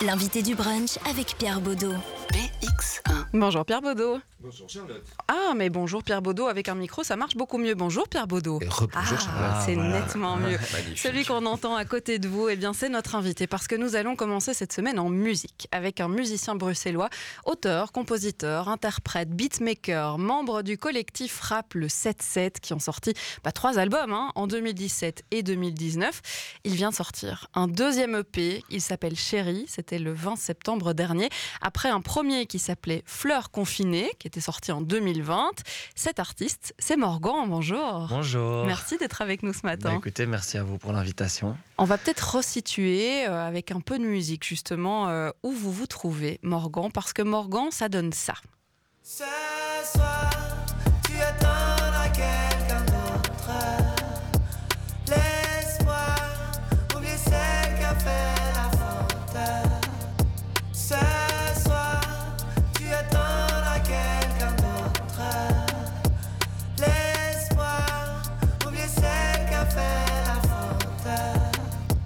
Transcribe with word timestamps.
L'invité 0.00 0.42
du 0.42 0.54
brunch 0.54 0.96
avec 1.10 1.34
Pierre 1.38 1.60
Baudot. 1.60 1.94
PX1. 2.30 3.27
Bonjour 3.34 3.64
Pierre 3.66 3.82
Baudot. 3.82 4.20
Bonjour 4.40 4.70
Charlotte. 4.70 5.04
Ah, 5.26 5.52
mais 5.54 5.68
bonjour 5.68 6.02
Pierre 6.02 6.22
Baudot. 6.22 6.46
Avec 6.46 6.68
un 6.68 6.74
micro, 6.74 7.02
ça 7.02 7.16
marche 7.16 7.36
beaucoup 7.36 7.58
mieux. 7.58 7.74
Bonjour 7.74 8.08
Pierre 8.08 8.26
Baudot. 8.26 8.58
Et 8.62 8.68
Ah, 8.94 9.04
Charlotte. 9.04 9.62
c'est 9.66 9.74
voilà. 9.74 10.00
nettement 10.00 10.36
mieux. 10.36 10.56
Magnifique. 10.72 10.98
Celui 10.98 11.24
qu'on 11.26 11.44
entend 11.44 11.76
à 11.76 11.84
côté 11.84 12.18
de 12.18 12.26
vous, 12.28 12.48
eh 12.48 12.56
bien, 12.56 12.72
c'est 12.72 12.88
notre 12.88 13.16
invité 13.16 13.46
parce 13.46 13.66
que 13.68 13.74
nous 13.74 13.96
allons 13.96 14.16
commencer 14.16 14.54
cette 14.54 14.72
semaine 14.72 14.98
en 14.98 15.10
musique 15.10 15.68
avec 15.72 16.00
un 16.00 16.08
musicien 16.08 16.54
bruxellois, 16.54 17.10
auteur, 17.44 17.92
compositeur, 17.92 18.68
interprète, 18.68 19.28
beatmaker, 19.30 20.16
membre 20.16 20.62
du 20.62 20.78
collectif 20.78 21.38
rap 21.40 21.74
le 21.74 21.88
7-7 21.88 22.60
qui 22.62 22.72
ont 22.72 22.78
sorti 22.78 23.12
bah, 23.44 23.52
trois 23.52 23.78
albums 23.78 24.12
hein, 24.14 24.30
en 24.36 24.46
2017 24.46 25.24
et 25.32 25.42
2019. 25.42 26.22
Il 26.64 26.74
vient 26.74 26.90
de 26.90 26.94
sortir 26.94 27.48
un 27.54 27.66
deuxième 27.68 28.14
EP, 28.14 28.64
il 28.70 28.80
s'appelle 28.80 29.16
Chéri, 29.16 29.66
c'était 29.68 29.98
le 29.98 30.12
20 30.14 30.36
septembre 30.36 30.94
dernier, 30.94 31.28
après 31.60 31.90
un 31.90 32.00
premier 32.00 32.46
qui 32.46 32.58
s'appelait 32.58 33.02
Fleurs 33.18 33.50
confinées, 33.50 34.12
qui 34.20 34.28
était 34.28 34.40
sorti 34.40 34.70
en 34.70 34.80
2020. 34.80 35.50
Cet 35.96 36.20
artiste, 36.20 36.72
c'est 36.78 36.96
Morgan, 36.96 37.46
bonjour. 37.48 38.06
Bonjour. 38.08 38.64
Merci 38.64 38.96
d'être 38.96 39.22
avec 39.22 39.42
nous 39.42 39.52
ce 39.52 39.66
matin. 39.66 39.90
Bah, 39.90 39.96
écoutez, 39.96 40.24
merci 40.24 40.56
à 40.56 40.62
vous 40.62 40.78
pour 40.78 40.92
l'invitation. 40.92 41.56
On 41.78 41.84
va 41.84 41.98
peut-être 41.98 42.36
resituer 42.36 43.26
euh, 43.26 43.44
avec 43.44 43.72
un 43.72 43.80
peu 43.80 43.98
de 43.98 44.04
musique 44.04 44.44
justement 44.44 45.08
euh, 45.08 45.30
où 45.42 45.50
vous 45.50 45.72
vous 45.72 45.88
trouvez, 45.88 46.38
Morgan, 46.44 46.92
parce 46.92 47.12
que 47.12 47.22
Morgan, 47.22 47.72
ça 47.72 47.88
donne 47.88 48.12
ça. 48.12 48.34
Ce 49.02 49.24
soir, 49.82 50.30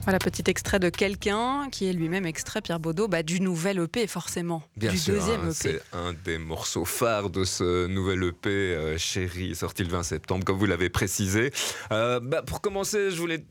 Voilà, 0.04 0.18
petit 0.18 0.42
extrait 0.48 0.80
de 0.80 0.88
quelqu'un 0.88 1.68
qui 1.70 1.86
est 1.86 1.92
lui-même 1.92 2.26
extrait, 2.26 2.60
Pierre 2.60 2.80
Baudot, 2.80 3.06
bah, 3.06 3.22
du 3.22 3.40
nouvel 3.40 3.78
EP 3.78 4.08
forcément, 4.08 4.62
Bien 4.76 4.90
du 4.90 4.98
sûr, 4.98 5.14
deuxième 5.14 5.42
hein, 5.42 5.50
EP. 5.50 5.52
c'est 5.52 5.82
un 5.92 6.12
des 6.24 6.38
morceaux 6.38 6.84
phares 6.84 7.30
de 7.30 7.44
ce 7.44 7.86
nouvel 7.86 8.24
EP 8.24 8.50
euh, 8.50 8.98
Chéri, 8.98 9.54
sorti 9.54 9.84
le 9.84 9.90
20 9.90 10.02
septembre, 10.02 10.44
comme 10.44 10.58
vous 10.58 10.66
l'avez 10.66 10.88
précisé. 10.88 11.52
Euh, 11.92 12.18
bah, 12.18 12.42
pour 12.42 12.60
commencer, 12.60 13.12
je 13.12 13.16
voulais 13.16 13.44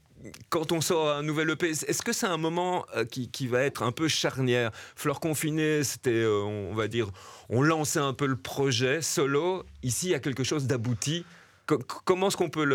quand 0.49 0.71
on 0.71 0.81
sort 0.81 1.09
un 1.09 1.23
nouvel 1.23 1.49
EP, 1.51 1.69
est-ce 1.69 2.01
que 2.01 2.13
c'est 2.13 2.27
un 2.27 2.37
moment 2.37 2.85
euh, 2.95 3.05
qui, 3.05 3.29
qui 3.29 3.47
va 3.47 3.61
être 3.63 3.83
un 3.83 3.91
peu 3.91 4.07
charnière? 4.07 4.71
Fleur 4.95 5.19
confinée, 5.19 5.83
c'était, 5.83 6.11
euh, 6.11 6.41
on 6.43 6.75
va 6.75 6.87
dire, 6.87 7.07
on 7.49 7.61
lançait 7.61 7.99
un 7.99 8.13
peu 8.13 8.25
le 8.25 8.35
projet 8.35 9.01
solo. 9.01 9.63
Ici, 9.83 10.07
il 10.07 10.11
y 10.11 10.15
a 10.15 10.19
quelque 10.19 10.43
chose 10.43 10.67
d'abouti. 10.67 11.25
Co- 11.67 11.79
comment 12.05 12.27
est-ce 12.27 12.37
qu'on 12.37 12.49
peut 12.49 12.65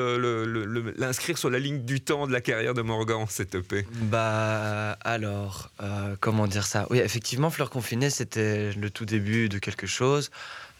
l'inscrire 0.97 1.37
sur 1.39 1.51
la 1.51 1.59
ligne 1.59 1.83
du 1.84 2.01
temps 2.01 2.27
de 2.27 2.33
la 2.33 2.41
carrière 2.41 2.73
de 2.75 2.83
Morgan, 2.83 3.27
cet 3.29 3.55
EP 3.55 3.87
Bah 4.03 4.92
alors, 5.03 5.70
euh, 5.83 6.17
comment 6.20 6.47
dire 6.47 6.67
ça? 6.67 6.87
Oui, 6.91 6.98
effectivement, 6.98 7.51
Fleur 7.51 7.69
Confinée, 7.70 8.11
c'était 8.11 8.73
le 8.73 8.91
tout 8.91 9.05
début 9.05 9.48
de 9.48 9.59
quelque 9.59 9.87
chose. 9.87 10.31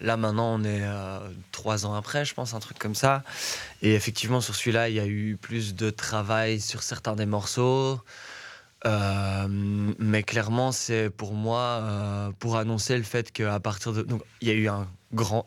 Là, 0.01 0.17
maintenant, 0.17 0.55
on 0.55 0.63
est 0.65 0.83
euh, 0.83 1.19
trois 1.53 1.87
ans 1.87 1.95
après, 1.95 2.25
je 2.25 2.35
pense, 2.35 2.55
un 2.55 2.61
truc 2.61 2.79
comme 2.79 2.95
ça. 2.95 3.23
Et 3.83 3.95
effectivement, 3.95 4.41
sur 4.41 4.55
celui-là, 4.55 4.89
il 4.89 4.95
y 4.95 5.01
a 5.01 5.07
eu 5.07 5.37
plus 5.41 5.75
de 5.75 5.91
travail 5.91 6.61
sur 6.61 6.83
certains 6.83 7.17
des 7.17 7.27
morceaux. 7.27 8.01
Euh, 8.85 9.47
mais 9.99 10.23
clairement, 10.23 10.71
c'est 10.71 11.11
pour 11.11 11.33
moi 11.33 12.33
pour 12.39 12.57
annoncer 12.57 12.97
le 12.97 13.03
fait 13.03 13.33
qu'à 13.33 13.59
partir 13.59 13.93
de 13.93 14.03
donc 14.03 14.23
il 14.43 14.49
y 14.49 14.51
a 14.51 14.55
eu 14.55 14.69
un 14.69 14.87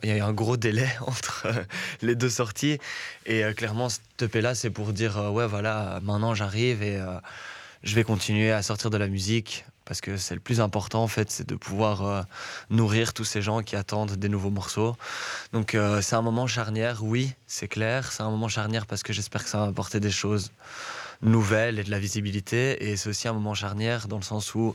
il 0.03 0.09
y 0.09 0.11
a 0.11 0.17
eu 0.17 0.21
un 0.21 0.33
gros 0.33 0.57
délai 0.57 0.89
entre 1.01 1.47
euh, 1.47 1.63
les 2.01 2.15
deux 2.15 2.29
sorties. 2.29 2.77
Et 3.25 3.43
euh, 3.43 3.53
clairement 3.53 3.89
cet 3.89 4.21
EP 4.21 4.41
là 4.41 4.55
c'est 4.55 4.69
pour 4.69 4.93
dire 4.93 5.17
euh, 5.17 5.29
ouais 5.29 5.47
voilà 5.47 5.99
maintenant 6.03 6.33
j'arrive 6.33 6.83
et 6.83 6.99
je 7.83 7.95
vais 7.95 8.03
continuer 8.03 8.51
à 8.51 8.61
sortir 8.61 8.89
de 8.89 8.97
la 8.97 9.07
musique 9.07 9.65
parce 9.85 10.01
que 10.01 10.17
c'est 10.17 10.35
le 10.35 10.41
plus 10.41 10.59
important 10.61 11.01
en 11.01 11.07
fait 11.07 11.31
c'est 11.31 11.47
de 11.47 11.55
pouvoir 11.55 12.25
nourrir 12.69 13.13
tous 13.13 13.23
ces 13.23 13.41
gens 13.41 13.61
qui 13.61 13.75
attendent 13.75 14.11
des 14.11 14.29
nouveaux 14.29 14.49
morceaux. 14.49 14.95
Donc 15.53 15.77
c'est 16.01 16.15
un 16.15 16.21
moment 16.21 16.47
charnière 16.47 17.03
oui 17.03 17.33
c'est 17.47 17.67
clair. 17.67 18.11
C'est 18.11 18.23
un 18.23 18.29
moment 18.29 18.49
charnière 18.49 18.85
parce 18.85 19.03
que 19.03 19.13
j'espère 19.13 19.43
que 19.43 19.49
ça 19.49 19.59
va 19.59 19.65
apporter 19.65 19.99
des 19.99 20.11
choses 20.11 20.51
nouvelles 21.21 21.79
et 21.79 21.83
de 21.83 21.91
la 21.91 21.99
visibilité. 21.99 22.89
Et 22.89 22.97
c'est 22.97 23.09
aussi 23.09 23.27
un 23.27 23.33
moment 23.33 23.53
charnière 23.53 24.07
dans 24.07 24.17
le 24.17 24.23
sens 24.23 24.55
où, 24.55 24.73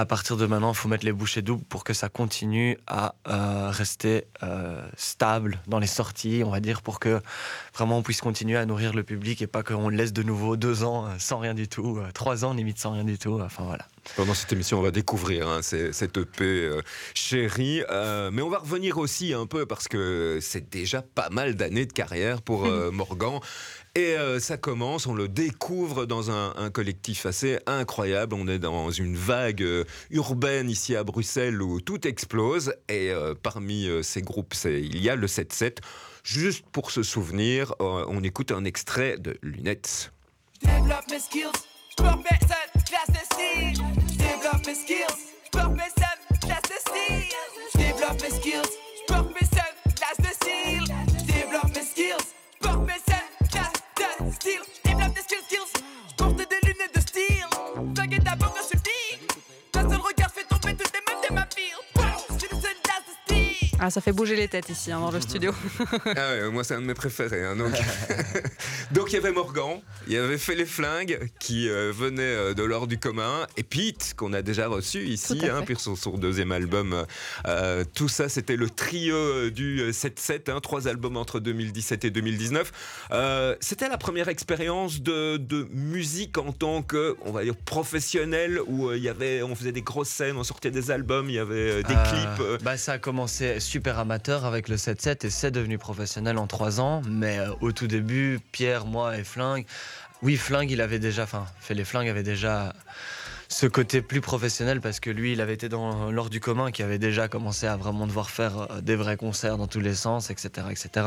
à 0.00 0.06
partir 0.06 0.38
de 0.38 0.46
maintenant, 0.46 0.72
il 0.72 0.76
faut 0.76 0.88
mettre 0.88 1.04
les 1.04 1.12
bouchées 1.12 1.42
doubles 1.42 1.62
pour 1.68 1.84
que 1.84 1.92
ça 1.92 2.08
continue 2.08 2.78
à 2.86 3.14
euh, 3.28 3.68
rester 3.70 4.24
euh, 4.42 4.82
stable 4.96 5.60
dans 5.66 5.78
les 5.78 5.86
sorties, 5.86 6.42
on 6.44 6.50
va 6.50 6.60
dire, 6.60 6.80
pour 6.80 7.00
que 7.00 7.20
vraiment 7.74 7.98
on 7.98 8.02
puisse 8.02 8.22
continuer 8.22 8.56
à 8.56 8.64
nourrir 8.64 8.94
le 8.94 9.02
public 9.02 9.42
et 9.42 9.46
pas 9.46 9.62
qu'on 9.62 9.90
le 9.90 9.96
laisse 9.96 10.14
de 10.14 10.22
nouveau 10.22 10.56
deux 10.56 10.84
ans 10.84 11.04
euh, 11.06 11.10
sans 11.18 11.38
rien 11.38 11.52
du 11.52 11.68
tout, 11.68 12.00
trois 12.14 12.46
ans 12.46 12.54
limite 12.54 12.78
sans 12.78 12.92
rien 12.92 13.04
du 13.04 13.18
tout. 13.18 13.38
Enfin 13.42 13.64
voilà. 13.64 13.84
Pendant 14.16 14.32
cette 14.32 14.50
émission, 14.54 14.78
on 14.78 14.82
va 14.82 14.90
découvrir 14.90 15.46
hein, 15.46 15.60
ces- 15.60 15.92
cet 15.92 16.16
EP 16.16 16.44
euh, 16.44 16.80
chéri. 17.12 17.82
Euh, 17.90 18.30
mais 18.32 18.40
on 18.40 18.48
va 18.48 18.58
revenir 18.58 18.96
aussi 18.96 19.34
un 19.34 19.44
peu 19.46 19.66
parce 19.66 19.86
que 19.86 20.38
c'est 20.40 20.70
déjà 20.70 21.02
pas 21.02 21.28
mal 21.28 21.54
d'années 21.56 21.84
de 21.84 21.92
carrière 21.92 22.40
pour 22.40 22.64
euh, 22.64 22.90
Morgan. 22.92 23.40
Et 23.96 24.16
euh, 24.16 24.38
ça 24.38 24.56
commence, 24.56 25.06
on 25.08 25.14
le 25.14 25.26
découvre 25.26 26.06
dans 26.06 26.30
un, 26.30 26.54
un 26.56 26.70
collectif 26.70 27.26
assez 27.26 27.58
incroyable. 27.66 28.34
On 28.34 28.46
est 28.46 28.60
dans 28.60 28.90
une 28.90 29.16
vague 29.16 29.62
euh, 29.62 29.84
urbaine 30.10 30.70
ici 30.70 30.94
à 30.94 31.02
Bruxelles 31.02 31.60
où 31.60 31.80
tout 31.80 32.06
explose. 32.06 32.72
Et 32.88 33.10
euh, 33.10 33.34
parmi 33.40 33.86
euh, 33.86 34.02
ces 34.02 34.22
groupes, 34.22 34.54
il 34.64 35.02
y 35.02 35.10
a 35.10 35.16
le 35.16 35.26
7-7. 35.26 35.78
Juste 36.22 36.64
pour 36.70 36.90
se 36.90 37.02
souvenir, 37.02 37.72
euh, 37.80 38.04
on 38.08 38.22
écoute 38.22 38.52
un 38.52 38.64
extrait 38.64 39.16
de 39.18 39.36
Lunettes. 39.42 40.12
Développe 40.62 41.10
mes 41.10 41.18
skills, 41.18 41.50
je 41.90 42.02
peux 42.02 42.08
cette 42.40 42.84
classe 42.84 43.08
de 43.08 43.24
style. 43.34 43.84
Développe 44.18 44.66
mes 44.66 44.74
skills, 44.74 45.16
je 45.44 45.50
peux 45.50 45.82
cette 45.96 46.40
classe 46.40 46.62
de 46.62 46.78
style. 46.88 47.24
Développe 47.74 48.22
mes 48.22 48.30
skills, 48.30 48.70
je 49.08 49.14
peux 49.14 49.34
cette 49.40 49.94
classe 49.96 50.18
de 50.18 50.34
style. 50.34 50.94
Développe 51.26 51.74
mes 51.74 51.82
skills, 51.82 52.26
de 54.30 54.34
style. 54.34 54.60
Développe 54.84 55.14
tes 55.14 55.36
skills, 55.36 55.72
Ah, 63.82 63.88
ça 63.90 64.00
fait 64.02 64.12
bouger 64.12 64.36
les 64.36 64.46
têtes 64.46 64.68
ici 64.68 64.92
hein, 64.92 65.00
dans 65.00 65.10
le 65.10 65.20
studio. 65.20 65.52
Ah 66.04 66.32
ouais, 66.34 66.50
moi 66.50 66.64
c'est 66.64 66.74
un 66.74 66.80
de 66.82 66.86
mes 66.86 66.94
préférés. 66.94 67.44
hein, 67.44 67.56
donc. 67.56 67.72
donc 68.92 69.10
il 69.12 69.14
y 69.14 69.18
avait 69.18 69.32
Morgan, 69.32 69.80
il 70.06 70.12
y 70.12 70.16
avait 70.16 70.36
Fait 70.38 70.54
les 70.54 70.66
Flingues 70.66 71.18
qui 71.38 71.68
euh, 71.68 71.90
venait 71.94 72.22
euh, 72.22 72.54
de 72.54 72.62
l'or 72.62 72.86
du 72.86 72.98
commun, 72.98 73.46
et 73.56 73.62
Pete 73.62 74.14
qu'on 74.16 74.32
a 74.32 74.42
déjà 74.42 74.68
reçu 74.68 75.04
ici, 75.04 75.40
hein, 75.50 75.62
pour 75.62 75.80
son, 75.80 75.96
son 75.96 76.18
deuxième 76.18 76.52
album. 76.52 77.04
Euh, 77.46 77.84
tout 77.94 78.08
ça 78.08 78.28
c'était 78.28 78.56
le 78.56 78.68
trio 78.68 79.14
euh, 79.16 79.50
du 79.50 79.90
7-7, 79.90 80.50
hein, 80.50 80.60
trois 80.60 80.86
albums 80.88 81.16
entre 81.16 81.40
2017 81.40 82.04
et 82.04 82.10
2019. 82.10 82.72
Euh, 83.12 83.56
c'était 83.60 83.88
la 83.88 83.98
première 83.98 84.28
expérience 84.28 85.00
de, 85.00 85.36
de 85.38 85.66
musique 85.72 86.36
en 86.38 86.52
tant 86.52 86.82
que, 86.82 87.16
on 87.24 87.32
va 87.32 87.44
dire, 87.44 87.56
professionnel, 87.56 88.60
où 88.66 88.88
euh, 88.90 88.96
il 88.96 89.02
y 89.02 89.08
avait, 89.08 89.42
on 89.42 89.54
faisait 89.54 89.72
des 89.72 89.82
grosses 89.82 90.08
scènes, 90.10 90.36
on 90.36 90.44
sortait 90.44 90.70
des 90.70 90.90
albums, 90.90 91.28
il 91.30 91.34
y 91.36 91.38
avait 91.38 91.54
euh, 91.70 91.82
des 91.82 91.94
Euh, 91.94 92.04
clips. 92.10 92.40
euh, 92.40 92.58
bah, 92.62 92.76
ça 92.76 92.92
a 92.92 92.98
commencé 92.98 93.58
super 93.70 94.00
amateur 94.00 94.46
avec 94.46 94.68
le 94.68 94.74
7-7 94.74 95.24
et 95.24 95.30
c'est 95.30 95.52
devenu 95.52 95.78
professionnel 95.78 96.38
en 96.38 96.48
trois 96.48 96.80
ans. 96.80 97.02
Mais 97.08 97.38
euh, 97.38 97.52
au 97.60 97.70
tout 97.70 97.86
début, 97.86 98.40
Pierre, 98.50 98.84
moi 98.84 99.16
et 99.16 99.22
Flingue, 99.22 99.64
oui, 100.22 100.36
Flingue, 100.36 100.72
il 100.72 100.80
avait 100.80 100.98
déjà, 100.98 101.22
enfin, 101.22 101.46
fait 101.60 101.74
les 101.74 101.84
Flingues 101.84 102.08
avait 102.08 102.24
déjà 102.24 102.72
ce 103.50 103.66
côté 103.66 104.00
plus 104.00 104.20
professionnel 104.20 104.80
parce 104.80 105.00
que 105.00 105.10
lui, 105.10 105.32
il 105.32 105.40
avait 105.40 105.54
été 105.54 105.68
dans 105.68 106.10
l'ordre 106.12 106.30
du 106.30 106.38
commun 106.38 106.70
qui 106.70 106.84
avait 106.84 107.00
déjà 107.00 107.26
commencé 107.26 107.66
à 107.66 107.76
vraiment 107.76 108.06
devoir 108.06 108.30
faire 108.30 108.68
euh, 108.70 108.80
des 108.80 108.94
vrais 108.94 109.16
concerts 109.16 109.58
dans 109.58 109.66
tous 109.66 109.80
les 109.80 109.94
sens, 109.94 110.30
etc. 110.30 110.68
etc. 110.70 111.06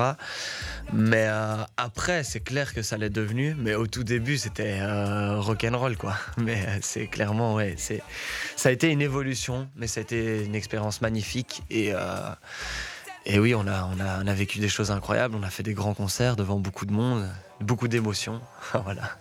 Mais 0.92 1.26
euh, 1.30 1.64
après, 1.78 2.26
c'est 2.26 2.42
clair 2.42 2.74
que 2.74 2.82
ça 2.82 2.98
l'est 2.98 3.10
devenu. 3.10 3.56
Mais 3.58 3.76
au 3.76 3.88
tout 3.88 4.04
début, 4.04 4.38
c'était 4.38 4.80
euh, 4.82 5.40
rock'n'roll, 5.40 5.96
quoi. 5.96 6.16
Mais 6.38 6.66
euh, 6.68 6.80
c'est 6.82 7.08
clairement, 7.08 7.56
ouais, 7.56 7.76
c'est, 7.78 8.04
ça 8.58 8.70
a 8.70 8.72
été 8.74 8.90
une 8.90 9.02
évolution, 9.02 9.70
mais 9.78 9.88
ça 9.88 10.02
a 10.02 10.04
été 10.04 10.44
une 10.44 10.56
expérience 10.56 11.02
magnifique. 11.02 11.64
Et, 11.70 11.94
et 13.26 13.40
oui, 13.40 13.56
on 13.56 13.66
a, 13.68 13.86
on, 13.86 14.00
a, 14.00 14.24
on 14.24 14.28
a 14.28 14.34
vécu 14.34 14.60
des 14.60 14.68
choses 14.68 14.92
incroyables. 14.92 15.36
On 15.36 15.44
a 15.44 15.50
fait 15.50 15.64
des 15.64 15.74
grands 15.74 15.94
concerts 15.94 16.36
devant 16.36 16.60
beaucoup 16.60 16.86
de 16.86 16.92
monde, 16.92 17.30
beaucoup 17.62 17.88
d'émotions. 17.88 18.42
voilà. 18.84 19.18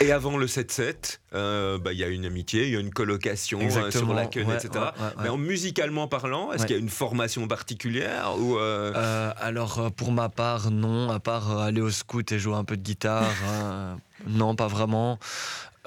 Et 0.00 0.12
avant 0.12 0.36
le 0.36 0.46
7-7, 0.46 1.20
euh, 1.34 1.78
bah, 1.78 1.92
il 1.92 1.98
y 1.98 2.04
a 2.04 2.08
une 2.08 2.26
amitié, 2.26 2.64
il 2.66 2.74
y 2.74 2.76
a 2.76 2.80
une 2.80 2.92
colocation 2.92 3.58
euh, 3.58 3.62
Exactement, 3.62 4.04
sur 4.04 4.14
la 4.14 4.26
queue, 4.26 4.44
ouais, 4.44 4.56
etc. 4.56 4.70
ouais, 4.74 4.80
ouais, 4.80 5.06
ouais. 5.06 5.22
Mais 5.22 5.28
en 5.30 5.38
musicalement 5.38 6.06
parlant, 6.06 6.52
est-ce 6.52 6.66
qu'il 6.66 6.76
y 6.76 6.78
a 6.78 6.82
une 6.82 6.90
formation 6.90 7.48
particulière 7.48 8.34
ou 8.38 8.58
euh, 8.58 9.32
alors, 9.40 9.90
pour 9.92 10.12
ma 10.12 10.28
part, 10.28 10.70
non, 10.70 11.10
à 11.10 11.18
part 11.18 11.58
aller 11.58 11.80
au 11.80 11.90
scout 11.90 12.30
et 12.32 12.38
jouer 12.38 12.56
un 12.56 12.64
peu 12.64 12.76
de 12.76 12.82
guitare. 12.82 13.32
non, 14.26 14.54
pas 14.54 14.66
vraiment. 14.66 15.18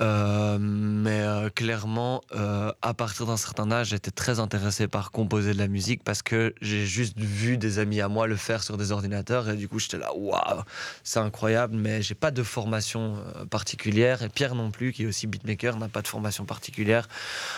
Euh, 0.02 0.58
mais 0.60 1.20
euh, 1.22 1.50
clairement, 1.50 2.22
euh, 2.34 2.72
à 2.82 2.94
partir 2.94 3.26
d'un 3.26 3.36
certain 3.36 3.70
âge, 3.72 3.90
j'étais 3.90 4.12
très 4.12 4.40
intéressé 4.40 4.88
par 4.88 5.12
composer 5.12 5.54
de 5.54 5.58
la 5.58 5.68
musique 5.68 6.04
parce 6.04 6.22
que 6.22 6.54
j'ai 6.62 6.86
juste 6.86 7.18
vu 7.18 7.58
des 7.58 7.80
amis 7.80 8.00
à 8.00 8.08
moi 8.08 8.26
le 8.26 8.38
faire 8.38 8.64
sur 8.64 8.78
des 8.78 8.92
ordinateurs 8.92 9.50
et 9.50 9.58
du 9.58 9.68
coup 9.68 9.80
j'étais 9.80 9.98
là, 9.98 10.14
waouh, 10.16 10.64
c'est 11.04 11.20
incroyable, 11.20 11.76
mais 11.76 12.02
j'ai 12.02 12.16
pas 12.16 12.32
de 12.32 12.44
formation 12.44 13.18
particulière 13.50 14.24
et 14.24 14.30
Pierre 14.30 14.56
non 14.56 14.72
plus, 14.72 14.94
qui 14.94 15.04
est 15.04 15.08
aussi 15.08 15.28
beatmaker, 15.28 15.78
n'a 15.78 15.90
pas 15.90 16.02
de 16.02 16.08
formation 16.08 16.46
particulière. 16.46 17.08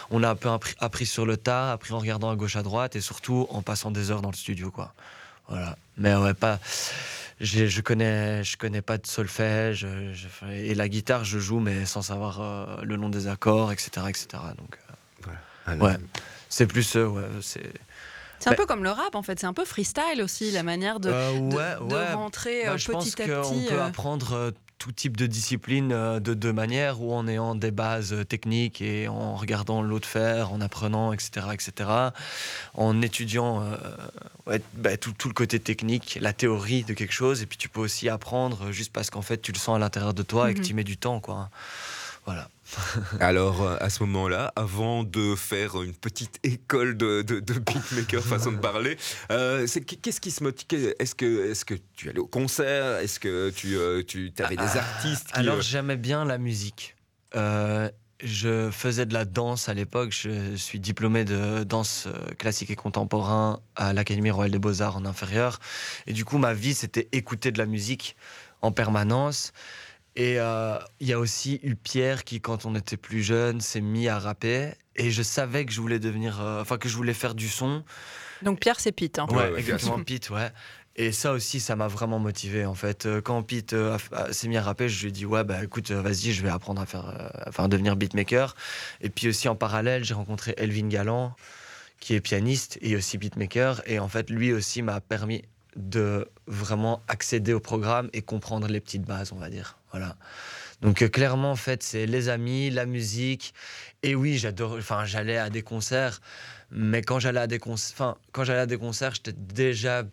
On 0.10 0.24
a 0.24 0.30
un 0.30 0.36
peu 0.36 0.50
appris 0.80 1.06
sur 1.06 1.26
le 1.26 1.38
tas, 1.38 1.72
appris 1.72 1.94
en 1.94 2.00
regardant 2.00 2.32
à 2.32 2.36
gauche 2.36 2.56
à 2.56 2.64
droite 2.64 2.96
et 2.96 3.02
surtout 3.02 3.48
en 3.52 3.62
passant 3.62 3.92
des 3.92 4.10
heures 4.10 4.22
dans 4.22 4.32
le 4.32 4.36
studio, 4.36 4.72
quoi. 4.72 4.94
Voilà. 5.48 5.76
Mais 5.98 6.16
ouais, 6.16 6.34
pas. 6.34 6.60
Je 7.40 7.82
connais, 7.82 8.44
je 8.44 8.56
connais 8.56 8.84
pas 8.84 9.00
de 9.00 9.08
solfège 9.08 9.80
je- 9.80 10.14
je- 10.14 10.52
et 10.52 10.76
la 10.76 10.88
guitare 10.88 11.24
je 11.24 11.40
joue 11.40 11.60
mais 11.60 11.86
sans 11.88 12.04
savoir 12.04 12.40
euh, 12.40 12.82
le 12.84 12.98
nom 12.98 13.10
des 13.10 13.28
accords 13.28 13.72
etc 13.72 13.90
etc 14.10 14.28
donc 14.60 14.78
euh, 15.28 15.32
Alors, 15.66 15.88
Ouais. 15.88 15.98
c'est 16.50 16.68
plus 16.68 16.96
euh, 16.98 17.08
ouais 17.08 17.24
c'est 17.42 17.74
C'est 18.38 18.50
un 18.50 18.52
Bah- 18.52 18.58
peu 18.58 18.66
comme 18.68 18.84
le 18.84 18.92
rap 18.92 19.14
en 19.16 19.22
fait, 19.24 19.40
c'est 19.40 19.46
un 19.48 19.54
peu 19.54 19.66
freestyle 19.66 20.22
aussi, 20.24 20.50
la 20.52 20.62
manière 20.64 21.00
de, 21.00 21.10
Euh, 21.12 21.34
de- 21.34 21.56
ouais, 21.56 21.76
de 21.90 21.94
ouais. 21.96 22.14
rentrer 22.14 22.64
Bah, 22.66 22.72
euh, 22.74 22.78
je 22.78 22.92
pense 22.92 23.10
petit 23.10 23.22
à 23.24 23.28
qu'on 23.28 23.42
petit. 23.60 23.66
peut 23.70 23.74
euh, 23.76 23.86
apprendre 23.88 24.34
euh, 24.34 24.52
tout 24.82 24.92
type 24.92 25.16
de 25.16 25.28
discipline 25.28 25.92
euh, 25.92 26.20
de 26.20 26.34
deux 26.34 26.52
manières, 26.52 27.02
ou 27.02 27.14
en 27.14 27.28
ayant 27.28 27.54
des 27.54 27.70
bases 27.70 28.14
euh, 28.14 28.24
techniques 28.26 28.82
et 28.82 29.08
en 29.08 29.36
regardant 29.36 29.84
l'autre 29.84 30.08
faire, 30.08 30.52
en 30.52 30.60
apprenant, 30.60 31.14
etc., 31.14 31.30
etc., 31.54 31.90
en 32.74 33.00
étudiant 33.04 33.62
euh, 33.62 33.76
ouais, 34.48 34.60
bah, 34.74 34.98
tout, 34.98 35.12
tout 35.16 35.28
le 35.28 35.36
côté 35.36 35.60
technique, 35.60 36.18
la 36.20 36.34
théorie 36.34 36.84
de 36.84 36.94
quelque 36.96 37.14
chose, 37.14 37.44
et 37.44 37.46
puis 37.46 37.60
tu 37.60 37.70
peux 37.70 37.80
aussi 37.82 38.10
apprendre 38.10 38.72
juste 38.72 38.92
parce 38.92 39.12
qu'en 39.12 39.22
fait 39.22 39.40
tu 39.40 39.52
le 39.52 39.60
sens 39.60 39.76
à 39.76 39.80
l'intérieur 39.80 40.16
de 40.16 40.24
toi 40.24 40.50
et 40.50 40.56
que 40.56 40.60
Mhm. 40.60 40.66
tu 40.66 40.72
y 40.72 40.74
mets 40.74 40.84
du 40.84 40.98
temps, 40.98 41.20
quoi. 41.20 41.50
Voilà. 42.26 42.50
Alors, 43.20 43.62
euh, 43.62 43.78
à 43.80 43.90
ce 43.90 44.04
moment-là, 44.04 44.52
avant 44.56 45.04
de 45.04 45.36
faire 45.36 45.82
une 45.82 45.94
petite 45.94 46.40
école 46.44 46.98
de, 46.98 47.22
de, 47.22 47.40
de 47.40 47.54
beatmaker, 47.54 48.24
façon 48.24 48.52
de 48.52 48.58
parler, 48.58 48.98
euh, 49.32 49.68
qu'est-ce 50.02 50.22
qui 50.22 50.32
se 50.32 50.44
motive 50.44 50.94
Est-ce 51.00 51.16
que, 51.16 51.52
est 51.52 51.64
que 51.64 51.76
tu 51.96 52.10
allais 52.10 52.20
au 52.20 52.28
concert 52.28 52.98
Est-ce 52.98 53.20
que 53.20 53.50
tu, 53.50 53.78
euh, 53.78 54.04
tu 54.04 54.32
avais 54.40 54.56
des 54.56 54.78
artistes 54.78 55.28
qui, 55.28 55.40
Alors 55.40 55.62
j'aimais 55.62 55.98
bien 55.98 56.26
la 56.26 56.38
musique. 56.38 56.96
Euh, 57.36 57.90
je 58.24 58.70
faisais 58.72 59.06
de 59.06 59.14
la 59.14 59.26
danse 59.26 59.68
à 59.68 59.74
l'époque. 59.74 60.12
Je 60.12 60.56
suis 60.56 60.80
diplômé 60.80 61.26
de 61.26 61.64
danse 61.64 62.08
classique 62.38 62.70
et 62.70 62.76
contemporain 62.76 63.62
à 63.76 63.94
l'Académie 63.94 64.30
royale 64.30 64.52
des 64.52 64.60
beaux-arts 64.60 64.98
en 64.98 65.06
inférieur. 65.06 65.60
Et 66.06 66.14
du 66.14 66.24
coup, 66.24 66.38
ma 66.38 66.54
vie, 66.54 66.76
c'était 66.76 67.08
écouter 67.14 67.52
de 67.52 67.58
la 67.58 67.66
musique 67.66 68.16
en 68.62 68.72
permanence. 68.72 69.54
Et 70.16 70.40
euh, 70.40 70.78
il 71.00 71.08
y 71.08 71.14
a 71.14 71.20
aussi 71.20 71.60
eu 71.64 71.76
Pierre 71.76 72.24
qui, 72.24 72.42
quand 72.42 72.66
on 72.66 72.76
était 72.76 72.98
plus 72.98 73.24
jeune, 73.24 73.62
s'est 73.62 73.82
mis 73.82 74.08
à 74.08 74.20
rapper. 74.20 74.72
Et 74.96 75.10
je 75.10 75.24
savais 75.24 75.66
que 75.66 75.72
je 75.72 75.80
voulais 75.80 76.00
devenir, 76.00 76.42
euh, 76.42 76.62
enfin 76.62 76.78
que 76.78 76.90
je 76.90 76.96
voulais 76.98 77.14
faire 77.14 77.34
du 77.34 77.48
son. 77.48 77.84
Donc 78.42 78.60
Pierre, 78.60 78.80
c'est 78.80 78.92
Pete. 78.92 79.20
hein. 79.20 79.28
Ouais, 79.30 79.54
exactement, 79.58 80.04
Pete, 80.04 80.30
ouais. 80.32 80.52
Et 80.98 81.14
ça 81.14 81.32
aussi, 81.32 81.62
ça 81.62 81.78
m'a 81.78 81.88
vraiment 81.88 82.20
motivé 82.20 82.66
en 82.66 82.74
fait. 82.74 83.06
Euh, 83.06 83.22
Quand 83.22 83.42
Pete 83.44 83.72
euh, 83.72 83.98
s'est 84.32 84.50
mis 84.50 84.58
à 84.58 84.62
rapper, 84.62 84.90
je 84.90 85.02
lui 85.02 85.08
ai 85.08 85.12
dit 85.12 85.26
ouais 85.26 85.46
bah 85.46 85.64
écoute, 85.64 85.90
vas-y, 85.90 86.34
je 86.34 86.44
vais 86.44 86.50
apprendre 86.50 86.82
à 86.82 86.86
faire, 86.86 87.08
euh, 87.08 87.30
enfin 87.48 87.70
devenir 87.70 87.96
beatmaker. 87.96 88.56
Et 89.00 89.10
puis 89.10 89.30
aussi 89.30 89.48
en 89.48 89.56
parallèle, 89.56 90.04
j'ai 90.04 90.14
rencontré 90.14 90.54
Elvin 90.58 90.90
Galland, 90.90 91.34
qui 92.02 92.14
est 92.14 92.20
pianiste 92.20 92.78
et 92.82 92.98
aussi 92.98 93.18
beatmaker. 93.18 93.82
Et 93.86 94.00
en 94.00 94.10
fait, 94.10 94.30
lui 94.30 94.52
aussi 94.52 94.82
m'a 94.82 95.00
permis 95.00 95.44
de 95.76 96.28
vraiment 96.48 97.02
accéder 97.08 97.54
au 97.54 97.60
programme 97.60 98.10
et 98.14 98.22
comprendre 98.22 98.68
les 98.68 98.80
petites 98.80 99.04
bases, 99.04 99.32
on 99.32 99.38
va 99.38 99.50
dire. 99.50 99.78
Voilà. 99.92 100.16
Donc 100.82 101.02
euh, 101.02 101.08
clairement, 101.08 101.52
en 101.52 101.56
fait, 101.56 101.84
c'est 101.84 102.06
les 102.06 102.30
amis, 102.30 102.70
la 102.70 102.86
musique. 102.86 103.54
Et 104.04 104.16
oui, 104.16 104.38
j'adore. 104.38 104.76
Enfin, 104.78 105.06
j'allais 105.06 105.38
à 105.38 105.50
des 105.50 105.62
concerts, 105.62 106.22
mais 106.72 107.02
quand 107.02 107.20
j'allais 107.20 107.40
à 107.40 107.48
des 107.48 107.60
concerts, 107.60 108.16
quand 108.32 108.44
j'allais 108.44 108.62
à 108.62 108.66
des 108.66 108.78
concerts, 108.78 109.14
j'étais 109.14 109.34
déjà 109.34 110.04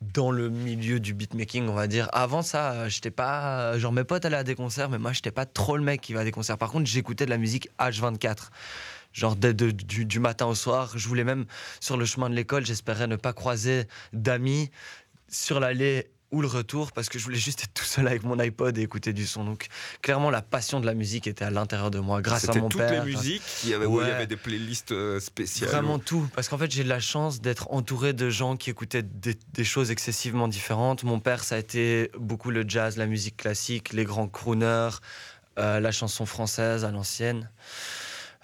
dans 0.00 0.30
le 0.30 0.48
milieu 0.48 0.98
du 0.98 1.12
beatmaking, 1.12 1.68
on 1.68 1.74
va 1.74 1.86
dire. 1.86 2.08
Avant 2.12 2.42
ça, 2.42 2.72
euh, 2.72 2.88
j'étais 2.88 3.10
pas. 3.10 3.78
Genre, 3.78 3.92
mes 3.92 4.04
potes 4.04 4.24
allaient 4.24 4.36
à 4.36 4.44
des 4.44 4.54
concerts, 4.54 4.88
mais 4.88 4.98
moi, 4.98 5.12
j'étais 5.12 5.30
pas 5.30 5.46
trop 5.46 5.76
le 5.76 5.82
mec 5.82 6.00
qui 6.00 6.12
va 6.12 6.20
à 6.20 6.24
des 6.24 6.32
concerts. 6.32 6.58
Par 6.58 6.70
contre, 6.70 6.86
j'écoutais 6.86 7.26
de 7.26 7.30
la 7.30 7.38
musique 7.38 7.68
H24. 7.78 8.48
Genre, 9.12 9.34
dès 9.36 9.54
de- 9.54 9.70
du, 9.72 10.04
du 10.04 10.20
matin 10.20 10.46
au 10.46 10.54
soir. 10.54 10.92
Je 10.96 11.08
voulais 11.08 11.24
même, 11.24 11.46
sur 11.80 11.96
le 11.96 12.04
chemin 12.04 12.30
de 12.30 12.34
l'école, 12.34 12.64
j'espérais 12.64 13.06
ne 13.06 13.16
pas 13.16 13.32
croiser 13.32 13.84
d'amis 14.12 14.70
sur 15.28 15.58
l'allée 15.60 16.10
ou 16.32 16.42
le 16.42 16.46
retour 16.46 16.92
parce 16.92 17.08
que 17.08 17.18
je 17.18 17.24
voulais 17.24 17.38
juste 17.40 17.64
être 17.64 17.74
tout 17.74 17.84
seul 17.84 18.06
avec 18.06 18.22
mon 18.22 18.38
iPod 18.38 18.78
et 18.78 18.82
écouter 18.82 19.12
du 19.12 19.26
son. 19.26 19.42
Donc, 19.42 19.66
clairement, 20.00 20.30
la 20.30 20.42
passion 20.42 20.78
de 20.78 20.86
la 20.86 20.94
musique 20.94 21.26
était 21.26 21.44
à 21.44 21.50
l'intérieur 21.50 21.90
de 21.90 21.98
moi, 21.98 22.22
grâce 22.22 22.44
à 22.44 22.46
C'était 22.46 22.60
mon 22.60 22.68
toutes 22.68 22.82
père. 22.82 23.04
les 23.04 23.10
musiques 23.16 23.42
qui 23.60 23.74
avaient, 23.74 23.84
où 23.86 24.00
il 24.00 24.04
y 24.04 24.06
Ouais. 24.06 24.12
avait 24.14 24.28
des 24.28 24.36
playlists 24.36 24.92
euh, 24.92 25.18
spéciales. 25.18 25.70
Vraiment 25.70 25.98
tout, 25.98 26.28
parce 26.36 26.48
qu'en 26.48 26.56
fait 26.56 26.70
j'ai 26.70 26.84
de 26.84 26.88
la 26.88 27.00
chance 27.00 27.40
d'être 27.40 27.72
entouré 27.72 28.12
de 28.12 28.30
gens 28.30 28.56
qui 28.56 28.70
écoutaient 28.70 29.02
des, 29.02 29.36
des 29.54 29.64
choses 29.64 29.90
excessivement 29.90 30.46
différentes. 30.46 31.02
Mon 31.02 31.18
père, 31.18 31.42
ça 31.42 31.56
a 31.56 31.58
été 31.58 32.12
beaucoup 32.16 32.52
le 32.52 32.64
jazz, 32.68 32.96
la 32.96 33.06
musique 33.06 33.36
classique, 33.36 33.92
les 33.92 34.04
grands 34.04 34.28
crooners, 34.28 34.90
euh, 35.58 35.80
la 35.80 35.90
chanson 35.90 36.26
française 36.26 36.84
à 36.84 36.92
l'ancienne. 36.92 37.50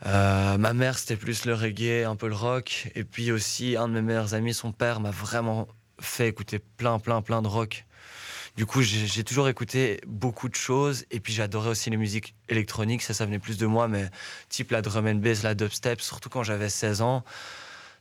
Euh, 0.05 0.59
ma 0.59 0.75
mère, 0.75 0.99
c'était 0.99 1.17
plus 1.17 1.47
le 1.47 1.55
reggae, 1.55 2.05
un 2.05 2.17
peu 2.17 2.29
le 2.29 2.35
rock. 2.35 2.91
Et 2.95 3.05
puis 3.05 3.33
aussi, 3.33 3.77
un 3.77 3.89
de 3.89 3.95
mes 3.95 4.03
meilleurs 4.03 4.35
amis, 4.35 4.53
son 4.53 4.73
père, 4.73 5.01
m'a 5.01 5.11
vraiment 5.11 5.69
fait 6.01 6.29
écouter 6.29 6.59
plein, 6.59 6.99
plein, 6.99 7.23
plein 7.23 7.41
de 7.41 7.49
rock. 7.49 7.87
Du 8.57 8.65
coup, 8.65 8.81
j'ai 8.83 9.25
toujours 9.25 9.49
écouté 9.49 10.01
beaucoup 10.07 10.49
de 10.49 10.55
choses. 10.55 11.05
Et 11.11 11.21
puis, 11.21 11.33
j'adorais 11.33 11.71
aussi 11.71 11.91
les 11.91 11.97
musiques 11.97 12.35
électroniques. 12.49 13.03
Ça, 13.03 13.15
ça 13.15 13.27
venait 13.27 13.39
plus 13.39 13.59
de 13.59 13.67
moi, 13.67 13.89
mais 13.89 14.11
type 14.49 14.71
la 14.71 14.83
drum 14.83 15.07
and 15.07 15.17
bass, 15.17 15.43
la 15.43 15.55
dubstep, 15.55 16.01
surtout 16.01 16.29
quand 16.29 16.43
j'avais 16.43 16.69
16 16.69 17.03
ans. 17.03 17.25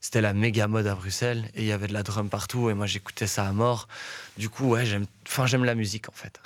C'était 0.06 0.22
la 0.22 0.34
méga 0.34 0.68
mode 0.68 0.86
à 0.86 0.94
Bruxelles 0.94 1.50
et 1.56 1.62
il 1.62 1.66
y 1.66 1.72
avait 1.72 1.88
de 1.88 1.94
la 1.94 2.04
drum 2.04 2.30
partout 2.30 2.70
et 2.70 2.76
moi 2.76 2.86
j'écoutais 2.86 3.26
ça 3.26 3.48
à 3.48 3.52
mort. 3.54 3.88
Du 4.38 4.50
coup, 4.50 4.70
ouais, 4.70 4.86
j'aime 4.86 5.08
enfin, 5.28 5.48
j'aime 5.48 5.66
la 5.66 5.74
musique 5.74 6.10
en 6.10 6.12
fait. 6.12 6.40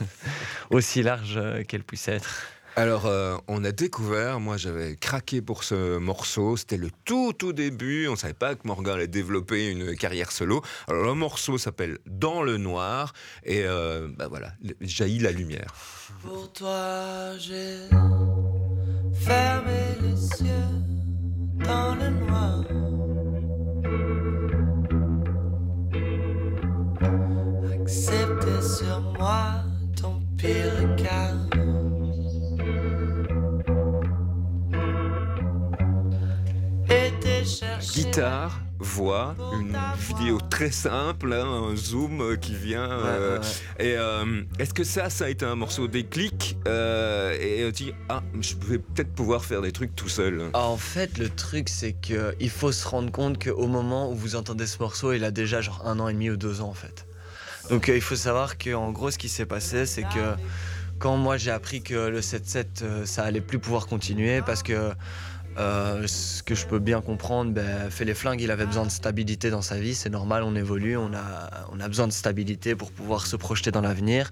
Aussi 0.70 1.00
large 1.04 1.34
euh, 1.36 1.62
qu'elle 1.62 1.84
puisse 1.84 2.08
être. 2.08 2.42
Alors, 2.76 3.06
euh, 3.06 3.36
on 3.46 3.62
a 3.62 3.70
découvert, 3.70 4.40
moi 4.40 4.56
j'avais 4.56 4.96
craqué 4.96 5.40
pour 5.40 5.62
ce 5.62 5.96
morceau, 5.98 6.56
c'était 6.56 6.76
le 6.76 6.90
tout 7.04 7.32
tout 7.32 7.52
début, 7.52 8.08
on 8.08 8.16
savait 8.16 8.34
pas 8.34 8.56
que 8.56 8.66
Morgan 8.66 8.96
allait 8.96 9.06
développer 9.06 9.70
une 9.70 9.96
carrière 9.96 10.32
solo. 10.32 10.60
Alors 10.88 11.04
le 11.04 11.14
morceau 11.14 11.56
s'appelle 11.56 11.98
Dans 12.06 12.42
le 12.42 12.56
noir 12.56 13.12
et 13.44 13.62
euh, 13.64 14.08
bah 14.16 14.26
voilà, 14.28 14.54
jaillit 14.80 15.20
la 15.20 15.30
lumière. 15.30 15.72
Pour 16.20 16.52
toi, 16.52 17.38
j'ai 17.38 17.78
sur 28.60 29.00
moi 29.16 29.62
ton 29.96 30.20
pire. 30.36 30.74
Guitare, 37.94 38.60
voix, 38.78 39.34
une 39.52 39.76
vidéo 39.98 40.38
très 40.50 40.70
simple, 40.70 41.32
hein, 41.32 41.44
un 41.70 41.76
zoom 41.76 42.20
euh, 42.20 42.36
qui 42.36 42.54
vient. 42.54 42.90
euh, 42.90 43.38
Ouais, 43.38 43.44
ouais. 43.46 43.86
Et 43.86 43.96
euh, 43.96 44.42
est-ce 44.58 44.74
que 44.74 44.84
ça, 44.84 45.10
ça 45.10 45.26
a 45.26 45.28
été 45.28 45.44
un 45.44 45.54
morceau 45.54 45.86
déclic 45.88 46.56
euh, 46.66 47.36
Et 47.40 47.64
on 47.66 47.70
dit 47.70 47.92
ah, 48.08 48.22
je 48.40 48.54
vais 48.66 48.78
peut-être 48.78 49.12
pouvoir 49.14 49.44
faire 49.44 49.62
des 49.62 49.72
trucs 49.72 49.94
tout 49.94 50.08
seul. 50.08 50.50
Ah, 50.54 50.62
En 50.64 50.76
fait, 50.76 51.18
le 51.18 51.28
truc, 51.28 51.68
c'est 51.68 51.92
que 51.92 52.34
il 52.40 52.50
faut 52.50 52.72
se 52.72 52.86
rendre 52.86 53.10
compte 53.12 53.42
qu'au 53.42 53.66
moment 53.66 54.10
où 54.10 54.14
vous 54.14 54.36
entendez 54.36 54.66
ce 54.66 54.78
morceau, 54.78 55.12
il 55.12 55.24
a 55.24 55.30
déjà 55.30 55.60
genre 55.60 55.82
un 55.86 55.98
an 56.00 56.08
et 56.08 56.12
demi 56.12 56.30
ou 56.30 56.36
deux 56.36 56.60
ans 56.60 56.68
en 56.68 56.74
fait. 56.74 57.06
Donc 57.70 57.88
il 57.88 58.00
faut 58.02 58.16
savoir 58.16 58.58
qu'en 58.58 58.90
gros, 58.92 59.10
ce 59.10 59.18
qui 59.18 59.28
s'est 59.28 59.46
passé, 59.46 59.86
c'est 59.86 60.02
que 60.02 60.34
quand 60.98 61.16
moi 61.16 61.36
j'ai 61.38 61.50
appris 61.50 61.82
que 61.82 61.94
le 62.08 62.20
7-7, 62.20 62.64
euh, 62.82 63.06
ça 63.06 63.24
allait 63.24 63.40
plus 63.40 63.58
pouvoir 63.58 63.86
continuer 63.86 64.42
parce 64.42 64.62
que 64.62 64.92
euh, 65.58 66.06
ce 66.06 66.42
que 66.42 66.54
je 66.54 66.66
peux 66.66 66.78
bien 66.78 67.00
comprendre, 67.00 67.52
ben, 67.52 67.90
fait 67.90 68.04
les 68.04 68.14
flingues, 68.14 68.40
il 68.40 68.50
avait 68.50 68.66
besoin 68.66 68.84
de 68.84 68.90
stabilité 68.90 69.50
dans 69.50 69.62
sa 69.62 69.76
vie, 69.76 69.94
c'est 69.94 70.10
normal, 70.10 70.42
on 70.42 70.54
évolue, 70.54 70.96
on 70.96 71.12
a, 71.14 71.66
on 71.72 71.80
a 71.80 71.88
besoin 71.88 72.06
de 72.06 72.12
stabilité 72.12 72.74
pour 72.74 72.90
pouvoir 72.90 73.26
se 73.26 73.36
projeter 73.36 73.70
dans 73.70 73.80
l'avenir. 73.80 74.30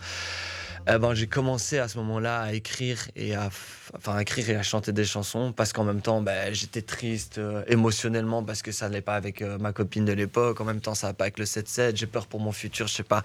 Eh 0.88 0.98
ben, 0.98 1.14
j'ai 1.14 1.28
commencé 1.28 1.78
à 1.78 1.86
ce 1.86 1.96
moment-là 1.98 2.40
à 2.40 2.52
écrire 2.54 2.98
et 3.14 3.36
à, 3.36 3.50
enfin, 3.94 4.18
écrire 4.18 4.50
et 4.50 4.56
à 4.56 4.64
chanter 4.64 4.92
des 4.92 5.04
chansons 5.04 5.52
parce 5.52 5.72
qu'en 5.72 5.84
même 5.84 6.00
temps, 6.00 6.20
ben, 6.22 6.52
j'étais 6.52 6.82
triste 6.82 7.38
euh, 7.38 7.62
émotionnellement 7.68 8.42
parce 8.42 8.62
que 8.62 8.72
ça 8.72 8.88
n'allait 8.88 9.00
pas 9.00 9.14
avec 9.14 9.42
euh, 9.42 9.58
ma 9.58 9.72
copine 9.72 10.04
de 10.04 10.12
l'époque. 10.12 10.60
En 10.60 10.64
même 10.64 10.80
temps, 10.80 10.96
ça 10.96 11.08
va 11.08 11.14
pas 11.14 11.24
avec 11.24 11.38
le 11.38 11.44
7-7. 11.44 11.94
J'ai 11.94 12.06
peur 12.08 12.26
pour 12.26 12.40
mon 12.40 12.50
futur. 12.50 12.88
Je 12.88 12.94
sais 12.94 13.02
pas. 13.04 13.22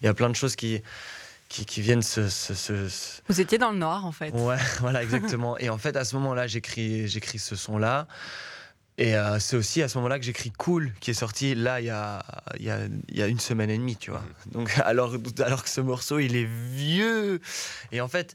Il 0.00 0.06
y 0.06 0.08
a 0.08 0.14
plein 0.14 0.28
de 0.28 0.36
choses 0.36 0.54
qui, 0.54 0.82
qui, 1.50 1.66
qui 1.66 1.82
viennent 1.82 2.00
se, 2.00 2.28
se- 2.30 2.54
se- 2.54 2.88
se- 2.88 3.20
Vous 3.28 3.40
étiez 3.42 3.58
dans 3.58 3.72
le 3.72 3.78
noir 3.78 4.06
en 4.06 4.12
fait. 4.12 4.30
Ouais, 4.30 4.56
voilà, 4.80 5.02
exactement. 5.02 5.58
et 5.58 5.68
en 5.68 5.76
fait, 5.78 5.96
à 5.96 6.04
ce 6.06 6.14
moment-là, 6.16 6.46
j'écris, 6.46 7.06
j'écris 7.08 7.38
ce 7.38 7.56
son-là. 7.56 8.06
Et 8.98 9.16
euh, 9.16 9.38
c'est 9.40 9.56
aussi 9.56 9.82
à 9.82 9.88
ce 9.88 9.96
moment-là 9.98 10.18
que 10.18 10.24
j'écris 10.26 10.50
Cool, 10.52 10.92
qui 11.00 11.10
est 11.10 11.14
sorti 11.14 11.54
là 11.54 11.80
il 11.80 11.86
y 11.86 11.90
a, 11.90 12.22
il 12.58 12.66
y, 12.66 12.70
a, 12.70 12.78
il 13.08 13.18
y 13.18 13.22
a 13.22 13.26
une 13.26 13.40
semaine 13.40 13.70
et 13.70 13.78
demie, 13.78 13.96
tu 13.96 14.10
vois. 14.10 14.22
Donc, 14.52 14.72
alors, 14.84 15.14
alors 15.44 15.62
que 15.64 15.70
ce 15.70 15.80
morceau, 15.80 16.18
il 16.18 16.36
est 16.36 16.48
vieux. 16.72 17.40
Et 17.92 18.00
en 18.00 18.08
fait, 18.08 18.34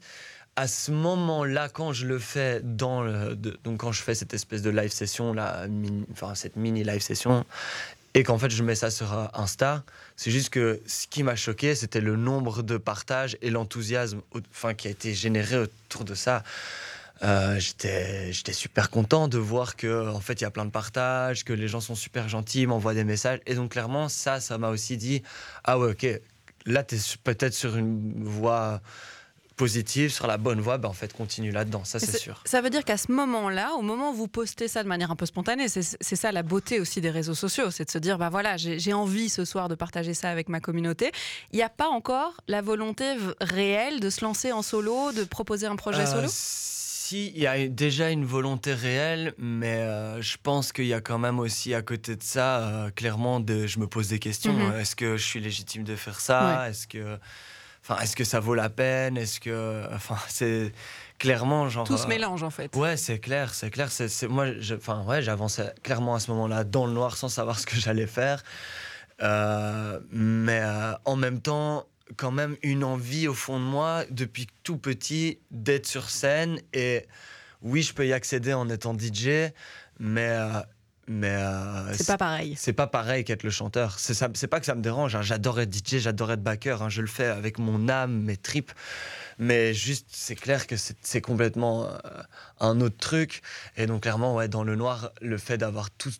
à 0.56 0.66
ce 0.66 0.90
moment-là, 0.90 1.68
quand 1.68 1.92
je 1.92 2.06
le 2.06 2.18
fais 2.18 2.60
dans 2.64 3.02
le, 3.02 3.36
de- 3.36 3.58
donc 3.62 3.78
quand 3.80 3.92
je 3.92 4.02
fais 4.02 4.14
cette 4.14 4.34
espèce 4.34 4.62
de 4.62 4.70
live 4.70 4.90
session, 4.90 5.32
là, 5.34 5.68
mini- 5.68 6.06
enfin 6.12 6.34
cette 6.34 6.56
mini 6.56 6.82
live 6.82 7.00
session, 7.02 7.44
et 8.16 8.22
qu'en 8.22 8.38
fait 8.38 8.48
je 8.48 8.62
mets 8.62 8.74
ça 8.74 8.90
sur 8.90 9.12
Insta, 9.34 9.84
c'est 10.16 10.30
juste 10.30 10.48
que 10.48 10.80
ce 10.86 11.06
qui 11.06 11.22
m'a 11.22 11.36
choqué, 11.36 11.74
c'était 11.74 12.00
le 12.00 12.16
nombre 12.16 12.62
de 12.62 12.78
partages 12.78 13.36
et 13.42 13.50
l'enthousiasme, 13.50 14.22
enfin 14.50 14.72
qui 14.72 14.88
a 14.88 14.90
été 14.90 15.12
généré 15.12 15.58
autour 15.58 16.06
de 16.06 16.14
ça. 16.14 16.42
Euh, 17.22 17.60
j'étais 17.60 18.32
super 18.52 18.88
content 18.88 19.28
de 19.28 19.36
voir 19.36 19.76
que 19.76 20.08
en 20.08 20.20
fait 20.20 20.40
il 20.40 20.44
y 20.44 20.46
a 20.46 20.50
plein 20.50 20.64
de 20.64 20.70
partages, 20.70 21.44
que 21.44 21.52
les 21.52 21.68
gens 21.68 21.82
sont 21.82 21.94
super 21.94 22.26
gentils, 22.26 22.62
ils 22.62 22.68
m'envoient 22.68 22.94
des 22.94 23.04
messages, 23.04 23.40
et 23.44 23.54
donc 23.54 23.72
clairement 23.72 24.08
ça, 24.08 24.40
ça 24.40 24.56
m'a 24.56 24.70
aussi 24.70 24.96
dit 24.96 25.22
ah 25.64 25.78
ouais 25.78 25.90
ok, 25.90 26.06
là 26.64 26.82
tu 26.84 26.94
es 26.94 26.98
peut-être 27.22 27.54
sur 27.54 27.76
une 27.76 28.24
voie 28.24 28.80
positive, 29.56 30.12
sur 30.12 30.26
la 30.26 30.36
bonne 30.36 30.60
voie, 30.60 30.76
ben 30.78 30.88
en 30.88 30.92
fait 30.92 31.12
continue 31.12 31.50
là-dedans, 31.50 31.82
ça 31.84 31.98
c'est 31.98 32.18
sûr. 32.18 32.42
Ça 32.44 32.60
veut 32.60 32.70
dire 32.70 32.84
qu'à 32.84 32.96
ce 32.98 33.10
moment-là, 33.12 33.72
au 33.78 33.82
moment 33.82 34.10
où 34.10 34.14
vous 34.14 34.28
postez 34.28 34.68
ça 34.68 34.82
de 34.82 34.88
manière 34.88 35.10
un 35.10 35.16
peu 35.16 35.26
spontanée, 35.26 35.68
c'est 35.68 36.16
ça 36.16 36.30
la 36.30 36.42
beauté 36.42 36.78
aussi 36.78 37.00
des 37.00 37.10
réseaux 37.10 37.34
sociaux, 37.34 37.70
c'est 37.70 37.86
de 37.86 37.90
se 37.90 37.98
dire, 37.98 38.18
bah 38.18 38.28
voilà, 38.28 38.56
j'ai 38.56 38.92
envie 38.92 39.28
ce 39.28 39.44
soir 39.44 39.68
de 39.68 39.74
partager 39.74 40.14
ça 40.14 40.30
avec 40.30 40.48
ma 40.48 40.60
communauté. 40.60 41.10
Il 41.52 41.56
n'y 41.56 41.62
a 41.62 41.68
pas 41.70 41.88
encore 41.88 42.34
la 42.48 42.60
volonté 42.60 43.14
réelle 43.40 44.00
de 44.00 44.10
se 44.10 44.24
lancer 44.24 44.52
en 44.52 44.62
solo, 44.62 45.12
de 45.12 45.24
proposer 45.24 45.66
un 45.66 45.76
projet 45.76 46.02
Euh, 46.02 46.06
solo? 46.06 46.28
Si, 46.28 47.28
il 47.34 47.40
y 47.40 47.46
a 47.46 47.68
déjà 47.68 48.10
une 48.10 48.24
volonté 48.24 48.74
réelle, 48.74 49.32
mais 49.38 49.76
euh, 49.76 50.20
je 50.20 50.36
pense 50.42 50.72
qu'il 50.72 50.86
y 50.86 50.92
a 50.94 51.00
quand 51.00 51.18
même 51.18 51.38
aussi 51.38 51.72
à 51.72 51.80
côté 51.80 52.16
de 52.16 52.22
ça, 52.22 52.58
euh, 52.58 52.90
clairement, 52.90 53.38
de, 53.40 53.66
je 53.66 53.78
me 53.78 53.86
pose 53.86 54.08
des 54.08 54.18
questions. 54.18 54.52
Mhm. 54.52 54.72
Euh, 54.72 54.80
Est-ce 54.80 54.96
que 54.96 55.16
je 55.16 55.24
suis 55.24 55.40
légitime 55.40 55.84
de 55.84 55.94
faire 55.96 56.20
ça? 56.20 56.68
Est-ce 56.68 56.86
que, 56.88 57.16
enfin, 57.88 58.00
est-ce 58.02 58.16
que 58.16 58.24
ça 58.24 58.40
vaut 58.40 58.54
la 58.54 58.68
peine? 58.70 59.16
Est-ce 59.16 59.40
que, 59.40 59.86
enfin, 59.92 60.16
c'est 60.28 60.72
clairement 61.18 61.68
genre. 61.68 61.86
Tout 61.86 61.96
se 61.96 62.04
euh, 62.04 62.08
mélange 62.08 62.42
en 62.42 62.50
fait. 62.50 62.74
Ouais, 62.76 62.96
c'est 62.96 63.18
clair, 63.18 63.54
c'est 63.54 63.70
clair. 63.70 63.90
C'est, 63.90 64.28
moi, 64.28 64.46
enfin, 64.76 65.04
ouais, 65.04 65.22
j'avançais 65.22 65.72
clairement 65.82 66.14
à 66.14 66.20
ce 66.20 66.30
moment-là 66.32 66.64
dans 66.64 66.86
le 66.86 66.92
noir 66.92 67.16
sans 67.16 67.28
savoir 67.28 67.58
ce 67.58 67.66
que 67.66 67.76
j'allais 67.76 68.06
faire. 68.06 68.42
Euh, 69.22 70.00
mais 70.10 70.60
euh, 70.62 70.92
en 71.04 71.16
même 71.16 71.40
temps, 71.40 71.86
quand 72.16 72.30
même 72.32 72.56
une 72.62 72.84
envie 72.84 73.28
au 73.28 73.34
fond 73.34 73.58
de 73.58 73.64
moi, 73.64 74.04
depuis 74.10 74.46
tout 74.62 74.76
petit, 74.76 75.38
d'être 75.50 75.86
sur 75.86 76.10
scène. 76.10 76.60
Et 76.72 77.06
oui, 77.62 77.82
je 77.82 77.94
peux 77.94 78.06
y 78.06 78.12
accéder 78.12 78.52
en 78.52 78.68
étant 78.68 78.96
DJ, 78.96 79.52
mais. 79.98 80.28
euh, 80.28 80.60
mais 81.08 81.30
euh, 81.30 81.92
C'est 81.94 82.06
pas 82.06 82.16
pareil. 82.16 82.54
c'est 82.58 82.72
pas 82.72 82.86
pareil 82.86 83.24
qu'être 83.24 83.42
le 83.44 83.50
chanteur. 83.50 83.98
C'est 83.98 84.14
ça, 84.14 84.28
c'est 84.34 84.48
pas 84.48 84.58
que 84.60 84.66
ça 84.66 84.74
me 84.74 84.82
dérange. 84.82 85.14
hein. 85.14 85.22
J'adore 85.22 85.60
être 85.60 85.72
DJ, 85.72 85.98
j'adore 85.98 86.32
être 86.32 86.42
backer. 86.42 86.82
hein. 86.82 86.88
Je 86.88 87.00
le 87.00 87.06
fais 87.06 87.26
avec 87.26 87.58
mon 87.58 87.88
âme, 87.88 88.22
mes 88.22 88.36
tripes. 88.36 88.72
Mais 89.38 89.74
juste, 89.74 90.06
c'est 90.10 90.34
clair 90.34 90.66
que 90.66 90.76
c'est 90.76 91.20
complètement 91.20 91.84
euh, 91.86 91.98
un 92.58 92.80
autre 92.80 92.96
truc. 92.96 93.42
Et 93.76 93.86
donc, 93.86 94.02
clairement, 94.02 94.34
ouais, 94.34 94.48
dans 94.48 94.64
le 94.64 94.76
noir, 94.76 95.10
le 95.20 95.36
fait 95.36 95.58
d'avoir 95.58 95.90
tous, 95.90 96.18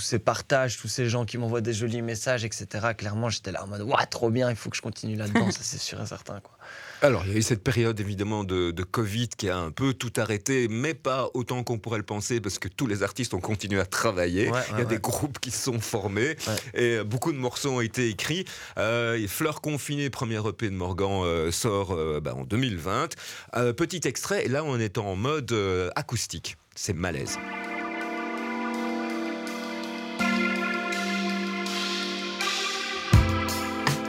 ces 0.00 0.18
partages, 0.18 0.78
tous 0.78 0.88
ces 0.88 1.08
gens 1.08 1.24
qui 1.26 1.36
m'envoient 1.36 1.60
des 1.60 1.74
jolis 1.74 2.00
messages, 2.02 2.44
etc., 2.44 2.66
clairement, 2.96 3.28
j'étais 3.28 3.52
là 3.52 3.62
en 3.62 3.66
mode, 3.66 3.82
ouais, 3.82 4.06
trop 4.10 4.30
bien, 4.30 4.48
il 4.48 4.56
faut 4.56 4.70
que 4.70 4.76
je 4.76 4.82
continue 4.82 5.16
là-dedans. 5.16 5.50
ça, 5.50 5.60
c'est 5.62 5.78
sûr 5.78 6.00
et 6.00 6.06
certain. 6.06 6.40
Quoi. 6.40 6.55
Alors, 7.02 7.22
il 7.26 7.32
y 7.32 7.34
a 7.34 7.38
eu 7.38 7.42
cette 7.42 7.62
période 7.62 7.98
évidemment 8.00 8.42
de, 8.44 8.70
de 8.70 8.82
Covid 8.82 9.28
qui 9.28 9.48
a 9.50 9.58
un 9.58 9.70
peu 9.70 9.92
tout 9.94 10.12
arrêté, 10.16 10.66
mais 10.68 10.94
pas 10.94 11.28
autant 11.34 11.62
qu'on 11.62 11.78
pourrait 11.78 11.98
le 11.98 12.04
penser, 12.04 12.40
parce 12.40 12.58
que 12.58 12.68
tous 12.68 12.86
les 12.86 13.02
artistes 13.02 13.34
ont 13.34 13.40
continué 13.40 13.80
à 13.80 13.86
travailler. 13.86 14.50
Ouais, 14.50 14.60
il 14.68 14.72
y 14.72 14.74
a 14.74 14.78
ouais, 14.78 14.84
des 14.86 14.94
ouais. 14.96 15.00
groupes 15.00 15.38
qui 15.38 15.50
se 15.50 15.62
sont 15.64 15.80
formés 15.80 16.36
Ouais. 16.46 16.80
et 17.00 17.04
beaucoup 17.04 17.32
de 17.32 17.38
morceaux 17.38 17.70
ont 17.70 17.80
été 17.80 18.08
écrits. 18.08 18.44
Euh, 18.78 19.16
et 19.18 19.28
Fleur 19.28 19.60
confinée, 19.60 20.10
premier 20.10 20.40
EP 20.46 20.70
de 20.70 20.74
Morgan, 20.74 21.22
euh, 21.24 21.50
sort 21.50 21.92
euh, 21.92 22.20
bah, 22.20 22.34
en 22.34 22.44
2020. 22.44 23.14
Euh, 23.56 23.72
petit 23.72 24.06
extrait, 24.08 24.46
et 24.46 24.48
là 24.48 24.64
on 24.64 24.78
est 24.78 24.98
en 24.98 25.16
mode 25.16 25.52
euh, 25.52 25.90
acoustique. 25.96 26.56
C'est 26.74 26.92
malaise. 26.94 27.38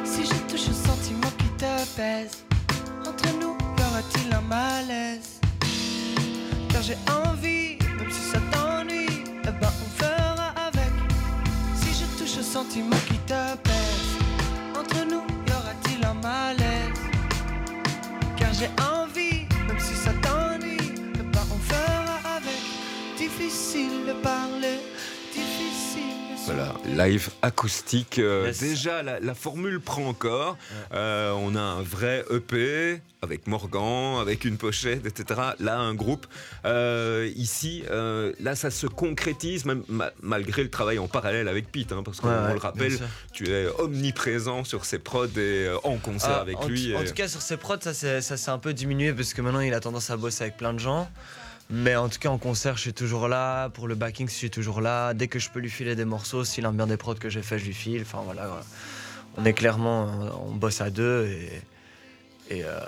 Si 0.04 0.26
je 0.26 0.34
touche 0.50 0.70
au 0.70 0.74
sentiment 0.88 1.30
qui 1.38 1.50
te 1.58 1.96
pèse, 1.96 2.44
un 4.34 4.42
malaise 4.42 5.40
Car 6.70 6.82
j'ai 6.82 6.98
envie, 7.26 7.78
même 7.98 8.12
si 8.12 8.22
ça 8.32 8.40
t'ennuie, 8.52 9.24
eh 9.44 9.52
ben 9.60 9.70
on 9.86 10.04
fera 10.04 10.50
avec. 10.68 10.92
Si 11.76 11.90
je 12.00 12.06
touche 12.18 12.38
au 12.40 12.44
sentiment 12.44 12.96
qui 13.08 13.18
te 13.20 13.56
pèse, 13.64 14.18
entre 14.78 15.06
nous, 15.06 15.24
y 15.48 15.52
aura-t-il 15.52 16.06
un 16.06 16.14
malaise? 16.16 17.02
Car 18.38 18.54
j'ai 18.54 18.70
envie, 18.96 19.46
même 19.68 19.80
si 19.80 19.96
ça 19.96 20.12
t'ennuie, 20.22 20.94
eh 21.16 21.24
ben 21.24 21.46
on 21.52 21.60
fera 21.60 22.38
avec. 22.38 22.62
Difficile 23.18 24.06
de 24.08 24.14
de 24.14 24.47
Voilà, 26.48 26.76
live 27.06 27.30
acoustique. 27.42 28.20
euh, 28.20 28.46
Yes. 28.48 28.60
Déjà, 28.60 29.04
la, 29.04 29.20
la 29.20 29.34
formule 29.36 29.82
prend 29.82 30.06
encore. 30.06 30.58
Euh, 30.94 31.32
on 31.34 31.56
a 31.56 31.60
un 31.62 31.82
vrai 31.82 32.24
EP 32.32 33.02
avec 33.22 33.48
Morgan, 33.48 34.20
avec 34.22 34.46
une 34.46 34.58
pochette, 34.58 35.06
etc. 35.06 35.42
Là, 35.60 35.78
un 35.78 35.94
groupe. 35.94 36.26
Euh, 36.66 37.30
ici, 37.36 37.84
là, 38.40 38.56
ça 38.56 38.72
se 38.72 38.88
concrétise, 38.88 39.66
même 39.66 39.84
ma- 39.90 40.12
malgré 40.22 40.64
le 40.64 40.70
travail 40.70 41.00
en 41.00 41.08
parallèle 41.08 41.48
avec 41.50 41.70
Pete, 41.72 41.92
hein, 41.92 42.02
parce 42.06 42.22
qu'on 42.22 42.30
Ouais, 42.30 42.54
le 42.54 42.60
rappelle, 42.60 42.98
tu 43.34 43.50
es 43.50 43.68
omniprésent 43.80 44.64
sur 44.64 44.86
ses 44.86 45.00
prods 45.00 45.28
et 45.38 45.68
en 45.84 45.98
concert 45.98 46.30
Ah, 46.38 46.42
avec 46.42 46.58
en, 46.60 46.68
lui. 46.68 46.96
En 46.96 47.04
tout 47.04 47.14
cas, 47.14 47.28
sur 47.28 47.42
ses 47.42 47.58
prods, 47.58 47.76
ça 47.82 47.94
s'est 48.22 48.50
un 48.52 48.60
peu 48.60 48.74
diminué 48.74 49.12
parce 49.12 49.34
que 49.34 49.42
maintenant 49.42 49.60
il 49.60 49.74
a 49.74 49.80
tendance 49.82 50.10
à 50.12 50.16
bosser 50.18 50.44
avec 50.46 50.56
plein 50.58 50.74
de 50.74 50.80
gens. 50.80 51.10
Mais 51.70 51.96
en 51.98 52.08
tout 52.08 52.20
cas, 52.20 52.30
en 52.30 52.38
concert, 52.38 52.78
je 52.78 52.82
suis 52.82 52.94
toujours 52.94 53.28
là. 53.28 53.70
Pour 53.70 53.88
le 53.88 53.96
backing, 53.96 54.28
je 54.30 54.34
suis 54.34 54.50
toujours 54.50 54.80
là. 54.80 55.14
Dès 55.14 55.28
que 55.28 55.38
je 55.38 55.50
peux 55.50 55.60
lui 55.60 55.70
filer 55.70 55.96
des 55.96 56.06
morceaux, 56.06 56.46
s'il 56.46 56.64
aime 56.66 56.78
bien 56.78 56.88
des 56.88 56.96
prods 56.98 57.16
que 57.16 57.30
j'ai 57.30 57.42
fait, 57.42 57.60
je 57.60 57.66
lui 57.66 57.74
file. 57.74 58.02
Enfin 58.04 58.22
voilà, 58.24 58.62
on 59.36 59.44
est 59.44 59.54
clairement, 59.54 60.08
on 60.48 60.54
bosse 60.54 60.80
à 60.82 60.90
deux 60.90 61.26
et, 62.50 62.64
euh, 62.64 62.80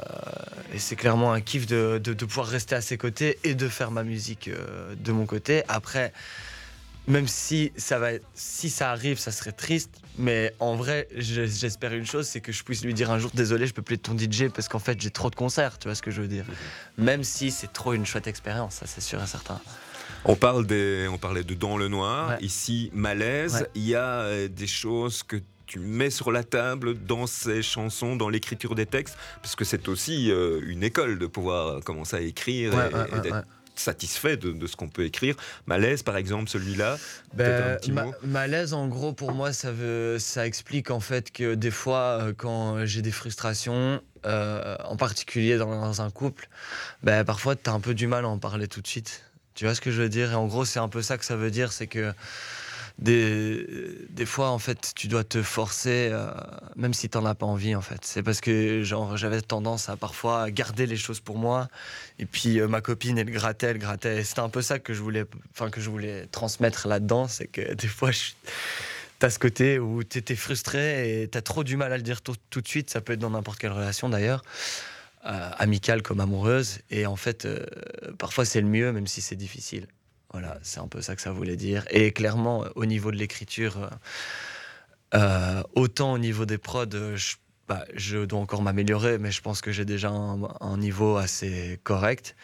c'est 0.78 0.96
clairement 0.96 1.34
un 1.34 1.42
kiff 1.42 1.66
de, 1.68 2.00
de- 2.02 2.14
de 2.14 2.26
pouvoir 2.26 2.48
rester 2.48 2.76
à 2.76 2.82
ses 2.82 2.98
côtés 2.98 3.38
et 3.44 3.56
de 3.56 3.68
faire 3.68 3.92
ma 3.92 4.04
musique 4.04 4.48
euh, 4.48 4.96
de 4.96 5.12
mon 5.12 5.26
côté. 5.26 5.64
Après, 5.68 6.14
même 7.10 7.28
si 7.28 7.72
ça 7.76 8.00
va, 8.00 8.12
si 8.34 8.70
ça 8.70 8.92
arrive, 8.92 9.18
ça 9.20 9.32
serait 9.32 9.52
triste. 9.52 9.90
Mais 10.18 10.54
en 10.60 10.76
vrai, 10.76 11.08
je- 11.16 11.46
j'espère 11.46 11.94
une 11.94 12.06
chose, 12.06 12.28
c'est 12.28 12.40
que 12.40 12.52
je 12.52 12.64
puisse 12.64 12.84
lui 12.86 12.94
dire 12.94 13.10
un 13.12 13.20
jour 13.20 13.32
désolé, 13.34 13.68
je 13.68 13.74
peux 13.74 13.82
plus 13.82 13.96
être 13.96 14.04
ton 14.04 14.18
DJ 14.18 14.50
parce 14.54 14.68
qu'en 14.70 14.80
fait 14.80 15.02
j'ai 15.02 15.10
trop 15.12 15.30
de 15.30 15.36
concerts. 15.36 15.80
Tu 15.80 15.88
vois 15.88 15.96
ce 15.96 16.02
que 16.02 16.12
je 16.12 16.22
veux 16.22 16.28
dire 16.28 16.46
Même 16.98 17.24
si 17.24 17.52
c'est 17.52 17.74
trop 17.74 17.94
une 17.94 18.06
chouette 18.06 18.28
expérience, 18.28 18.76
ça 18.76 18.86
c'est 18.88 19.02
sûr 19.02 19.22
et 19.22 19.28
certain. 19.28 19.60
On, 20.26 20.36
parle 20.36 20.66
des, 20.68 21.08
on 21.12 21.18
parlait 21.18 21.44
de 21.44 21.54
Dans 21.54 21.78
le 21.78 21.88
Noir, 21.88 22.30
Ouais. 22.30 22.38
ici 22.42 22.90
Malaise. 22.94 23.54
Ouais. 23.62 23.68
Il 23.76 23.88
y 23.88 23.96
a 23.96 24.22
euh, 24.22 24.48
des 24.48 24.68
choses 24.68 25.24
que 25.24 25.38
tu 25.66 25.80
mets 25.80 26.10
sur 26.10 26.32
la 26.32 26.44
table 26.44 26.96
dans 27.06 27.28
ces 27.28 27.62
chansons, 27.62 28.16
dans 28.16 28.28
l'écriture 28.28 28.74
des 28.76 28.88
textes, 28.88 29.16
parce 29.42 29.56
que 29.56 29.64
c'est 29.64 29.88
aussi 29.88 30.32
euh, 30.32 30.60
une 30.68 30.84
école 30.84 31.20
de 31.20 31.28
pouvoir 31.28 31.68
euh, 31.68 31.80
commencer 31.80 32.16
à 32.18 32.22
écrire 32.22 32.74
et, 32.74 33.18
et 33.18 33.20
d'être 33.22 33.46
satisfait 33.80 34.38
de, 34.38 34.52
de 34.52 34.68
ce 34.68 34.76
qu'on 34.76 34.90
peut 34.90 35.06
écrire. 35.06 35.36
Malaise, 35.66 36.04
par 36.04 36.18
exemple, 36.18 36.50
celui-là. 36.50 36.98
Ben, 37.34 37.78
ma- 37.90 38.06
mot. 38.06 38.14
malaise, 38.24 38.74
en 38.74 38.88
gros, 38.88 39.14
pour 39.14 39.32
moi, 39.34 39.54
ça, 39.54 39.72
veut, 39.72 40.18
ça 40.20 40.46
explique 40.46 40.92
en 40.92 41.00
fait 41.00 41.32
que 41.32 41.56
des 41.56 41.72
fois, 41.72 42.20
euh, 42.22 42.34
quand 42.36 42.86
j'ai 42.86 43.02
des 43.02 43.12
frustrations, 43.12 44.02
euh, 44.26 44.76
en 44.84 44.98
particulier 44.98 45.58
dans, 45.58 45.70
dans 45.70 46.02
un 46.02 46.10
couple, 46.10 46.50
ben, 47.04 47.24
parfois, 47.24 47.56
tu 47.56 47.70
as 47.70 47.74
un 47.74 47.80
peu 47.80 47.94
du 47.94 48.08
mal 48.08 48.26
à 48.26 48.28
en 48.28 48.38
parler 48.38 48.68
tout 48.68 48.82
de 48.82 48.88
suite. 48.88 49.24
Tu 49.56 49.66
vois 49.66 49.76
ce 49.76 49.82
que 49.82 49.92
je 49.92 50.02
veux 50.02 50.10
dire? 50.10 50.32
Et 50.32 50.36
en 50.36 50.48
gros, 50.48 50.66
c'est 50.66 50.80
un 50.80 50.90
peu 50.90 51.02
ça 51.02 51.18
que 51.18 51.26
ça 51.26 51.36
veut 51.36 51.52
dire, 51.52 51.72
c'est 51.72 51.88
que 51.88 52.14
des, 53.00 54.26
fois, 54.26 54.50
en 54.50 54.60
fait, 54.60 54.92
tu 54.94 55.08
dois 55.08 55.24
te 55.24 55.42
forcer, 55.42 56.10
euh, 56.12 56.32
même 56.76 56.94
si 56.94 57.10
t'en 57.10 57.26
as 57.26 57.34
pas 57.34 57.46
envie, 57.46 57.74
en 57.74 57.82
fait. 57.82 58.02
C'est 58.04 58.24
parce 58.24 58.42
que, 58.42 58.84
genre, 58.84 59.16
j'avais 59.16 59.42
tendance 59.42 59.88
à 59.88 59.96
parfois 59.96 60.52
garder 60.52 60.86
les 60.86 60.98
choses 60.98 61.22
pour 61.22 61.38
moi, 61.38 61.70
et 62.20 62.26
puis 62.26 62.60
euh, 62.60 62.68
ma 62.68 62.82
copine, 62.82 63.18
elle 63.18 63.32
grattait, 63.32 63.68
elle 63.68 63.78
grattait. 63.78 64.24
C'était 64.24 64.42
un 64.42 64.50
peu 64.50 64.62
ça 64.62 64.80
que 64.80 64.94
je 64.94 65.02
voulais, 65.02 65.24
que 65.72 65.80
je 65.80 65.90
voulais 65.90 66.26
transmettre 66.28 66.88
là-dedans, 66.90 67.30
c'est 67.30 67.48
que 67.48 67.74
des 67.74 67.88
fois, 67.88 68.12
je, 68.12 68.32
t'as 69.20 69.30
ce 69.30 69.40
côté 69.40 69.80
où 69.80 70.04
t'étais 70.04 70.36
frustré 70.36 71.22
et 71.22 71.28
t'as 71.30 71.42
trop 71.42 71.64
du 71.64 71.78
mal 71.78 71.94
à 71.94 71.98
le 71.98 72.04
dire 72.04 72.22
tout, 72.22 72.36
de 72.62 72.68
suite. 72.68 72.90
Ça 72.90 73.00
peut 73.00 73.14
être 73.14 73.20
dans 73.20 73.30
n'importe 73.30 73.60
quelle 73.60 73.72
relation, 73.72 74.10
d'ailleurs. 74.10 74.44
euh, 75.26 75.52
amicale 75.58 76.02
comme 76.02 76.20
amoureuse. 76.20 76.80
Et 76.92 77.06
en 77.06 77.16
fait, 77.16 77.48
parfois 78.18 78.46
c'est 78.46 78.62
le 78.62 78.68
mieux, 78.68 78.92
même 78.92 79.08
si 79.08 79.22
c'est 79.22 79.36
difficile. 79.36 79.88
Voilà, 80.32 80.60
c'est 80.62 80.80
un 80.80 80.88
peu 80.88 81.02
ça 81.02 81.16
que 81.16 81.22
ça 81.22 81.32
voulait 81.32 81.56
dire. 81.56 81.86
Et 81.90 82.12
clairement, 82.12 82.66
au 82.76 82.86
niveau 82.86 83.12
de 83.12 83.18
l'écriture, 83.18 83.78
euh, 83.78 83.90
euh, 85.16 85.64
autant 85.76 86.14
au 86.14 86.18
niveau 86.20 86.46
des 86.46 86.60
prods, 86.60 86.86
euh, 86.94 87.16
je, 87.16 87.38
bah, 87.68 87.86
je 87.96 88.26
dois 88.26 88.40
encore 88.40 88.62
m'améliorer, 88.62 89.18
mais 89.18 89.32
je 89.32 89.42
pense 89.42 89.62
que 89.62 89.72
j'ai 89.72 89.86
déjà 89.86 90.10
un 90.10 90.78
niveau 90.78 91.18
assez 91.18 91.80
correct. 91.84 92.36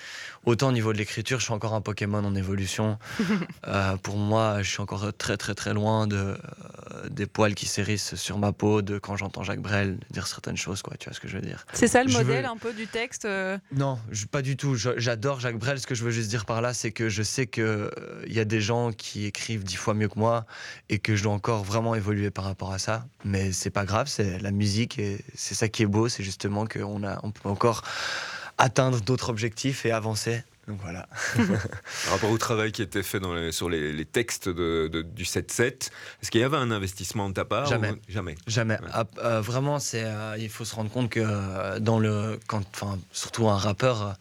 Autant 0.45 0.69
au 0.69 0.71
niveau 0.71 0.93
de 0.93 0.97
l'écriture, 0.97 1.39
je 1.39 1.45
suis 1.45 1.53
encore 1.53 1.73
un 1.73 1.81
Pokémon 1.81 2.23
en 2.23 2.35
évolution. 2.35 2.97
Euh, 3.67 3.97
pour 3.97 4.17
moi, 4.17 4.61
je 4.61 4.69
suis 4.69 4.81
encore 4.81 5.11
très 5.17 5.37
très 5.37 5.55
très 5.55 5.73
loin 5.73 6.05
de, 6.05 6.37
des 7.09 7.25
poils 7.25 7.55
qui 7.55 7.65
s'hérissent 7.65 8.13
sur 8.13 8.37
ma 8.37 8.51
peau 8.51 8.83
de 8.83 8.99
quand 8.99 9.17
j'entends 9.17 9.41
Jacques 9.43 9.59
Brel 9.61 9.97
dire 10.11 10.27
certaines 10.27 10.55
choses, 10.55 10.83
quoi. 10.83 10.95
Tu 10.99 11.09
vois 11.09 11.15
ce 11.15 11.19
que 11.19 11.27
je 11.27 11.35
veux 11.37 11.41
dire? 11.41 11.65
C'est 11.73 11.87
ça 11.87 12.03
le 12.03 12.09
Je 12.09 12.17
modèle 12.19 12.43
veux- 12.43 12.49
un 12.51 12.57
peu 12.57 12.73
du 12.73 12.85
texte 12.85 13.25
euh, 13.25 13.57
Non, 13.75 13.97
je- 14.11 14.27
pas 14.27 14.43
du 14.43 14.55
tout. 14.55 14.75
J'adore 14.75 15.39
Jacques 15.39 15.57
Brel. 15.57 15.79
Ce 15.79 15.87
que 15.87 15.95
je 15.95 16.03
veux 16.03 16.11
juste 16.11 16.29
dire 16.29 16.45
par 16.45 16.61
là, 16.61 16.75
c'est 16.75 16.91
que 16.91 17.09
je 17.09 17.23
sais 17.23 17.47
qu'il 17.47 17.89
y 18.27 18.39
a 18.39 18.45
des 18.45 18.61
gens 18.61 18.91
qui 18.91 19.25
écrivent 19.25 19.63
dix 19.63 19.77
fois 19.77 19.95
mieux 19.95 20.07
que 20.09 20.19
moi 20.19 20.45
et 20.89 20.99
que 20.99 21.15
je 21.15 21.23
dois 21.23 21.33
encore 21.33 21.63
vraiment 21.63 21.95
évoluer 21.95 22.29
par 22.29 22.45
rapport 22.45 22.71
à 22.71 22.77
ça. 22.77 23.07
Mais 23.23 23.51
c'est 23.51 23.71
pas 23.71 23.85
grave, 23.85 24.07
c'est 24.07 24.37
la 24.39 24.51
musique 24.51 24.99
et 24.99 25.25
c'est 25.33 25.55
ça 25.55 25.69
qui 25.69 25.81
est 25.81 25.87
beau, 25.87 26.07
c'est 26.07 26.23
justement 26.23 26.67
qu'on 26.67 27.03
a, 27.03 27.19
on 27.23 27.31
peut 27.31 27.49
encore 27.49 27.81
atteindre 28.57 29.01
d'autres 29.01 29.29
objectifs 29.29 29.85
et 29.85 29.91
avancer. 29.91 30.43
Donc 30.67 30.79
voilà. 30.81 31.07
Par 31.35 31.45
rapport 32.13 32.31
au 32.31 32.37
travail 32.39 32.71
qui 32.71 32.81
était 32.81 33.03
fait 33.03 33.19
dans 33.19 33.35
les- 33.35 33.51
sur 33.51 33.69
les, 33.69 33.93
les 33.93 34.05
textes 34.05 34.49
de- 34.49 34.87
de- 34.91 35.03
du 35.03 35.23
7-7, 35.23 35.91
est-ce 36.21 36.31
qu'il 36.31 36.41
y 36.41 36.43
avait 36.43 36.57
un 36.57 36.71
investissement 36.71 37.29
de 37.29 37.35
ta 37.35 37.45
part 37.45 37.67
Jamais. 37.67 37.91
ou- 37.91 37.97
Jamais. 38.07 38.35
Jamais. 38.47 38.73
Ouais. 38.81 38.87
Ah, 38.91 39.03
euh, 39.23 39.41
vraiment, 39.41 39.77
c'est, 39.77 40.03
euh, 40.03 40.35
il 40.39 40.49
faut 40.49 40.65
se 40.65 40.73
rendre 40.73 40.89
compte 40.89 41.09
que 41.11 41.19
euh, 41.23 41.79
dans 41.79 41.99
le, 41.99 42.39
quand, 42.47 42.63
surtout 43.11 43.47
un 43.47 43.57
rappeur, 43.57 44.15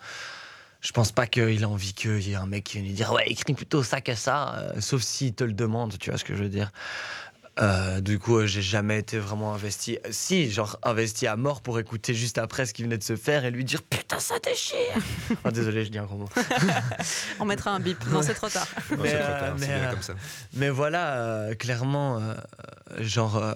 je 0.83 0.93
pense 0.93 1.12
pas 1.12 1.26
qu'il 1.26 1.64
a 1.64 1.69
envie 1.69 1.95
qu'il 1.95 2.21
y 2.29 2.33
ait 2.33 2.37
un 2.37 2.45
mec 2.45 2.64
qui 2.64 2.75
vienne 2.75 2.88
lui 2.88 2.93
dire 2.93 3.11
ouais 3.12 3.25
écris 3.26 3.55
plutôt 3.55 3.83
ça 3.83 4.03
que 4.03 4.14
ça, 4.14 4.67
sauf 4.81 5.00
s'il 5.00 5.33
te 5.33 5.45
le 5.45 5.55
demande, 5.55 5.97
tu 5.99 6.11
vois 6.11 6.19
ce 6.19 6.25
que 6.25 6.37
je 6.37 6.43
veux 6.43 6.50
dire. 6.50 6.73
Euh, 7.61 8.00
du 8.00 8.18
coup, 8.18 8.38
euh, 8.38 8.46
j'ai 8.46 8.62
jamais 8.62 8.99
été 8.99 9.16
vraiment 9.18 9.54
investi. 9.54 9.99
Si, 10.11 10.50
genre 10.50 10.78
investi 10.82 11.28
à 11.28 11.37
mort 11.37 11.61
pour 11.62 11.78
écouter 11.78 12.12
juste 12.12 12.38
après 12.38 12.66
ce 12.66 12.75
qui 12.75 12.82
venait 12.82 12.99
de 12.99 13.04
se 13.04 13.14
faire 13.14 13.44
et 13.44 13.50
lui 13.52 13.64
dire 13.64 13.82
putain 13.82 14.18
ça 14.18 14.34
déchire. 14.40 14.78
Ah, 15.44 15.50
désolé, 15.52 15.84
je 15.84 15.90
dis 15.90 15.99
un 15.99 16.04
gros 16.04 16.16
mot. 16.16 16.28
On 17.40 17.44
mettra 17.44 17.70
un 17.70 17.78
bip. 17.80 18.04
Non, 18.08 18.23
c'est 18.23 18.34
trop 18.34 18.49
tard. 18.49 18.66
Non, 18.90 18.99
Mais, 19.02 19.11
c'est 19.11 19.18
trop 19.20 19.32
euh, 19.32 19.40
tard, 19.40 19.54
mais, 19.58 19.66
bien 19.66 19.76
euh, 19.76 19.90
comme 19.90 20.02
ça. 20.02 20.14
Mais 20.54 20.68
voilà, 20.70 21.16
euh, 21.18 21.54
clairement, 21.54 22.18
euh, 22.18 22.34
genre, 23.00 23.37
euh, 23.37 23.52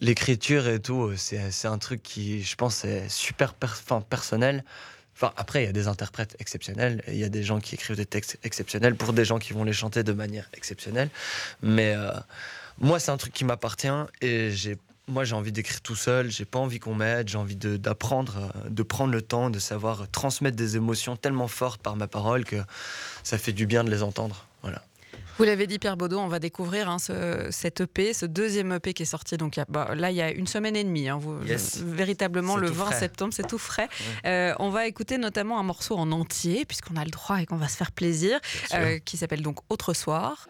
l'écriture 0.00 0.68
et 0.68 0.80
tout, 0.80 1.12
c'est 1.16 1.40
un 1.66 1.78
truc 1.78 2.02
qui, 2.02 2.42
je 2.42 2.56
pense, 2.56 2.84
est 2.84 3.08
super 3.08 3.54
per- 3.54 4.02
personnel. 4.08 4.64
Enfin, 5.16 5.32
après, 5.36 5.62
il 5.62 5.66
y 5.66 5.68
a 5.68 5.72
des 5.72 5.86
interprètes 5.88 6.34
exceptionnels, 6.40 7.02
il 7.08 7.16
y 7.16 7.24
a 7.24 7.28
des 7.28 7.42
gens 7.42 7.60
qui 7.60 7.74
écrivent 7.74 7.96
des 7.96 8.06
textes 8.06 8.38
exceptionnels 8.42 8.96
pour 8.96 9.12
des 9.12 9.24
gens 9.24 9.38
qui 9.38 9.52
vont 9.52 9.64
les 9.64 9.72
chanter 9.74 10.02
de 10.02 10.12
manière 10.12 10.48
exceptionnelle. 10.54 11.10
Mais 11.62 11.94
euh, 11.94 12.10
moi, 12.80 12.98
c'est 12.98 13.10
un 13.10 13.16
truc 13.16 13.32
qui 13.32 13.44
m'appartient 13.44 13.88
et 14.20 14.50
j'ai. 14.50 14.76
Moi, 15.08 15.24
j'ai 15.24 15.34
envie 15.34 15.50
d'écrire 15.50 15.80
tout 15.80 15.96
seul, 15.96 16.30
j'ai 16.30 16.44
pas 16.44 16.60
envie 16.60 16.78
qu'on 16.78 16.94
m'aide, 16.94 17.28
j'ai 17.28 17.36
envie 17.38 17.56
d'apprendre, 17.56 18.52
euh, 18.64 18.68
de 18.68 18.82
prendre 18.84 19.12
le 19.12 19.22
temps, 19.22 19.50
de 19.50 19.58
savoir 19.58 20.08
transmettre 20.12 20.56
des 20.56 20.76
émotions 20.76 21.16
tellement 21.16 21.48
fortes 21.48 21.82
par 21.82 21.96
ma 21.96 22.06
parole 22.06 22.44
que 22.44 22.56
ça 23.24 23.36
fait 23.36 23.52
du 23.52 23.66
bien 23.66 23.82
de 23.82 23.90
les 23.90 24.04
entendre. 24.04 24.46
Voilà. 24.62 24.82
Vous 25.36 25.42
l'avez 25.44 25.66
dit, 25.66 25.80
Pierre 25.80 25.96
Baudot, 25.96 26.18
on 26.20 26.28
va 26.28 26.38
découvrir 26.38 26.88
hein, 26.88 27.00
ce, 27.00 27.48
cet 27.50 27.80
EP, 27.80 28.12
ce 28.12 28.24
deuxième 28.26 28.70
EP 28.72 28.92
qui 28.94 29.02
est 29.02 29.06
sorti 29.06 29.36
donc, 29.36 29.56
il 29.56 29.60
y 29.60 29.62
a- 29.62 29.66
bah, 29.68 29.94
là 29.96 30.10
il 30.12 30.16
y 30.16 30.22
a 30.22 30.30
une 30.30 30.46
semaine 30.46 30.76
et 30.76 30.84
demie. 30.84 31.08
hein, 31.08 31.18
vous- 31.20 31.42
Yes. 31.44 31.78
Véritablement 31.78 32.56
le 32.56 32.68
tout 32.68 32.74
20 32.74 32.84
frais. 32.86 32.98
septembre, 33.00 33.32
c'est 33.34 33.48
tout 33.48 33.58
frais. 33.58 33.88
Euh, 34.26 34.54
on 34.60 34.70
va 34.70 34.86
écouter 34.86 35.18
notamment 35.18 35.58
un 35.58 35.64
morceau 35.64 35.96
en 35.96 36.12
entier, 36.12 36.64
puisqu'on 36.66 36.94
a 36.96 37.04
le 37.04 37.10
droit 37.10 37.40
et 37.42 37.46
qu'on 37.46 37.56
va 37.56 37.66
se 37.68 37.76
faire 37.76 37.90
plaisir, 37.90 38.38
euh, 38.74 38.98
qui 39.00 39.16
s'appelle 39.16 39.42
donc 39.42 39.58
Autre 39.70 39.92
soir. 39.92 40.46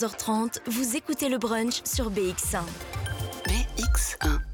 14h30, 0.00 0.60
vous 0.66 0.96
écoutez 0.96 1.28
le 1.28 1.36
brunch 1.36 1.82
sur 1.84 2.10
BX1. 2.10 2.62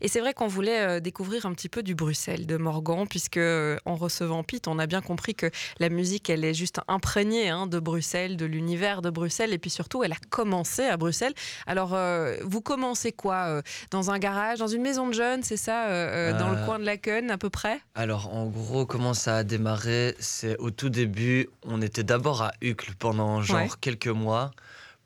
Et 0.00 0.09
c'est 0.09 0.20
vrai 0.20 0.35
qu'on 0.35 0.48
voulait 0.48 0.80
euh, 0.80 1.00
découvrir 1.00 1.46
un 1.46 1.52
petit 1.52 1.68
peu 1.68 1.85
du 1.85 1.94
Bruxelles, 1.94 2.46
de 2.46 2.56
Morgan, 2.56 3.06
puisque 3.09 3.37
euh, 3.37 3.76
en 3.85 3.94
recevant 3.94 4.42
Pete, 4.42 4.66
on 4.66 4.78
a 4.78 4.87
bien 4.87 5.00
compris 5.00 5.37
que 5.37 5.50
la 5.78 5.88
musique, 5.88 6.30
elle 6.30 6.44
est 6.44 6.54
juste 6.54 6.80
imprégnée 6.88 7.48
hein, 7.48 7.66
de 7.66 7.78
Bruxelles, 7.78 8.37
de 8.37 8.44
l'univers 8.44 9.02
de 9.02 9.11
Bruxelles, 9.11 9.52
et 9.52 9.59
puis 9.59 9.70
surtout, 9.70 10.02
elle 10.02 10.12
a 10.12 10.18
commencé 10.30 10.85
à 10.85 10.96
Bruxelles. 10.96 11.35
Alors, 11.66 11.94
euh, 11.94 12.37
vous 12.42 12.61
commencez 12.61 13.12
quoi 13.12 13.62
Dans 13.90 14.11
un 14.11 14.18
garage, 14.18 14.59
dans 14.59 14.66
une 14.66 14.82
maison 14.82 15.06
de 15.09 15.14
jeunes, 15.14 15.42
c'est 15.44 15.56
ça 15.56 16.32
Dans 16.32 16.50
le 16.50 16.64
coin 16.66 16.78
de 16.80 16.85
la 16.85 16.96
Cune, 16.96 17.30
à 17.30 17.38
peu 17.38 17.50
près? 17.50 17.80
Alors, 17.94 18.35
en 18.35 18.46
gros, 18.46 18.85
comment 18.85 19.14
ça 19.14 19.38
a 19.38 19.44
démarré? 19.44 20.16
C'est 20.18 20.56
au 20.59 20.70
tout 20.70 20.88
début, 20.88 21.48
on 21.64 21.82
était 21.82 22.04
d'abord 22.04 22.42
à 22.42 22.52
Uccle 22.62 22.94
pendant 22.98 23.42
genre 23.42 23.78
quelques 23.78 24.09
mois 24.09 24.50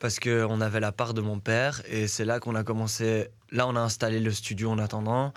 parce 0.01 0.19
qu'on 0.19 0.61
avait 0.61 0.81
la 0.81 0.91
part 0.91 1.15
de 1.15 1.21
mon 1.21 1.39
père 1.39 1.83
et 1.87 2.09
c'est 2.09 2.25
là 2.25 2.41
qu'on 2.41 2.57
a 2.57 2.65
commencé. 2.65 3.29
Là, 3.53 3.69
on 3.69 3.77
a 3.77 3.81
installé 3.81 4.19
le 4.19 4.33
studio 4.33 4.71
en 4.71 4.79
attendant. 4.79 5.33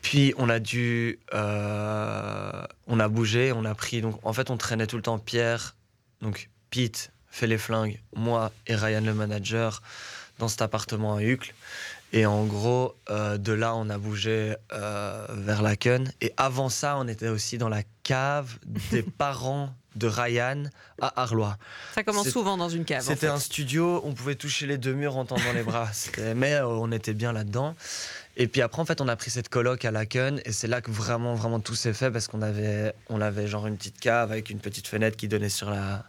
Puis 0.00 0.32
on 0.38 0.48
a 0.48 0.60
dû, 0.60 1.18
euh, 1.34 2.64
on 2.86 3.00
a 3.00 3.08
bougé, 3.08 3.52
on 3.52 3.64
a 3.64 3.74
pris. 3.74 4.00
Donc, 4.00 4.18
en 4.22 4.32
fait, 4.32 4.50
on 4.50 4.56
traînait 4.56 4.86
tout 4.86 4.96
le 4.96 5.02
temps 5.02 5.18
Pierre, 5.18 5.74
donc 6.22 6.50
Pete 6.70 7.10
fait 7.30 7.46
les 7.46 7.58
flingues, 7.58 8.00
moi 8.14 8.52
et 8.66 8.76
Ryan 8.76 9.00
le 9.00 9.12
manager 9.12 9.82
dans 10.38 10.48
cet 10.48 10.62
appartement 10.62 11.16
à 11.16 11.22
Uccle. 11.22 11.52
Et 12.16 12.26
en 12.26 12.44
gros, 12.44 12.94
euh, 13.10 13.38
de 13.38 13.52
là, 13.52 13.74
on 13.74 13.90
a 13.90 13.98
bougé 13.98 14.54
euh, 14.72 15.26
vers 15.30 15.62
Laken. 15.62 16.12
Et 16.20 16.32
avant 16.36 16.68
ça, 16.68 16.96
on 16.96 17.08
était 17.08 17.26
aussi 17.26 17.58
dans 17.58 17.68
la 17.68 17.82
cave 18.04 18.56
des 18.92 19.02
parents 19.18 19.74
de 19.96 20.06
Ryan 20.06 20.62
à 21.00 21.22
Arlois. 21.22 21.58
Ça 21.92 22.04
commence 22.04 22.28
souvent 22.28 22.56
dans 22.56 22.68
une 22.68 22.84
cave. 22.84 23.00
en 23.00 23.02
C'était 23.02 23.26
fait. 23.26 23.32
un 23.32 23.40
studio, 23.40 24.00
on 24.04 24.12
pouvait 24.12 24.36
toucher 24.36 24.68
les 24.68 24.78
deux 24.78 24.94
murs 24.94 25.16
en 25.16 25.24
tendant 25.24 25.52
les 25.52 25.64
bras. 25.64 25.90
Mais 26.36 26.54
euh, 26.54 26.68
on 26.68 26.92
était 26.92 27.14
bien 27.14 27.32
là-dedans. 27.32 27.74
Et 28.36 28.46
puis 28.46 28.62
après, 28.62 28.80
en 28.80 28.84
fait, 28.84 29.00
on 29.00 29.08
a 29.08 29.16
pris 29.16 29.32
cette 29.32 29.48
coloc 29.48 29.84
à 29.84 29.90
Laken 29.90 30.40
et 30.44 30.52
c'est 30.52 30.68
là 30.68 30.80
que 30.80 30.92
vraiment, 30.92 31.34
vraiment 31.34 31.58
tout 31.58 31.74
s'est 31.74 31.94
fait 31.94 32.12
parce 32.12 32.28
qu'on 32.28 32.42
avait, 32.42 32.94
on 33.08 33.20
avait 33.20 33.48
genre 33.48 33.66
une 33.66 33.76
petite 33.76 33.98
cave 33.98 34.30
avec 34.30 34.50
une 34.50 34.60
petite 34.60 34.86
fenêtre 34.86 35.16
qui 35.16 35.26
donnait 35.26 35.48
sur 35.48 35.68
la, 35.68 36.04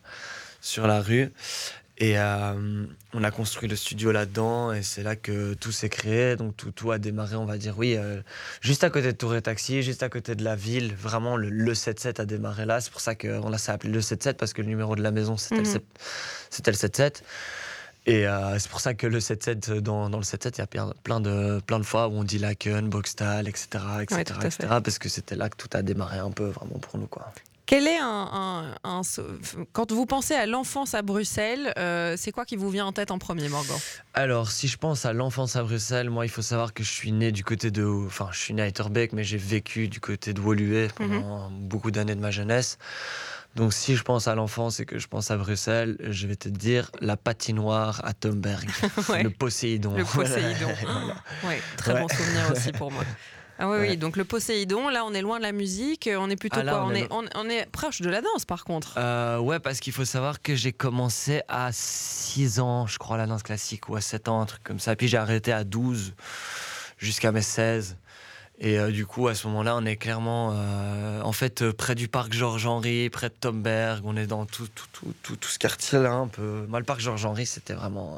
sur 0.61 0.85
la 0.85 1.01
rue. 1.01 1.31
Et 1.97 2.19
euh, 2.19 2.85
on 3.13 3.23
a 3.23 3.31
construit 3.31 3.69
le 3.69 3.77
studio 3.77 4.11
là-dedans 4.11 4.73
et 4.73 4.83
c'est 4.83 5.01
là 5.01 5.15
que 5.15 5.53
tout 5.53 5.71
s'est 5.71 5.87
créé. 5.87 6.35
Donc 6.35 6.57
tout, 6.57 6.71
tout 6.71 6.91
a 6.91 6.97
démarré, 6.97 7.37
on 7.37 7.45
va 7.45 7.57
dire, 7.57 7.75
oui, 7.77 7.95
euh, 7.95 8.21
juste 8.59 8.83
à 8.83 8.89
côté 8.89 9.07
de 9.13 9.17
Tour 9.17 9.33
et 9.35 9.41
Taxi, 9.41 9.81
juste 9.81 10.03
à 10.03 10.09
côté 10.09 10.35
de 10.35 10.43
la 10.43 10.57
ville. 10.57 10.93
Vraiment, 10.95 11.37
le, 11.37 11.49
le 11.49 11.73
7-7 11.73 12.19
a 12.19 12.25
démarré 12.25 12.65
là. 12.65 12.81
C'est 12.81 12.91
pour 12.91 12.99
ça 12.99 13.15
qu'on 13.15 13.53
a 13.53 13.57
ça 13.57 13.71
appelé 13.73 13.93
le 13.93 14.01
7-7 14.01 14.33
parce 14.33 14.51
que 14.51 14.61
le 14.61 14.67
numéro 14.67 14.97
de 14.97 15.01
la 15.01 15.11
maison, 15.11 15.37
c'était 15.37 15.55
Mhm. 15.55 15.63
le, 15.63 15.69
sept- 15.69 15.85
c'était 16.49 16.71
le 16.71 16.77
7-7. 16.77 17.23
Et 18.07 18.27
euh, 18.27 18.59
c'est 18.59 18.69
pour 18.69 18.81
ça 18.81 18.93
que 18.93 19.07
le 19.07 19.19
7-7, 19.19 19.79
dans, 19.79 20.09
dans 20.09 20.17
le 20.19 20.23
7-7, 20.25 20.51
il 20.57 20.59
y 20.59 20.61
a 20.61 20.67
plein- 20.67 21.21
de, 21.21 21.61
plein 21.65 21.79
de 21.79 21.85
fois 21.85 22.09
où 22.09 22.11
on 22.11 22.23
dit 22.25 22.37
Laken, 22.39 22.89
Boxtal, 22.89 23.47
etc. 23.47 23.67
etc., 24.01 24.15
Ouais, 24.41 24.47
etc. 24.47 24.67
parce 24.83 24.99
que 24.99 25.07
c'était 25.09 25.35
là 25.35 25.49
que 25.49 25.55
tout 25.55 25.69
a 25.73 25.81
démarré 25.81 26.19
un 26.19 26.29
peu 26.31 26.45
vraiment 26.49 26.77
pour 26.77 26.99
nous. 26.99 27.07
Quoi. 27.07 27.31
Quel 27.65 27.87
est 27.87 27.97
un, 27.97 28.29
un- 28.31 28.75
un 28.83 29.01
so- 29.03 29.23
quand 29.73 29.91
vous 29.91 30.05
pensez 30.05 30.35
à 30.35 30.45
l'enfance 30.45 30.93
à 30.93 31.01
Bruxelles, 31.01 31.73
euh, 31.79 32.15
c'est 32.15 32.31
quoi 32.31 32.45
qui 32.45 32.55
vous 32.55 32.69
vient 32.69 32.85
en 32.85 32.91
tête 32.91 33.09
en 33.09 33.17
premier, 33.17 33.49
Morgan 33.49 33.75
Alors, 34.13 34.51
si 34.51 34.67
je 34.67 34.77
pense 34.77 35.05
à 35.05 35.13
l'enfance 35.13 35.55
à 35.55 35.63
Bruxelles, 35.63 36.11
moi, 36.11 36.25
il 36.25 36.29
faut 36.29 36.43
savoir 36.43 36.73
que 36.75 36.83
je 36.83 36.91
suis 36.91 37.11
né 37.11 37.31
du 37.31 37.43
côté 37.43 37.71
de. 37.71 37.83
Enfin, 38.05 38.29
je 38.31 38.39
suis 38.39 38.53
né 38.53 38.61
à 38.61 38.67
Etterbeek, 38.67 39.13
mais 39.13 39.23
j'ai 39.23 39.37
vécu 39.37 39.87
du 39.87 39.99
côté 39.99 40.33
de 40.33 40.41
Woluwe 40.41 40.89
pendant 40.95 41.49
beaucoup 41.49 41.89
d'années 41.89 42.13
de 42.15 42.21
ma 42.21 42.29
jeunesse. 42.31 42.77
Donc, 43.55 43.73
si 43.73 43.95
je 43.95 44.03
pense 44.03 44.27
à 44.27 44.35
l'enfance 44.35 44.81
et 44.81 44.85
que 44.85 44.99
je 44.99 45.07
pense 45.07 45.31
à 45.31 45.37
Bruxelles, 45.37 45.95
je 46.01 46.27
vais 46.27 46.35
te 46.35 46.49
dire 46.49 46.91
la 46.99 47.15
patinoire 47.17 48.01
à 48.03 48.13
Tomberg, 48.13 48.69
Ouais. 49.09 49.23
le 49.23 49.29
Poséidon. 49.31 49.95
Le 49.95 50.03
Poséidon. 50.03 50.67
Voilà. 50.83 51.15
Ouais, 51.45 51.61
très 51.77 51.99
bon 51.99 52.07
souvenir 52.09 52.51
aussi 52.51 52.71
pour 52.73 52.91
moi. 52.91 53.03
Ah 53.57 53.69
oui, 53.69 53.77
Ouais. 53.77 53.89
oui, 53.91 53.97
donc 53.97 54.17
le 54.17 54.25
Poséidon, 54.25 54.89
là 54.89 55.05
on 55.05 55.13
est 55.13 55.21
loin 55.21 55.37
de 55.37 55.43
la 55.43 55.51
musique, 55.53 56.09
on 56.13 56.29
est 56.29 56.35
plutôt 56.35 56.59
Ah, 56.59 56.63
là, 56.63 56.71
quoi 56.73 56.83
on 56.83 56.87
on, 56.87 56.93
est 56.93 56.99
est, 57.01 57.07
on, 57.11 57.23
on 57.35 57.49
est 57.49 57.65
proche 57.71 58.01
de 58.01 58.09
la 58.09 58.21
danse 58.21 58.43
par 58.45 58.65
contre. 58.65 58.95
Euh, 58.97 59.37
ouais, 59.39 59.59
parce 59.59 59.79
qu'il 59.79 59.93
faut 59.93 60.03
savoir 60.05 60.41
que 60.41 60.55
j'ai 60.55 60.73
commencé 60.73 61.41
à 61.47 61.69
6 61.71 62.59
ans, 62.59 62.85
je 62.87 62.97
crois, 62.97 63.15
la 63.17 63.27
danse 63.27 63.43
classique, 63.43 63.87
ou 63.89 63.95
à 63.95 64.01
7 64.01 64.27
ans, 64.27 64.41
un 64.41 64.45
truc 64.45 64.63
comme 64.63 64.79
ça. 64.79 64.95
Puis 64.95 65.07
j'ai 65.07 65.17
arrêté 65.17 65.51
à 65.53 65.63
12 65.63 66.13
jusqu'à 66.97 67.31
mes 67.31 67.41
16. 67.41 67.97
Et 68.57 68.79
euh, 68.79 68.89
du 68.89 69.05
coup, 69.05 69.27
à 69.27 69.35
ce 69.35 69.47
moment-là, 69.47 69.75
on 69.75 69.85
est 69.85 69.97
clairement, 69.97 70.51
euh, 70.53 71.21
en 71.21 71.33
fait, 71.33 71.61
euh, 71.61 71.73
près 71.73 71.93
du 71.93 72.07
parc 72.07 72.31
Georges-Henri, 72.31 73.09
près 73.09 73.27
de 73.27 73.33
Tomberg. 73.33 74.01
On 74.05 74.15
est 74.15 74.27
dans 74.27 74.45
tout, 74.45 74.67
tout, 74.73 74.85
tout, 74.93 75.13
tout, 75.23 75.35
tout 75.35 75.49
ce 75.49 75.59
quartier-là, 75.59 76.13
un 76.13 76.27
peu. 76.27 76.65
Moi, 76.69 76.79
le 76.79 76.85
parc 76.85 77.01
Georges-Henri, 77.01 77.45
c'était 77.45 77.73
vraiment. 77.73 78.17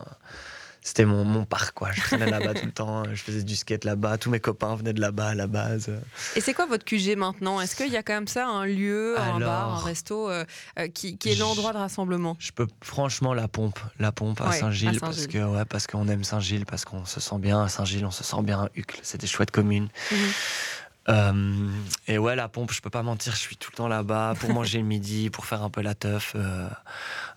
Euh, 0.87 0.89
c'était 0.89 1.05
mon, 1.05 1.25
mon 1.25 1.43
parc, 1.45 1.73
quoi. 1.75 1.91
Je 1.91 1.99
traînais 2.01 2.29
là-bas 2.29 2.53
tout 2.53 2.65
le 2.65 2.71
temps. 2.71 3.03
Je 3.13 3.21
faisais 3.21 3.43
du 3.43 3.55
skate 3.55 3.83
là-bas. 3.83 4.17
Tous 4.17 4.29
mes 4.29 4.39
copains 4.39 4.75
venaient 4.75 4.93
de 4.93 5.01
là-bas 5.01 5.27
à 5.27 5.35
la 5.35 5.47
base. 5.47 5.91
Et 6.35 6.41
c'est 6.41 6.53
quoi 6.53 6.65
votre 6.65 6.85
QG 6.85 7.15
maintenant? 7.17 7.59
Est-ce 7.61 7.75
qu'il 7.75 7.91
y 7.91 7.97
a 7.97 8.03
quand 8.03 8.13
même 8.13 8.27
ça, 8.27 8.47
un 8.47 8.65
lieu, 8.65 9.19
un 9.19 9.39
bar, 9.39 9.75
un 9.75 9.79
resto 9.85 10.29
euh, 10.29 10.45
euh, 10.79 10.87
qui, 10.87 11.17
qui 11.17 11.29
est 11.31 11.35
l'endroit 11.35 11.73
de 11.73 11.77
rassemblement? 11.77 12.35
Je 12.39 12.51
peux 12.51 12.67
franchement 12.81 13.33
la 13.33 13.47
pompe, 13.47 13.79
la 13.99 14.11
pompe 14.11 14.39
à 14.41 14.49
Ouais, 14.49 14.59
Saint-Gilles 14.59 14.99
parce 14.99 15.27
que 15.27 15.37
ouais, 15.39 15.65
parce 15.65 15.87
qu'on 15.87 16.07
aime 16.07 16.23
Saint-Gilles, 16.23 16.65
parce 16.65 16.85
qu'on 16.85 17.05
se 17.05 17.19
sent 17.19 17.37
bien 17.39 17.63
à 17.63 17.69
Saint-Gilles, 17.69 18.05
on 18.05 18.11
se 18.11 18.23
sent 18.23 18.41
bien 18.43 18.61
à 18.63 18.69
Uccle, 18.75 18.99
c'est 19.03 19.19
des 19.19 19.27
chouettes 19.27 19.51
communes. 19.51 19.89
Mhm. 20.11 20.17
Euh, 21.09 21.69
et 22.09 22.17
ouais, 22.17 22.35
la 22.35 22.49
pompe, 22.49 22.73
je 22.73 22.81
peux 22.81 22.89
pas 22.89 23.01
mentir, 23.01 23.33
je 23.33 23.39
suis 23.39 23.55
tout 23.55 23.69
le 23.71 23.77
temps 23.77 23.87
là-bas 23.87 24.33
pour 24.39 24.49
manger 24.51 24.79
le 24.79 24.83
midi, 24.83 25.29
pour 25.29 25.45
faire 25.45 25.63
un 25.63 25.69
peu 25.69 25.81
la 25.81 25.95
teuf. 25.95 26.33
euh. 26.35 26.67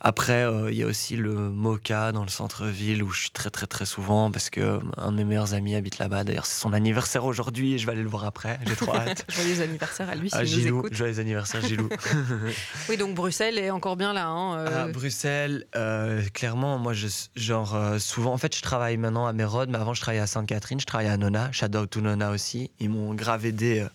Après, 0.03 0.45
euh, 0.45 0.71
il 0.71 0.79
y 0.79 0.83
a 0.83 0.87
aussi 0.87 1.17
le 1.17 1.35
Mocha 1.35 2.13
dans 2.13 2.23
le 2.23 2.29
centre-ville 2.31 3.03
où 3.03 3.11
je 3.11 3.21
suis 3.23 3.31
très 3.31 3.51
très 3.51 3.67
très 3.67 3.85
souvent 3.85 4.31
parce 4.31 4.49
que 4.49 4.61
euh, 4.61 4.79
un 4.97 5.13
de 5.13 5.19
mes 5.19 5.25
meilleurs 5.25 5.53
amis 5.53 5.75
habite 5.75 5.99
là-bas. 5.99 6.25
D'ailleurs, 6.25 6.47
c'est 6.47 6.59
son 6.61 6.73
anniversaire 6.73 7.25
aujourd'hui 7.27 7.75
et 7.75 7.79
je 7.79 7.85
vais 7.87 7.93
aller 7.93 8.03
le 8.03 8.09
voir 8.09 8.25
après. 8.25 8.59
J'ai 8.67 8.77
trop 8.77 8.95
hâte. 8.97 9.27
Joyeux 9.29 9.61
anniversaire 9.61 10.09
à 10.09 10.15
lui 10.15 10.31
Ah, 10.33 10.41
nous 10.41 10.47
Gilou, 10.47 10.79
écoute. 10.81 10.95
joyeux 10.95 11.19
anniversaire 11.19 11.61
Gilou. 11.67 11.89
Oui, 12.89 12.97
donc 12.97 13.15
Bruxelles 13.15 13.59
est 13.59 13.71
encore 13.71 13.97
bien 13.97 14.13
là. 14.13 14.27
hein, 14.27 14.57
euh, 14.59 14.85
À 14.85 14.89
Bruxelles, 14.89 15.67
euh, 15.77 16.23
clairement, 16.33 16.79
moi, 16.79 16.93
je, 16.95 17.07
genre, 17.37 17.75
euh, 17.75 17.99
souvent, 17.99 18.33
en 18.33 18.39
fait, 18.39 18.57
je 18.57 18.63
travaille 18.63 18.97
maintenant 18.97 19.27
à 19.27 19.33
Mérode, 19.33 19.69
mais 19.71 19.79
avant, 19.79 19.93
je 19.95 20.01
travaillais 20.01 20.23
à 20.23 20.27
Sainte-Catherine, 20.27 20.81
je 20.81 20.87
travaillais 20.87 21.11
à 21.11 21.17
Nona, 21.17 21.53
Shout 21.53 21.77
out 21.77 21.91
to 21.91 22.01
Nona 22.01 22.31
aussi. 22.31 22.71
Ils 22.81 22.89
m'ont 22.91 23.15
grave 23.15 23.45
aidé 23.47 23.87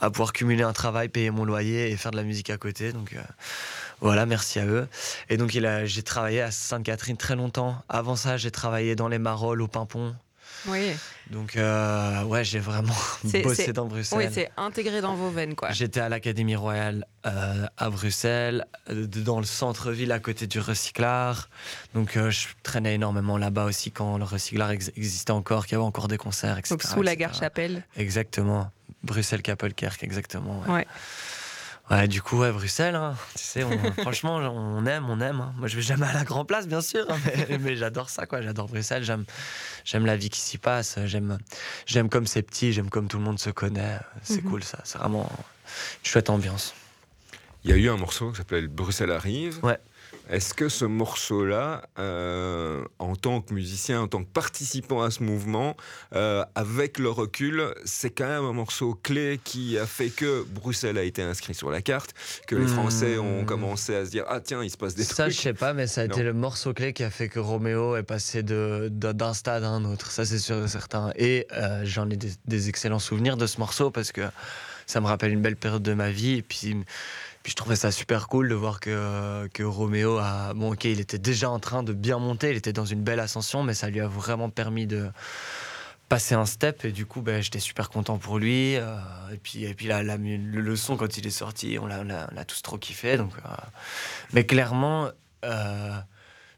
à 0.00 0.10
pouvoir 0.10 0.32
cumuler 0.32 0.62
un 0.64 0.72
travail, 0.72 1.08
payer 1.08 1.30
mon 1.30 1.44
loyer 1.44 1.90
et 1.90 1.96
faire 1.96 2.10
de 2.12 2.16
la 2.16 2.22
musique 2.24 2.50
à 2.50 2.56
côté. 2.56 2.92
Donc, 2.92 3.14
voilà, 4.04 4.26
merci 4.26 4.58
à 4.60 4.66
eux. 4.66 4.86
Et 5.28 5.36
donc, 5.36 5.50
j'ai 5.50 6.02
travaillé 6.02 6.40
à 6.42 6.50
Sainte-Catherine 6.50 7.16
très 7.16 7.34
longtemps. 7.36 7.76
Avant 7.88 8.16
ça, 8.16 8.36
j'ai 8.36 8.50
travaillé 8.50 8.94
dans 8.94 9.08
les 9.08 9.18
Marolles, 9.18 9.62
au 9.62 9.66
Pimpon. 9.68 10.14
oui, 10.68 10.92
Donc, 11.30 11.56
euh, 11.56 12.22
ouais, 12.24 12.44
j'ai 12.44 12.58
vraiment 12.58 12.94
bossé 13.42 13.72
dans 13.72 13.86
Bruxelles. 13.86 14.18
oui 14.18 14.26
c'est 14.32 14.50
intégré 14.56 15.00
dans 15.00 15.14
vos 15.14 15.30
veines. 15.30 15.54
quoi. 15.54 15.72
J'étais 15.72 16.00
à 16.00 16.08
l'Académie 16.08 16.54
Royale 16.56 17.06
euh, 17.26 17.66
à 17.76 17.90
Bruxelles, 17.90 18.64
euh, 18.90 19.06
dans 19.06 19.40
le 19.40 19.46
centre-ville 19.46 20.12
à 20.12 20.18
côté 20.20 20.46
du 20.46 20.60
recyclard. 20.60 21.48
Donc 21.94 22.16
je 22.16 22.46
traînais 22.62 22.94
énormément 22.94 23.36
là-bas 23.38 23.64
aussi 23.64 23.90
quand 23.90 24.16
le 24.18 24.24
recyclard 24.24 24.70
ex- 24.70 24.90
existait 24.96 25.32
encore, 25.32 25.64
qu'il 25.66 25.72
y 25.72 25.76
avait 25.76 25.84
encore 25.84 26.08
des 26.08 26.18
concerts, 26.18 26.56
etc. 26.58 26.74
Donc 26.74 26.82
sous 26.82 27.02
la 27.02 27.16
gare 27.16 27.34
Chapelle. 27.34 27.84
Exactement. 27.96 28.70
Bruxelles-Kapelkerk, 29.02 30.02
exactement. 30.02 30.62
Ouais. 30.66 30.72
Ouais. 30.74 30.86
Ouais, 31.90 32.08
du 32.08 32.22
coup, 32.22 32.38
ouais, 32.38 32.50
Bruxelles, 32.50 32.94
hein, 32.94 33.14
tu 33.36 33.44
sais, 33.44 33.62
on- 33.62 33.92
franchement, 34.02 34.36
on 34.36 34.86
aime, 34.86 35.08
on 35.10 35.20
aime. 35.20 35.40
hein. 35.40 35.54
Moi, 35.58 35.68
je 35.68 35.76
vais 35.76 35.82
jamais 35.82 36.06
à 36.06 36.14
la 36.14 36.24
Grand 36.24 36.46
Place, 36.46 36.66
bien 36.66 36.80
sûr, 36.80 37.04
hein, 37.10 37.18
mais, 37.26 37.58
mais 37.58 37.76
j'adore 37.76 38.08
ça, 38.08 38.24
quoi. 38.26 38.40
J'adore 38.40 38.68
Bruxelles, 38.68 39.04
j'aime, 39.04 39.24
j'aime 39.84 40.06
la 40.06 40.16
vie 40.16 40.30
qui 40.30 40.40
s'y 40.40 40.56
passe, 40.56 40.98
j'aime, 41.04 41.38
j'aime 41.86 42.08
comme 42.08 42.26
c'est 42.26 42.42
petit, 42.42 42.72
j'aime 42.72 42.88
comme 42.88 43.06
tout 43.08 43.18
le 43.18 43.24
monde 43.24 43.38
se 43.38 43.50
connaît. 43.50 43.98
C'est 44.22 44.42
Mhm. 44.42 44.50
cool, 44.50 44.64
ça. 44.64 44.78
C'est 44.84 44.96
vraiment 44.98 45.30
une 45.30 46.08
chouette 46.10 46.30
ambiance. 46.30 46.74
Il 47.64 47.70
y 47.70 47.74
a 47.74 47.76
eu 47.76 47.88
un 47.90 47.96
morceau 47.96 48.30
qui 48.30 48.38
s'appelle 48.38 48.68
Bruxelles 48.68 49.10
arrive. 49.12 49.62
Ouais. 49.62 49.78
Est-ce 50.30 50.54
que 50.54 50.70
ce 50.70 50.86
morceau-là, 50.86 51.82
euh, 51.98 52.82
en 52.98 53.14
tant 53.14 53.42
que 53.42 53.52
musicien, 53.52 54.00
en 54.00 54.08
tant 54.08 54.24
que 54.24 54.30
participant 54.30 55.02
à 55.02 55.10
ce 55.10 55.22
mouvement, 55.22 55.76
euh, 56.14 56.44
avec 56.54 56.98
le 56.98 57.10
recul, 57.10 57.62
c'est 57.84 58.08
quand 58.10 58.26
même 58.28 58.44
un 58.44 58.52
morceau 58.54 58.94
clé 58.94 59.38
qui 59.44 59.78
a 59.78 59.86
fait 59.86 60.08
que 60.08 60.42
Bruxelles 60.44 60.96
a 60.96 61.02
été 61.02 61.20
inscrit 61.20 61.54
sur 61.54 61.70
la 61.70 61.82
carte, 61.82 62.14
que 62.46 62.56
les 62.56 62.64
Hmm. 62.64 62.68
Français 62.68 63.18
ont 63.18 63.44
commencé 63.44 63.94
à 63.94 64.06
se 64.06 64.10
dire 64.10 64.24
ah 64.28 64.40
tiens 64.40 64.62
il 64.64 64.70
se 64.70 64.78
passe 64.78 64.94
des 64.94 65.04
Ça, 65.04 65.28
je 65.28 65.34
trucs. 65.34 65.42
sais 65.42 65.52
pas, 65.54 65.74
mais 65.74 65.86
ça 65.86 66.00
a 66.00 66.06
Non. 66.06 66.14
été 66.14 66.22
le 66.22 66.32
morceau 66.32 66.72
clé 66.72 66.94
qui 66.94 67.04
a 67.04 67.10
fait 67.10 67.28
que 67.28 67.38
Roméo 67.38 67.94
est 67.96 68.02
passé 68.02 68.42
de- 68.42 68.88
de- 68.90 69.12
d'un 69.12 69.34
stade 69.34 69.62
à 69.62 69.68
un 69.68 69.84
autre. 69.84 70.10
Ça, 70.10 70.24
c'est 70.24 70.38
sûr 70.38 70.64
et 70.64 70.68
certain. 70.68 71.12
Et 71.16 71.46
euh, 71.52 71.82
j'en 71.84 72.08
ai 72.08 72.16
des, 72.16 72.30
des 72.46 72.68
excellents 72.70 72.98
souvenirs 72.98 73.36
de 73.36 73.46
ce 73.46 73.58
morceau 73.58 73.90
parce 73.90 74.10
que 74.10 74.22
ça 74.86 75.00
me 75.02 75.06
rappelle 75.06 75.32
une 75.32 75.42
belle 75.42 75.56
période 75.56 75.82
de 75.82 75.92
ma 75.94 76.10
vie. 76.10 76.38
Et 76.38 76.42
puis, 76.42 76.76
je 77.44 77.54
trouvais 77.54 77.76
ça 77.76 77.90
super 77.90 78.28
cool 78.28 78.48
de 78.48 78.54
voir 78.54 78.80
que, 78.80 79.48
que 79.52 79.62
Roméo 79.62 80.18
a. 80.18 80.54
Bon, 80.54 80.74
il 80.74 81.00
était 81.00 81.18
déjà 81.18 81.50
en 81.50 81.58
train 81.58 81.82
de 81.82 81.92
bien 81.92 82.18
monter, 82.18 82.50
il 82.50 82.56
était 82.56 82.72
dans 82.72 82.86
une 82.86 83.02
belle 83.02 83.20
ascension, 83.20 83.62
mais 83.62 83.74
ça 83.74 83.90
lui 83.90 84.00
a 84.00 84.08
vraiment 84.08 84.50
permis 84.50 84.86
de 84.86 85.10
passer 86.08 86.34
un 86.34 86.46
step. 86.46 86.84
Et 86.84 86.92
du 86.92 87.06
coup 87.06 87.20
ben, 87.20 87.42
j'étais 87.42 87.60
super 87.60 87.90
content 87.90 88.18
pour 88.18 88.38
lui. 88.38 88.76
Euh, 88.76 88.96
et 89.32 89.36
puis 89.36 89.64
et 89.64 89.74
puis 89.74 89.86
la, 89.86 90.02
la 90.02 90.16
le, 90.16 90.76
son 90.76 90.96
quand 90.96 91.18
il 91.18 91.26
est 91.26 91.30
sorti 91.30 91.78
on 91.80 91.86
l'a 91.86 92.44
tous 92.46 92.62
trop 92.62 92.78
kiffé. 92.78 93.16
Donc 93.16 93.32
euh, 93.38 93.48
mais 94.32 94.46
clairement 94.46 95.10
euh, 95.44 95.98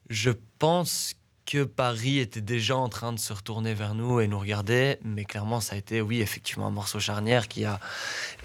je 0.09 0.31
pense 0.59 1.16
que 1.47 1.65
Paris 1.65 2.19
était 2.19 2.41
déjà 2.41 2.77
en 2.77 2.89
train 2.89 3.13
de 3.13 3.19
se 3.19 3.33
retourner 3.33 3.73
vers 3.73 3.95
nous 3.95 4.21
et 4.21 4.27
nous 4.27 4.39
regarder 4.39 4.99
mais 5.05 5.25
clairement 5.25 5.61
ça 5.61 5.75
a 5.77 5.79
été 5.79 6.01
oui 6.01 6.21
effectivement 6.21 6.67
un 6.67 6.71
morceau 6.71 6.99
charnière 7.01 7.49
qui 7.49 7.65
a 7.65 7.79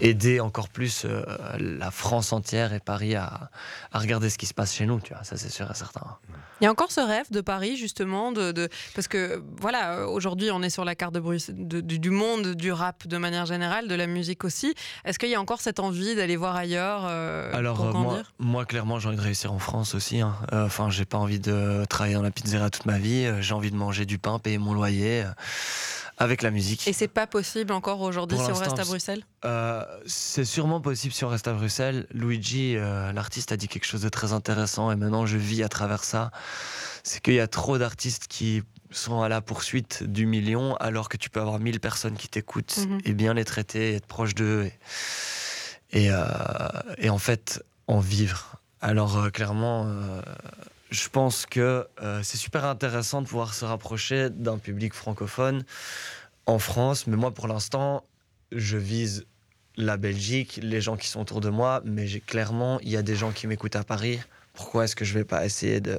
aidé 0.00 0.40
encore 0.40 0.68
plus 0.68 1.04
euh, 1.04 1.24
la 1.58 1.90
France 1.90 2.32
entière 2.32 2.72
et 2.72 2.80
Paris 2.80 3.14
à, 3.14 3.50
à 3.92 3.98
regarder 3.98 4.30
ce 4.30 4.38
qui 4.38 4.46
se 4.46 4.54
passe 4.54 4.72
chez 4.74 4.86
nous 4.86 5.00
tu 5.00 5.12
vois 5.14 5.24
ça 5.24 5.36
c'est 5.36 5.50
sûr 5.50 5.70
et 5.70 5.74
certain 5.74 6.16
Il 6.60 6.64
y 6.64 6.68
a 6.68 6.70
encore 6.70 6.92
ce 6.92 7.00
rêve 7.00 7.26
de 7.32 7.40
Paris, 7.40 7.76
justement, 7.76 8.30
de, 8.30 8.52
de- 8.52 8.68
parce 8.94 9.08
que 9.08 9.42
voilà, 9.60 10.06
aujourd'hui, 10.06 10.50
on 10.52 10.62
est 10.62 10.70
sur 10.70 10.84
la 10.84 10.94
carte 10.94 11.12
de 11.12 11.18
Bruxelles- 11.18 11.56
de- 11.58 11.80
du, 11.80 12.10
monde 12.10 12.54
du 12.54 12.70
rap 12.70 13.08
de 13.08 13.18
manière 13.18 13.46
générale, 13.46 13.88
de 13.88 13.96
la 13.96 14.06
musique 14.06 14.44
aussi. 14.44 14.72
Est-ce 15.04 15.18
qu'il 15.18 15.28
y 15.28 15.34
a 15.34 15.40
encore 15.40 15.60
cette 15.60 15.80
envie 15.80 16.14
d'aller 16.14 16.36
voir 16.36 16.54
ailleurs 16.54 17.02
euh, 17.08 17.50
Alors 17.52 17.78
pour 17.78 17.86
euh, 17.86 17.92
moi, 18.04 18.22
moi, 18.38 18.64
clairement, 18.64 19.00
j'ai 19.00 19.08
envie 19.08 19.16
de 19.16 19.22
réussir 19.22 19.52
en 19.52 19.58
France 19.58 19.96
aussi. 19.96 20.20
hein. 20.20 20.36
Enfin, 20.52 20.88
j'ai 20.88 21.04
pas 21.04 21.18
envie 21.18 21.40
de 21.40 21.84
travailler 21.88 22.14
dans 22.14 22.22
la 22.22 22.30
pizzeria 22.30 22.70
toute 22.70 22.86
ma 22.86 22.91
vie. 22.98 23.24
Euh, 23.26 23.40
J'ai 23.42 23.54
envie 23.54 23.70
de 23.70 23.76
manger 23.76 24.06
du 24.06 24.18
pain, 24.18 24.38
payer 24.38 24.58
mon 24.58 24.74
loyer 24.74 25.22
euh, 25.22 25.30
avec 26.18 26.42
la 26.42 26.50
musique. 26.50 26.86
Et 26.86 26.92
c'est 26.92 27.08
pas 27.08 27.26
possible 27.26 27.72
encore 27.72 28.00
aujourd'hui 28.00 28.38
si 28.38 28.44
on 28.50 28.54
reste 28.54 28.78
à 28.78 28.84
Bruxelles? 28.84 29.24
Euh, 29.44 29.84
c'est 30.06 30.44
sûrement 30.44 30.80
possible 30.80 31.12
si 31.12 31.24
on 31.24 31.28
reste 31.28 31.48
à 31.48 31.52
Bruxelles. 31.52 32.06
Luigi, 32.12 32.76
euh, 32.76 33.12
l'artiste, 33.12 33.50
a 33.52 33.56
dit 33.56 33.66
quelque 33.68 33.86
chose 33.86 34.02
de 34.02 34.08
très 34.08 34.32
intéressant 34.32 34.92
et 34.92 34.96
maintenant 34.96 35.26
je 35.26 35.36
vis 35.36 35.62
à 35.62 35.68
travers 35.68 36.04
ça. 36.04 36.30
C'est 37.02 37.20
qu'il 37.20 37.34
y 37.34 37.40
a 37.40 37.48
trop 37.48 37.78
d'artistes 37.78 38.26
qui 38.28 38.62
sont 38.92 39.22
à 39.22 39.28
la 39.28 39.40
poursuite 39.40 40.04
du 40.04 40.26
million 40.26 40.76
alors 40.76 41.08
que 41.08 41.16
tu 41.16 41.30
peux 41.30 41.40
avoir 41.40 41.58
1000 41.58 41.80
personnes 41.80 42.14
qui 42.16 42.28
t'écoutent 42.28 42.76
Mhm. 42.86 43.00
et 43.06 43.14
bien 43.14 43.34
les 43.34 43.44
traiter, 43.44 43.94
être 43.94 44.06
proche 44.06 44.34
d'eux 44.34 44.70
et, 45.92 46.04
et, 46.04 46.10
euh, 46.10 46.24
et 46.98 47.08
en 47.10 47.18
fait 47.18 47.64
en 47.88 47.98
vivre. 48.00 48.56
Alors 48.82 49.32
clairement, 49.32 49.86
je 50.92 51.08
pense 51.08 51.46
que 51.46 51.88
euh, 52.02 52.20
c'est 52.22 52.36
super 52.36 52.64
intéressant 52.66 53.22
de 53.22 53.26
pouvoir 53.26 53.54
se 53.54 53.64
rapprocher 53.64 54.28
d'un 54.30 54.58
public 54.58 54.92
francophone 54.92 55.64
en 56.46 56.58
France, 56.58 57.06
mais 57.06 57.16
moi 57.16 57.32
pour 57.32 57.48
l'instant, 57.48 58.04
je 58.52 58.76
vise 58.76 59.24
la 59.76 59.96
Belgique, 59.96 60.60
les 60.62 60.82
gens 60.82 60.96
qui 60.96 61.08
sont 61.08 61.20
autour 61.20 61.40
de 61.40 61.48
moi, 61.48 61.80
mais 61.86 62.06
clairement, 62.20 62.78
il 62.80 62.90
y 62.90 62.98
a 62.98 63.02
des 63.02 63.16
gens 63.16 63.32
qui 63.32 63.46
m'écoutent 63.46 63.76
à 63.76 63.84
Paris. 63.84 64.20
Pourquoi 64.52 64.84
est-ce 64.84 64.94
que 64.94 65.06
je 65.06 65.14
vais 65.14 65.24
pas 65.24 65.46
essayer 65.46 65.80
de, 65.80 65.98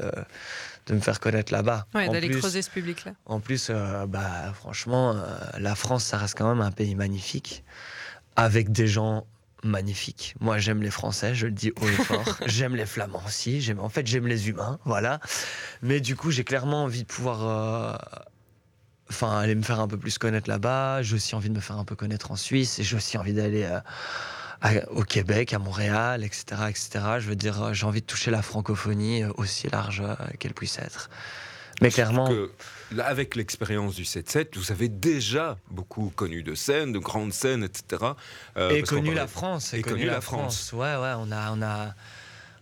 de 0.86 0.94
me 0.94 1.00
faire 1.00 1.20
connaître 1.20 1.52
là-bas? 1.52 1.88
Ouais, 1.96 2.08
d'aller 2.08 2.30
creuser 2.30 2.62
ce 2.62 2.70
public-là. 2.70 3.14
en 3.26 3.40
plus, 3.40 3.70
euh, 3.72 4.06
bah, 4.06 4.54
franchement, 4.54 5.16
euh, 5.16 5.24
la 5.58 5.74
France, 5.74 6.04
ça 6.04 6.20
reste 6.20 6.38
quand 6.38 6.48
même 6.48 6.62
un 6.62 6.72
pays 6.72 6.94
magnifique, 6.94 7.64
avec 8.36 8.72
des 8.72 8.86
gens 8.86 9.26
magnifiques. 9.64 10.36
Moi, 10.40 10.58
j'aime 10.58 10.82
les 10.82 10.90
Français, 10.92 11.36
je 11.36 11.46
le 11.48 11.52
dis 11.52 11.72
haut 11.82 11.88
et 11.88 11.92
fort. 11.92 12.38
j'aime 12.46 12.76
les 12.76 12.86
Flamands 12.86 13.24
aussi. 13.26 13.62
J'aime, 13.62 13.80
en 13.80 13.90
fait, 13.90 14.06
j'aime 14.08 14.28
les 14.28 14.50
humains, 14.50 14.80
voilà. 14.86 15.20
Mais 15.82 16.00
du 16.00 16.16
coup, 16.16 16.32
j'ai 16.32 16.44
clairement 16.44 16.84
envie 16.84 17.04
de 17.04 17.08
pouvoir, 17.08 17.48
euh, 17.48 17.96
enfin, 19.10 19.40
aller 19.40 19.56
me 19.56 19.64
faire 19.64 19.80
un 19.80 19.88
peu 19.88 19.98
plus 19.98 20.18
connaître 20.18 20.50
là-bas. 20.50 21.02
J'ai 21.02 21.16
aussi 21.16 21.36
envie 21.36 21.50
de 21.50 21.56
me 21.56 21.62
faire 21.62 21.78
un 21.78 21.86
peu 21.86 21.96
connaître 21.96 22.32
en 22.32 22.36
Suisse, 22.36 22.80
et 22.80 22.84
j'ai 22.84 22.96
aussi 22.96 23.18
envie 23.18 23.34
d'aller. 23.34 23.64
euh, 23.64 23.80
au 24.92 25.04
Québec, 25.04 25.52
à 25.54 25.60
Montréal, 25.60 26.24
etc., 26.24 26.46
etc. 26.70 26.90
Je 27.20 27.28
veux 27.28 27.36
dire, 27.36 27.62
euh, 27.62 27.74
j'ai 27.74 27.86
envie 27.86 28.00
de 28.00 28.06
toucher 28.06 28.32
la 28.32 28.42
francophonie 28.42 29.26
aussi 29.36 29.68
large 29.70 30.02
qu'elle 30.40 30.54
puisse 30.54 30.80
être. 30.80 31.10
Mais 31.82 31.90
clairement, 31.90 32.28
que 32.28 32.52
là, 32.92 33.06
avec 33.08 33.36
l'expérience 33.36 33.96
du 33.96 34.04
7-7, 34.04 34.58
vous 34.58 34.72
avez 34.72 34.88
déjà 34.90 35.58
beaucoup 35.72 36.12
connu 36.16 36.44
de 36.44 36.56
scènes, 36.56 36.94
de 36.94 37.00
grandes 37.00 37.34
scènes, 37.34 37.64
etc. 37.64 38.04
Euh, 38.58 38.70
et 38.70 38.82
qu'on 38.84 38.96
connu 38.96 39.08
parlait- 39.08 39.16
la 39.22 39.28
France. 39.28 39.74
et 39.74 39.82
connu 39.82 40.06
la 40.06 40.22
France. 40.22 40.72
Ouais, 40.74 40.96
ouais, 40.96 41.14
on 41.18 41.32
a, 41.32 41.52
on 41.52 41.62
a, 41.62 41.94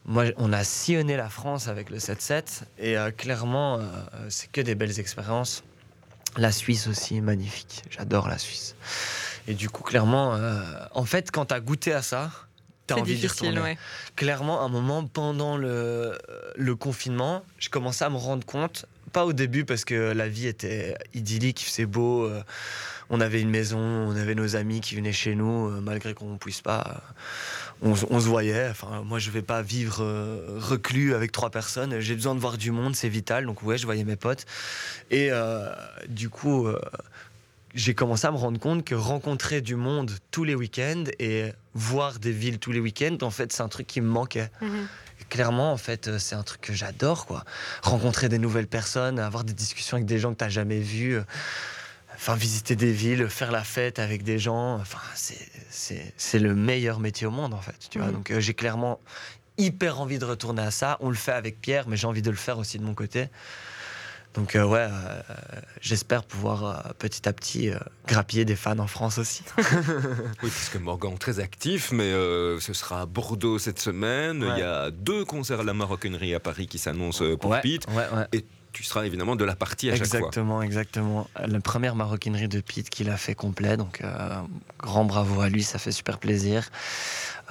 moi, 0.06 0.26
on 0.38 0.52
a 0.54 0.64
sillonné 0.64 1.18
la 1.18 1.30
France 1.30 1.68
avec 1.68 1.90
le 1.90 1.98
7-7 2.00 2.62
et 2.80 2.98
euh, 2.98 3.12
clairement, 3.12 3.80
euh, 3.80 3.82
c'est 4.30 4.52
que 4.52 4.62
des 4.62 4.76
belles 4.76 5.00
expériences. 5.00 5.64
La 6.38 6.52
Suisse 6.54 6.88
aussi, 6.88 7.20
magnifique. 7.20 7.84
J'adore 7.90 8.30
la 8.30 8.38
Suisse. 8.38 8.76
Et 9.48 9.54
du 9.54 9.70
coup, 9.70 9.84
clairement, 9.84 10.34
euh, 10.36 10.64
en 10.92 11.04
fait, 11.04 11.30
quand 11.30 11.48
tu 11.48 11.54
as 11.54 11.60
goûté 11.60 11.92
à 11.94 12.02
ça, 12.02 12.32
tu 12.88 12.94
as 12.94 12.96
C'est 12.96 13.02
envie 13.02 13.16
d'y 13.16 13.22
difficile, 13.22 13.50
retourner. 13.50 13.72
ouais. 13.72 13.78
Clairement, 14.16 14.62
à 14.62 14.64
un 14.64 14.70
moment, 14.70 15.06
pendant 15.06 15.58
le, 15.58 16.18
le 16.56 16.76
confinement, 16.78 17.44
je 17.60 17.70
commençais 17.70 18.06
à 18.06 18.10
me 18.10 18.16
rendre 18.16 18.46
compte, 18.46 18.86
pas 19.12 19.26
au 19.26 19.34
début 19.34 19.66
parce 19.66 19.86
que 19.86 20.12
la 20.14 20.28
vie 20.28 20.48
était 20.48 20.96
idyllique, 21.14 21.64
c'est 21.68 21.86
beau, 21.86 22.26
euh, 22.26 22.42
on 23.10 23.20
avait 23.22 23.42
une 23.42 23.50
maison, 23.50 23.80
on 23.80 24.16
avait 24.16 24.36
nos 24.36 24.56
amis 24.56 24.82
qui 24.82 24.96
venaient 24.96 25.12
chez 25.14 25.36
nous, 25.36 25.68
euh, 25.68 25.82
malgré 25.82 26.14
qu'on 26.14 26.34
ne 26.34 26.38
puisse 26.38 26.62
pas, 26.62 27.04
euh, 27.84 27.90
on, 27.90 27.96
se- 27.96 28.28
voyait. 28.28 28.68
Enfin, 28.70 29.04
moi, 29.06 29.20
je 29.20 29.30
vais 29.32 29.42
pas 29.42 29.62
vivre 29.62 29.98
euh, 30.02 30.58
reclus 30.60 31.14
avec 31.14 31.32
trois 31.32 31.50
personnes, 31.50 32.00
j'ai 32.00 32.16
besoin 32.16 32.36
de 32.36 32.40
voir 32.40 32.58
du 32.58 32.72
monde, 32.72 32.96
c'est 32.96 33.10
vital, 33.10 33.46
donc 33.46 33.64
ouais, 33.64 33.78
je 33.78 33.86
voyais 33.86 34.04
mes 34.06 34.16
potes. 34.16 34.46
Et 35.12 35.30
du 36.08 36.30
coup... 36.30 36.68
j'ai 37.74 37.94
commencé 37.94 38.28
à 38.28 38.32
me 38.32 38.38
rendre 38.38 38.60
compte 38.60 38.84
que 38.84 38.96
rencontrer 38.96 39.62
du 39.62 39.76
monde 39.78 40.12
tous 40.32 40.44
les 40.44 40.56
week-ends 40.56 41.06
et 41.20 41.54
voir 41.74 42.20
des 42.20 42.34
villes 42.34 42.60
tous 42.60 42.74
les 42.74 42.82
week-ends, 42.82 43.16
en 43.22 43.30
fait, 43.32 43.54
c'est 43.54 43.64
un 43.64 43.70
truc 43.70 43.88
qui 43.88 44.02
me 44.02 44.10
manquait. 44.10 44.52
Mhm. 44.62 44.88
Clairement, 45.32 45.72
en 45.72 45.78
fait, 45.78 46.10
euh, 46.10 46.20
c'est 46.20 46.36
un 46.36 46.44
truc 46.44 46.60
que 46.60 46.74
j'adore, 46.74 47.26
quoi. 47.26 47.46
Rencontrer 47.84 48.28
des 48.28 48.38
nouvelles 48.38 48.68
personnes, 48.68 49.18
avoir 49.18 49.46
des 49.46 49.54
discussions 49.54 49.96
avec 49.96 50.06
des 50.06 50.20
gens 50.20 50.34
que 50.34 50.38
tu 50.38 50.44
n'as 50.44 50.50
jamais 50.50 50.80
vus, 50.80 51.16
euh, 51.16 51.24
enfin, 52.16 52.36
visiter 52.36 52.76
des 52.76 52.92
villes, 52.92 53.28
faire 53.30 53.50
la 53.54 53.64
fête 53.64 53.98
avec 54.00 54.24
des 54.24 54.40
gens, 54.40 54.76
enfin, 54.76 55.00
c'est- 55.16 56.40
le 56.40 56.54
meilleur 56.54 57.00
métier 57.00 57.26
au 57.28 57.32
monde, 57.32 57.54
en 57.54 57.62
fait, 57.62 57.76
tu 57.90 57.98
vois. 58.00 58.10
Mhm. 58.10 58.14
Donc, 58.14 58.32
euh, 58.32 58.42
j'ai 58.42 58.54
clairement 58.54 59.00
hyper 59.58 60.02
envie 60.02 60.20
de 60.20 60.26
retourner 60.26 60.64
à 60.64 60.72
ça. 60.72 60.98
On 61.00 61.08
le 61.10 61.16
fait 61.16 61.32
avec 61.32 61.62
Pierre, 61.62 61.88
mais 61.88 61.96
j'ai 61.96 62.08
envie 62.08 62.22
de 62.22 62.30
le 62.30 62.36
faire 62.36 62.58
aussi 62.58 62.78
de 62.78 62.84
mon 62.84 62.94
côté. 62.94 63.30
Donc 64.34 64.56
euh, 64.56 64.66
ouais, 64.66 64.88
euh, 64.90 65.22
j'espère 65.82 66.24
pouvoir 66.24 66.64
euh, 66.64 66.92
petit 66.98 67.28
à 67.28 67.34
petit 67.34 67.72
grappiller 68.08 68.46
des 68.46 68.56
fans 68.56 68.80
en 68.80 68.88
France 68.88 69.18
aussi. 69.18 69.44
Oui, 70.44 70.50
parce 70.50 70.70
que 70.70 70.78
Morgan 70.78 71.18
très 71.18 71.40
actif, 71.40 71.92
mais 71.92 72.12
ce 72.12 72.74
sera 72.74 73.02
à 73.02 73.06
Bordeaux 73.06 73.60
cette 73.60 73.80
semaine. 73.80 74.44
Ouais. 74.44 74.54
Il 74.56 74.60
y 74.60 74.64
a 74.64 74.90
deux 74.92 75.26
concerts 75.26 75.60
à 75.60 75.64
la 75.64 75.74
maroquinerie 75.74 76.34
à 76.34 76.40
Paris 76.40 76.68
qui 76.68 76.78
s'annoncent 76.78 77.36
pour 77.38 77.52
ouais, 77.52 77.62
Pete. 77.62 77.88
ouais, 77.90 78.08
ouais. 78.16 78.26
Et 78.34 78.46
tu 78.74 78.84
seras 78.84 79.06
évidemment 79.06 79.36
de 79.36 79.44
la 79.46 79.56
partie 79.56 79.90
à 79.90 79.96
chaque 79.96 80.08
fois. 80.08 80.20
Exactement, 80.20 80.62
exactement. 80.62 81.28
La 81.46 81.60
première 81.60 81.96
maroquinerie 81.96 82.48
de 82.48 82.62
Pete 82.62 82.90
qu'il 82.90 83.10
a 83.10 83.18
fait 83.18 83.36
complet, 83.36 83.78
donc 83.78 84.02
euh, 84.02 84.42
grand 84.80 85.06
bravo 85.06 85.42
à 85.42 85.50
lui, 85.50 85.64
ça 85.64 85.78
fait 85.80 85.92
super 85.92 86.20
plaisir. 86.20 86.70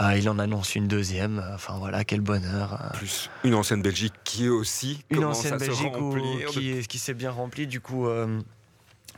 Euh, 0.00 0.16
il 0.16 0.28
en 0.30 0.38
annonce 0.38 0.74
une 0.76 0.88
deuxième, 0.88 1.38
euh, 1.40 1.54
enfin 1.54 1.76
voilà, 1.78 2.04
quel 2.04 2.20
bonheur. 2.22 2.90
Plus 2.94 3.28
une 3.44 3.54
ancienne 3.54 3.83
Belgique 3.83 4.14
qui 4.24 4.46
est 4.46 4.48
aussi 4.48 5.04
Une 5.11 5.24
ancienne 5.24 5.54
à 5.54 5.59
se 5.59 5.64
Belgique 5.66 5.92
où- 5.98 6.14
de- 6.14 6.46
qui, 6.50 6.87
qui 6.87 6.98
s'est 6.98 7.14
bien 7.14 7.30
remplie, 7.30 7.66
du 7.66 7.80
coup. 7.80 8.06
euh, 8.06 8.40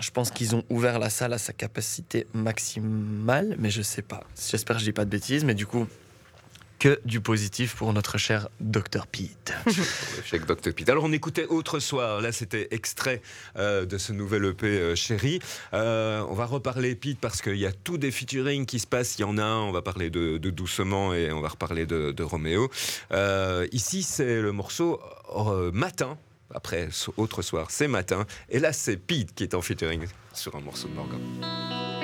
je 0.00 0.10
pense 0.10 0.30
qu'ils 0.30 0.56
ont 0.56 0.64
ouvert 0.70 0.98
la 0.98 1.10
salle 1.10 1.34
à 1.34 1.38
sa 1.38 1.52
capacité 1.52 2.26
maximale, 2.32 3.54
mais 3.58 3.70
je 3.70 3.82
sais 3.82 4.02
pas. 4.02 4.24
J'espère 4.50 4.76
que 4.76 4.80
je 4.80 4.86
dis 4.86 4.92
pas 4.92 5.04
de 5.04 5.10
bêtises, 5.10 5.44
mais 5.44 5.54
du 5.54 5.66
coup, 5.66 5.86
que 6.82 7.00
du 7.04 7.20
positif 7.20 7.76
pour 7.76 7.92
notre 7.92 8.18
cher 8.18 8.48
Dr 8.58 9.06
Pete. 9.06 9.54
Avec 10.32 10.46
Dr. 10.46 10.74
Pete. 10.74 10.88
Alors 10.88 11.04
on 11.04 11.12
écoutait 11.12 11.46
Autre 11.46 11.78
Soir, 11.78 12.20
là 12.20 12.32
c'était 12.32 12.66
extrait 12.72 13.22
euh, 13.56 13.86
de 13.86 13.98
ce 13.98 14.12
nouvel 14.12 14.46
EP 14.46 14.66
euh, 14.66 14.96
Chéri. 14.96 15.38
Euh, 15.74 16.26
on 16.28 16.34
va 16.34 16.44
reparler 16.44 16.96
Pete 16.96 17.20
parce 17.20 17.40
qu'il 17.40 17.54
y 17.54 17.66
a 17.66 17.72
tout 17.72 17.98
des 17.98 18.10
featuring 18.10 18.66
qui 18.66 18.80
se 18.80 18.88
passent. 18.88 19.16
Il 19.16 19.20
y 19.20 19.24
en 19.24 19.38
a 19.38 19.44
un, 19.44 19.60
on 19.60 19.70
va 19.70 19.80
parler 19.80 20.10
de, 20.10 20.38
Doucement 20.38 21.14
et 21.14 21.30
on 21.30 21.40
va 21.40 21.50
reparler 21.50 21.86
de, 21.86 22.10
de 22.10 22.22
Roméo. 22.24 22.68
Euh, 23.12 23.68
ici 23.70 24.02
c'est 24.02 24.40
le 24.42 24.50
morceau 24.50 25.00
Matin. 25.72 26.18
Après 26.52 26.88
Autre 27.16 27.42
Soir, 27.42 27.70
c'est 27.70 27.86
Matin. 27.86 28.26
Et 28.48 28.58
là 28.58 28.72
c'est 28.72 28.96
Pete 28.96 29.36
qui 29.36 29.44
est 29.44 29.54
en 29.54 29.62
featuring 29.62 30.04
sur 30.34 30.56
un 30.56 30.60
morceau 30.60 30.88
de 30.88 30.94
Morgan. 30.94 32.01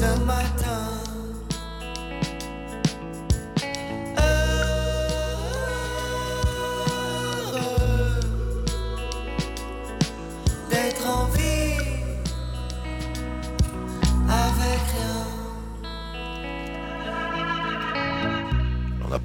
Ce 0.00 0.99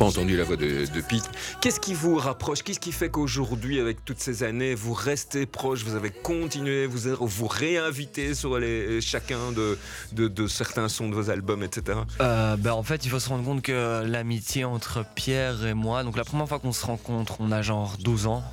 pas 0.05 0.19
entendu 0.19 0.37
la 0.37 0.43
voix 0.43 0.55
de, 0.55 0.85
de 0.85 1.01
Pete. 1.01 1.29
Qu'est-ce 1.61 1.79
qui 1.79 1.93
vous 1.93 2.15
rapproche? 2.17 2.61
Qu'est-ce 2.63 2.79
qui 2.79 2.91
fait 2.91 3.09
qu'aujourd'hui, 3.09 3.79
avec 3.79 4.05
toutes 4.05 4.19
ces 4.19 4.43
années, 4.43 4.75
vous 4.75 4.93
restez 4.93 5.45
proche 5.45 5.83
Vous 5.83 5.95
avez 5.95 6.11
continué, 6.11 6.85
vous 6.85 6.99
vous 7.19 7.47
réinvitez 7.47 8.35
sur 8.35 8.59
les, 8.59 9.01
chacun 9.01 9.51
de, 9.51 9.77
de, 10.13 10.27
de 10.27 10.47
certains 10.47 10.89
sons 10.89 11.09
de 11.09 11.15
vos 11.15 11.29
albums, 11.29 11.63
etc. 11.63 11.99
Euh, 12.21 12.55
ben, 12.57 12.73
en 12.73 12.83
fait, 12.83 13.05
il 13.05 13.09
faut 13.09 13.19
se 13.19 13.29
rendre 13.29 13.43
compte 13.43 13.61
que 13.63 14.03
l'amitié 14.05 14.63
entre 14.63 15.03
Pierre 15.15 15.65
et 15.65 15.73
moi, 15.73 16.03
donc 16.03 16.17
la 16.17 16.23
première 16.23 16.47
fois 16.47 16.59
qu'on 16.59 16.73
se 16.73 16.85
rencontre, 16.85 17.37
on 17.39 17.51
a 17.51 17.61
genre 17.61 17.95
12 17.99 18.27
ans. 18.27 18.43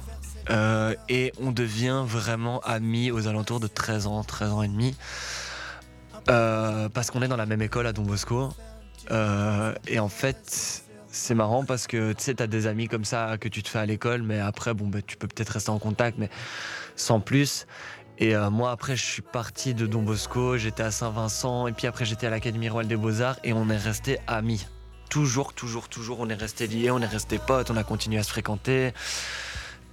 euh, 0.51 0.95
et 1.09 1.33
on 1.41 1.53
devient 1.53 2.03
vraiment 2.07 2.61
amis 2.61 3.11
aux 3.11 3.27
alentours 3.29 3.61
de 3.61 3.67
13 3.69 4.07
ans, 4.07 4.25
13 4.25 4.51
ans 4.53 4.63
et 4.63 4.69
demi. 4.69 4.95
Euh, 6.31 6.89
parce 6.89 7.11
qu'on 7.11 7.21
est 7.23 7.29
dans 7.29 7.37
la 7.37 7.47
même 7.47 7.63
école 7.63 7.87
à 7.87 7.93
Don 7.93 8.03
Bosco. 8.03 8.49
Euh, 9.11 9.75
et 9.89 9.99
en 9.99 10.09
fait, 10.09 10.82
c'est 11.13 11.35
marrant 11.35 11.65
parce 11.65 11.87
que 11.87 12.13
tu 12.15 12.25
sais, 12.25 12.35
t'as 12.35 12.47
des 12.47 12.67
amis 12.67 12.89
comme 12.89 13.05
ça 13.05 13.37
que 13.39 13.49
tu 13.49 13.63
te 13.63 13.69
fais 13.69 13.79
à 13.79 13.87
l'école, 13.87 14.23
mais 14.23 14.41
après, 14.41 14.75
bon, 14.75 14.89
ben, 14.89 15.03
tu 15.07 15.17
peux 15.17 15.29
peut-être 15.29 15.51
rester 15.51 15.71
en 15.71 15.79
contact, 15.79 16.19
mais 16.19 16.31
sans 16.97 17.21
plus. 17.21 17.67
Et 18.19 18.35
euh, 18.35 18.51
moi, 18.51 18.71
après, 18.71 18.97
je 18.97 19.05
suis 19.05 19.23
parti 19.23 19.75
de 19.75 19.87
Don 19.87 20.03
Bosco, 20.03 20.57
j'étais 20.57 20.83
à 20.83 20.91
Saint-Vincent, 20.91 21.67
et 21.67 21.73
puis 21.73 21.87
après, 21.87 22.05
j'étais 22.05 22.27
à 22.27 22.31
l'Académie 22.31 22.69
Royale 22.69 22.89
des 22.89 22.97
Beaux-Arts, 22.97 23.39
et 23.45 23.53
on 23.53 23.69
est 23.69 23.77
resté 23.77 24.19
amis. 24.27 24.67
Toujours, 25.11 25.53
toujours, 25.53 25.89
toujours, 25.89 26.21
on 26.21 26.29
est 26.31 26.35
resté 26.35 26.67
liés, 26.67 26.91
on 26.91 27.01
est 27.01 27.07
resté 27.07 27.39
potes, 27.39 27.71
on 27.71 27.77
a 27.77 27.85
continué 27.85 28.19
à 28.19 28.23
se 28.23 28.31
fréquenter. 28.31 28.93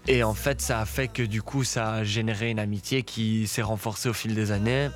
Et 0.07 0.23
en 0.23 0.33
fait, 0.33 0.61
ça 0.61 0.79
a 0.79 0.85
fait 0.85 1.09
que 1.09 1.23
du 1.23 1.41
coup, 1.41 1.65
ça 1.65 1.91
a 1.95 2.03
généré 2.05 2.49
une 2.49 2.59
amitié 2.59 3.03
qui 3.03 3.45
s'est 3.45 3.61
renforcée 3.61 4.07
au 4.07 4.13
fil 4.13 4.33
des 4.33 4.51
années. 4.51 4.89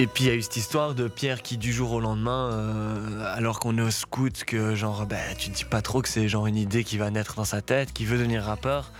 Et 0.00 0.06
puis 0.06 0.24
il 0.24 0.26
y 0.28 0.30
a 0.30 0.34
eu 0.34 0.42
cette 0.42 0.56
histoire 0.56 0.94
de 0.94 1.08
Pierre 1.08 1.42
qui 1.42 1.56
du 1.56 1.72
jour 1.72 1.90
au 1.90 1.98
lendemain, 1.98 2.52
euh, 2.52 3.34
alors 3.34 3.58
qu'on 3.58 3.76
est 3.78 3.82
au 3.82 3.90
scout, 3.90 4.44
que 4.44 4.76
genre 4.76 5.06
bah, 5.06 5.16
tu 5.36 5.50
te 5.50 5.56
dis 5.56 5.64
pas 5.64 5.82
trop 5.82 6.02
que 6.02 6.08
c'est 6.08 6.28
genre 6.28 6.46
une 6.46 6.56
idée 6.56 6.84
qui 6.84 6.98
va 6.98 7.10
naître 7.10 7.34
dans 7.34 7.44
sa 7.44 7.62
tête, 7.62 7.92
qui 7.92 8.04
veut 8.04 8.16
devenir 8.16 8.44
rappeur. 8.44 8.92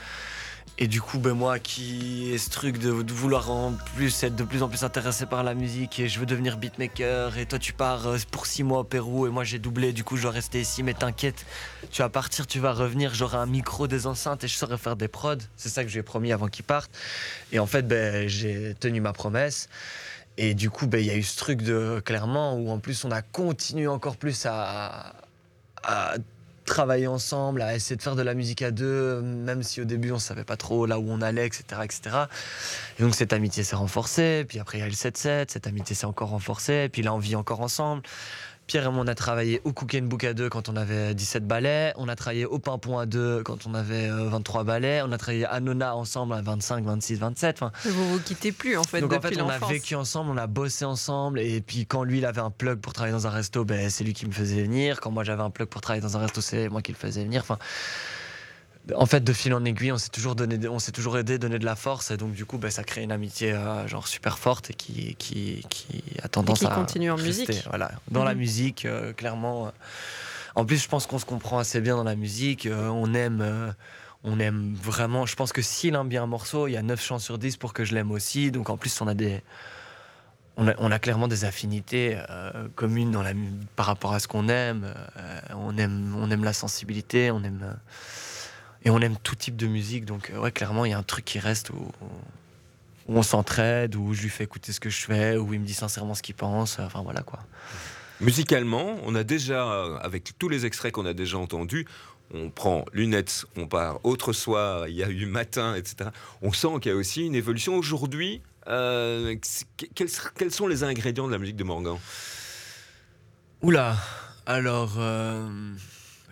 Et 0.76 0.88
du 0.88 1.00
coup, 1.00 1.20
ben 1.20 1.34
moi 1.34 1.60
qui 1.60 2.30
ai 2.32 2.38
ce 2.38 2.50
truc 2.50 2.78
de, 2.78 2.90
vouloir 2.90 3.48
en 3.48 3.74
plus 3.94 4.24
être 4.24 4.34
de 4.34 4.42
plus 4.42 4.64
en 4.64 4.68
plus 4.68 4.82
intéressé 4.82 5.24
par 5.26 5.44
la 5.44 5.54
musique 5.54 6.00
et 6.00 6.08
je 6.08 6.18
veux 6.18 6.26
devenir 6.26 6.56
beatmaker 6.56 7.38
et 7.38 7.46
toi 7.46 7.60
tu 7.60 7.72
pars 7.72 8.06
euh, 8.08 8.16
pour 8.32 8.46
six 8.46 8.64
mois 8.64 8.80
au 8.80 8.84
Pérou 8.84 9.28
et 9.28 9.30
moi 9.30 9.44
j'ai 9.44 9.60
doublé, 9.60 9.92
du 9.92 10.02
coup 10.02 10.16
je 10.16 10.22
dois 10.22 10.32
rester 10.32 10.60
ici, 10.60 10.82
mais 10.82 10.94
t'inquiète, 10.94 11.46
tu 11.92 12.02
vas 12.02 12.08
partir, 12.08 12.48
tu 12.48 12.58
vas 12.58 12.72
revenir, 12.72 13.14
j'aurai 13.14 13.38
un 13.38 13.46
micro, 13.46 13.86
des 13.86 14.08
enceintes 14.08 14.42
et 14.42 14.48
je 14.48 14.56
saurai 14.56 14.78
faire 14.78 14.96
des 14.96 15.08
prods. 15.08 15.36
C'est 15.56 15.68
ça 15.68 15.84
que 15.84 15.90
je 15.90 15.94
lui 15.94 16.00
ai 16.00 16.04
promis 16.04 16.32
avant 16.32 16.48
qu'il 16.48 16.64
parte. 16.64 16.90
Et 17.52 17.60
en 17.60 17.66
fait, 17.66 17.86
ben, 17.86 18.28
j'ai 18.28 18.74
tenu 18.80 19.00
ma 19.00 19.12
promesse. 19.12 19.68
Et 20.40 20.54
du 20.54 20.70
coup, 20.70 20.86
ben, 20.86 20.98
il 20.98 21.06
y 21.06 21.10
a 21.10 21.16
eu 21.16 21.24
ce 21.24 21.36
truc 21.36 21.62
de 21.62 22.00
clairement 22.04 22.54
où 22.54 22.70
en 22.70 22.78
plus 22.78 23.04
on 23.04 23.10
a 23.10 23.22
continué 23.22 23.88
encore 23.88 24.16
plus 24.16 24.46
à, 24.46 25.12
travailler 26.64 27.06
ensemble, 27.08 27.62
à 27.62 27.74
essayer 27.74 27.96
de 27.96 28.02
faire 28.02 28.14
de 28.14 28.22
la 28.22 28.34
musique 28.34 28.62
à 28.62 28.70
deux, 28.70 29.20
même 29.22 29.62
si 29.62 29.80
au 29.80 29.84
début 29.84 30.12
on 30.12 30.18
savait 30.18 30.44
pas 30.44 30.56
trop 30.56 30.84
là 30.84 30.98
où 30.98 31.06
on 31.08 31.22
allait, 31.22 31.46
etc. 31.46 31.80
etc. 31.82 32.00
Et 32.98 33.02
donc 33.02 33.14
cette 33.14 33.32
amitié 33.32 33.64
s'est 33.64 33.74
renforcée, 33.74 34.44
puis 34.46 34.58
après 34.58 34.78
il 34.78 34.82
y 34.82 34.84
a 34.84 34.86
le 34.86 34.92
7-7, 34.92 35.46
cette 35.48 35.66
amitié 35.66 35.96
s'est 35.96 36.04
encore 36.04 36.28
renforcée, 36.28 36.90
puis 36.92 37.00
là 37.00 37.14
on 37.14 37.18
vit 37.18 37.36
encore 37.36 37.62
ensemble. 37.62 38.02
Pierre 38.68 38.84
et 38.84 38.90
moi, 38.90 39.02
on 39.02 39.08
a 39.08 39.14
travaillé 39.14 39.62
au 39.64 39.72
Cook 39.72 39.96
and 39.98 40.04
Book 40.04 40.24
à 40.24 40.34
deux 40.34 40.50
quand 40.50 40.68
on 40.68 40.76
avait 40.76 41.14
17 41.14 41.46
ballets. 41.46 41.94
On 41.96 42.06
a 42.06 42.14
travaillé 42.14 42.44
au 42.44 42.58
Pimpon 42.58 42.98
à 42.98 43.06
deux 43.06 43.42
quand 43.42 43.66
on 43.66 43.72
avait 43.72 44.10
euh, 44.10 44.28
23 44.28 44.62
ballets. 44.62 45.00
On 45.02 45.10
a 45.10 45.16
travaillé 45.16 45.46
à 45.46 45.58
Nona 45.60 45.96
ensemble 45.96 46.34
à 46.34 46.42
25, 46.42 46.84
26, 46.84 47.14
27. 47.16 47.56
Enfin, 47.62 47.72
Vous 47.86 48.12
vous 48.12 48.20
quittez 48.20 48.52
plus 48.52 48.76
en 48.76 48.84
fait 48.84 49.00
donc 49.00 49.14
en 49.14 49.20
fait, 49.22 49.40
on 49.40 49.48
a 49.48 49.58
vécu 49.58 49.94
ensemble, 49.94 50.30
on 50.30 50.36
a 50.36 50.46
bossé 50.46 50.84
ensemble. 50.84 51.40
Et 51.40 51.62
puis 51.62 51.86
quand 51.86 52.04
lui, 52.04 52.18
il 52.18 52.26
avait 52.26 52.42
un 52.42 52.50
plug 52.50 52.78
pour 52.78 52.92
travailler 52.92 53.14
dans 53.14 53.26
un 53.26 53.30
resto, 53.30 53.64
ben, 53.64 53.88
c'est 53.88 54.04
lui 54.04 54.12
qui 54.12 54.26
me 54.26 54.32
faisait 54.32 54.62
venir. 54.62 55.00
Quand 55.00 55.10
moi, 55.10 55.24
j'avais 55.24 55.42
un 55.42 55.50
plug 55.50 55.68
pour 55.68 55.80
travailler 55.80 56.02
dans 56.02 56.18
un 56.18 56.20
resto, 56.20 56.42
c'est 56.42 56.68
moi 56.68 56.82
qui 56.82 56.92
le 56.92 56.98
faisais 56.98 57.24
venir. 57.24 57.40
Enfin, 57.40 57.56
en 58.94 59.06
fait, 59.06 59.22
de 59.22 59.32
fil 59.32 59.52
en 59.54 59.64
aiguille, 59.64 59.92
on 59.92 59.98
s'est 59.98 60.08
toujours 60.10 60.34
donné, 60.34 60.66
on 60.68 60.78
s'est 60.78 60.92
toujours 60.92 61.18
aidé, 61.18 61.38
donné 61.38 61.58
de 61.58 61.64
la 61.64 61.76
force, 61.76 62.10
et 62.10 62.16
donc 62.16 62.32
du 62.32 62.44
coup, 62.46 62.58
bah, 62.58 62.70
ça 62.70 62.84
crée 62.84 63.02
une 63.02 63.12
amitié 63.12 63.52
euh, 63.52 63.86
genre 63.88 64.06
super 64.08 64.38
forte 64.38 64.70
et 64.70 64.74
qui, 64.74 65.14
qui, 65.16 65.64
qui 65.68 66.02
a 66.22 66.28
tendance 66.28 66.60
qui 66.60 66.66
à 66.66 66.70
continue 66.70 67.10
en 67.10 67.16
rester, 67.16 67.46
musique. 67.48 67.64
Voilà, 67.68 67.90
dans 68.10 68.24
la 68.24 68.32
Mhm. 68.32 68.38
musique, 68.38 68.84
euh, 68.86 69.12
clairement. 69.12 69.66
euh. 69.66 69.70
En 70.54 70.64
plus, 70.64 70.82
je 70.82 70.88
pense 70.88 71.06
qu'on 71.06 71.18
se 71.18 71.26
comprend 71.26 71.58
assez 71.58 71.80
bien 71.80 71.96
dans 71.96 72.04
la 72.04 72.16
musique. 72.16 72.66
euh, 72.66 72.88
on 72.88 73.14
aime, 73.14 73.74
on 74.24 74.40
aime 74.40 74.74
vraiment. 74.74 75.24
Je 75.26 75.36
pense 75.36 75.52
que 75.52 75.62
s'il 75.62 75.94
aime 75.94 76.08
bien 76.08 76.22
un 76.24 76.26
morceau, 76.26 76.66
il 76.66 76.72
y 76.72 76.76
a 76.76 76.82
9 76.82 77.00
chances 77.00 77.24
sur 77.24 77.38
10 77.38 77.56
pour 77.56 77.72
que 77.72 77.84
je 77.84 77.94
l'aime 77.94 78.10
aussi. 78.10 78.50
Donc 78.50 78.68
en 78.70 78.76
plus, 78.76 79.00
on 79.00 79.06
a 79.06 79.14
des, 79.14 79.42
on 80.56 80.66
a, 80.66 80.74
on 80.78 80.90
a 80.90 80.98
clairement 80.98 81.28
des 81.28 81.44
affinités 81.44 82.18
euh, 82.30 82.66
communes 82.74 83.12
dans 83.12 83.22
la, 83.22 83.32
par 83.76 83.86
rapport 83.86 84.12
à 84.14 84.18
ce 84.18 84.26
qu'on 84.26 84.48
aime. 84.48 84.92
Euh, 85.16 85.40
on 85.54 85.76
aime, 85.78 86.16
on 86.18 86.28
aime 86.30 86.42
la 86.42 86.52
sensibilité, 86.52 87.30
on 87.30 87.44
aime. 87.44 87.76
Et 88.84 88.90
on 88.90 88.98
aime 89.00 89.16
tout 89.22 89.34
type 89.34 89.56
de 89.56 89.66
musique, 89.66 90.04
donc 90.04 90.30
euh, 90.30 90.38
ouais, 90.40 90.52
clairement, 90.52 90.84
il 90.84 90.90
y 90.90 90.94
a 90.94 90.98
un 90.98 91.02
truc 91.02 91.24
qui 91.24 91.38
reste 91.38 91.70
où, 91.70 91.90
où 93.08 93.16
on 93.18 93.22
s'entraide, 93.22 93.96
où 93.96 94.14
je 94.14 94.22
lui 94.22 94.28
fais 94.30 94.44
écouter 94.44 94.72
ce 94.72 94.80
que 94.80 94.90
je 94.90 95.00
fais, 95.04 95.36
où 95.36 95.52
il 95.54 95.60
me 95.60 95.66
dit 95.66 95.74
sincèrement 95.74 96.14
ce 96.14 96.22
qu'il 96.22 96.34
pense. 96.34 96.78
euh, 96.78 96.84
Enfin 96.84 97.02
voilà 97.02 97.22
quoi. 97.22 97.40
Musicalement, 98.20 98.96
on 99.04 99.14
a 99.14 99.22
déjà, 99.24 99.64
euh, 99.70 99.96
avec 99.98 100.32
tous 100.38 100.48
les 100.48 100.66
extraits 100.66 100.92
qu'on 100.92 101.06
a 101.06 101.14
déjà 101.14 101.38
entendus, 101.38 101.86
on 102.34 102.50
prend 102.50 102.84
lunettes, 102.92 103.46
on 103.56 103.66
part 103.68 104.00
autre 104.04 104.32
soir, 104.32 104.88
il 104.88 104.96
y 104.96 105.02
a 105.04 105.08
eu 105.08 105.24
matin, 105.26 105.74
etc. 105.74 106.10
On 106.42 106.52
sent 106.52 106.68
qu'il 106.82 106.92
y 106.92 106.94
a 106.94 106.98
aussi 106.98 107.24
une 107.24 107.34
évolution. 107.34 107.76
Aujourd'hui, 107.76 108.42
euh, 108.66 109.34
quels, 109.94 110.10
quels 110.36 110.50
sont 110.50 110.66
les 110.66 110.82
ingrédients 110.82 111.26
de 111.26 111.32
la 111.32 111.38
musique 111.38 111.56
de 111.56 111.64
Morgan? 111.64 111.96
Oula, 113.62 113.96
alors 114.46 114.94
euh, 114.98 115.48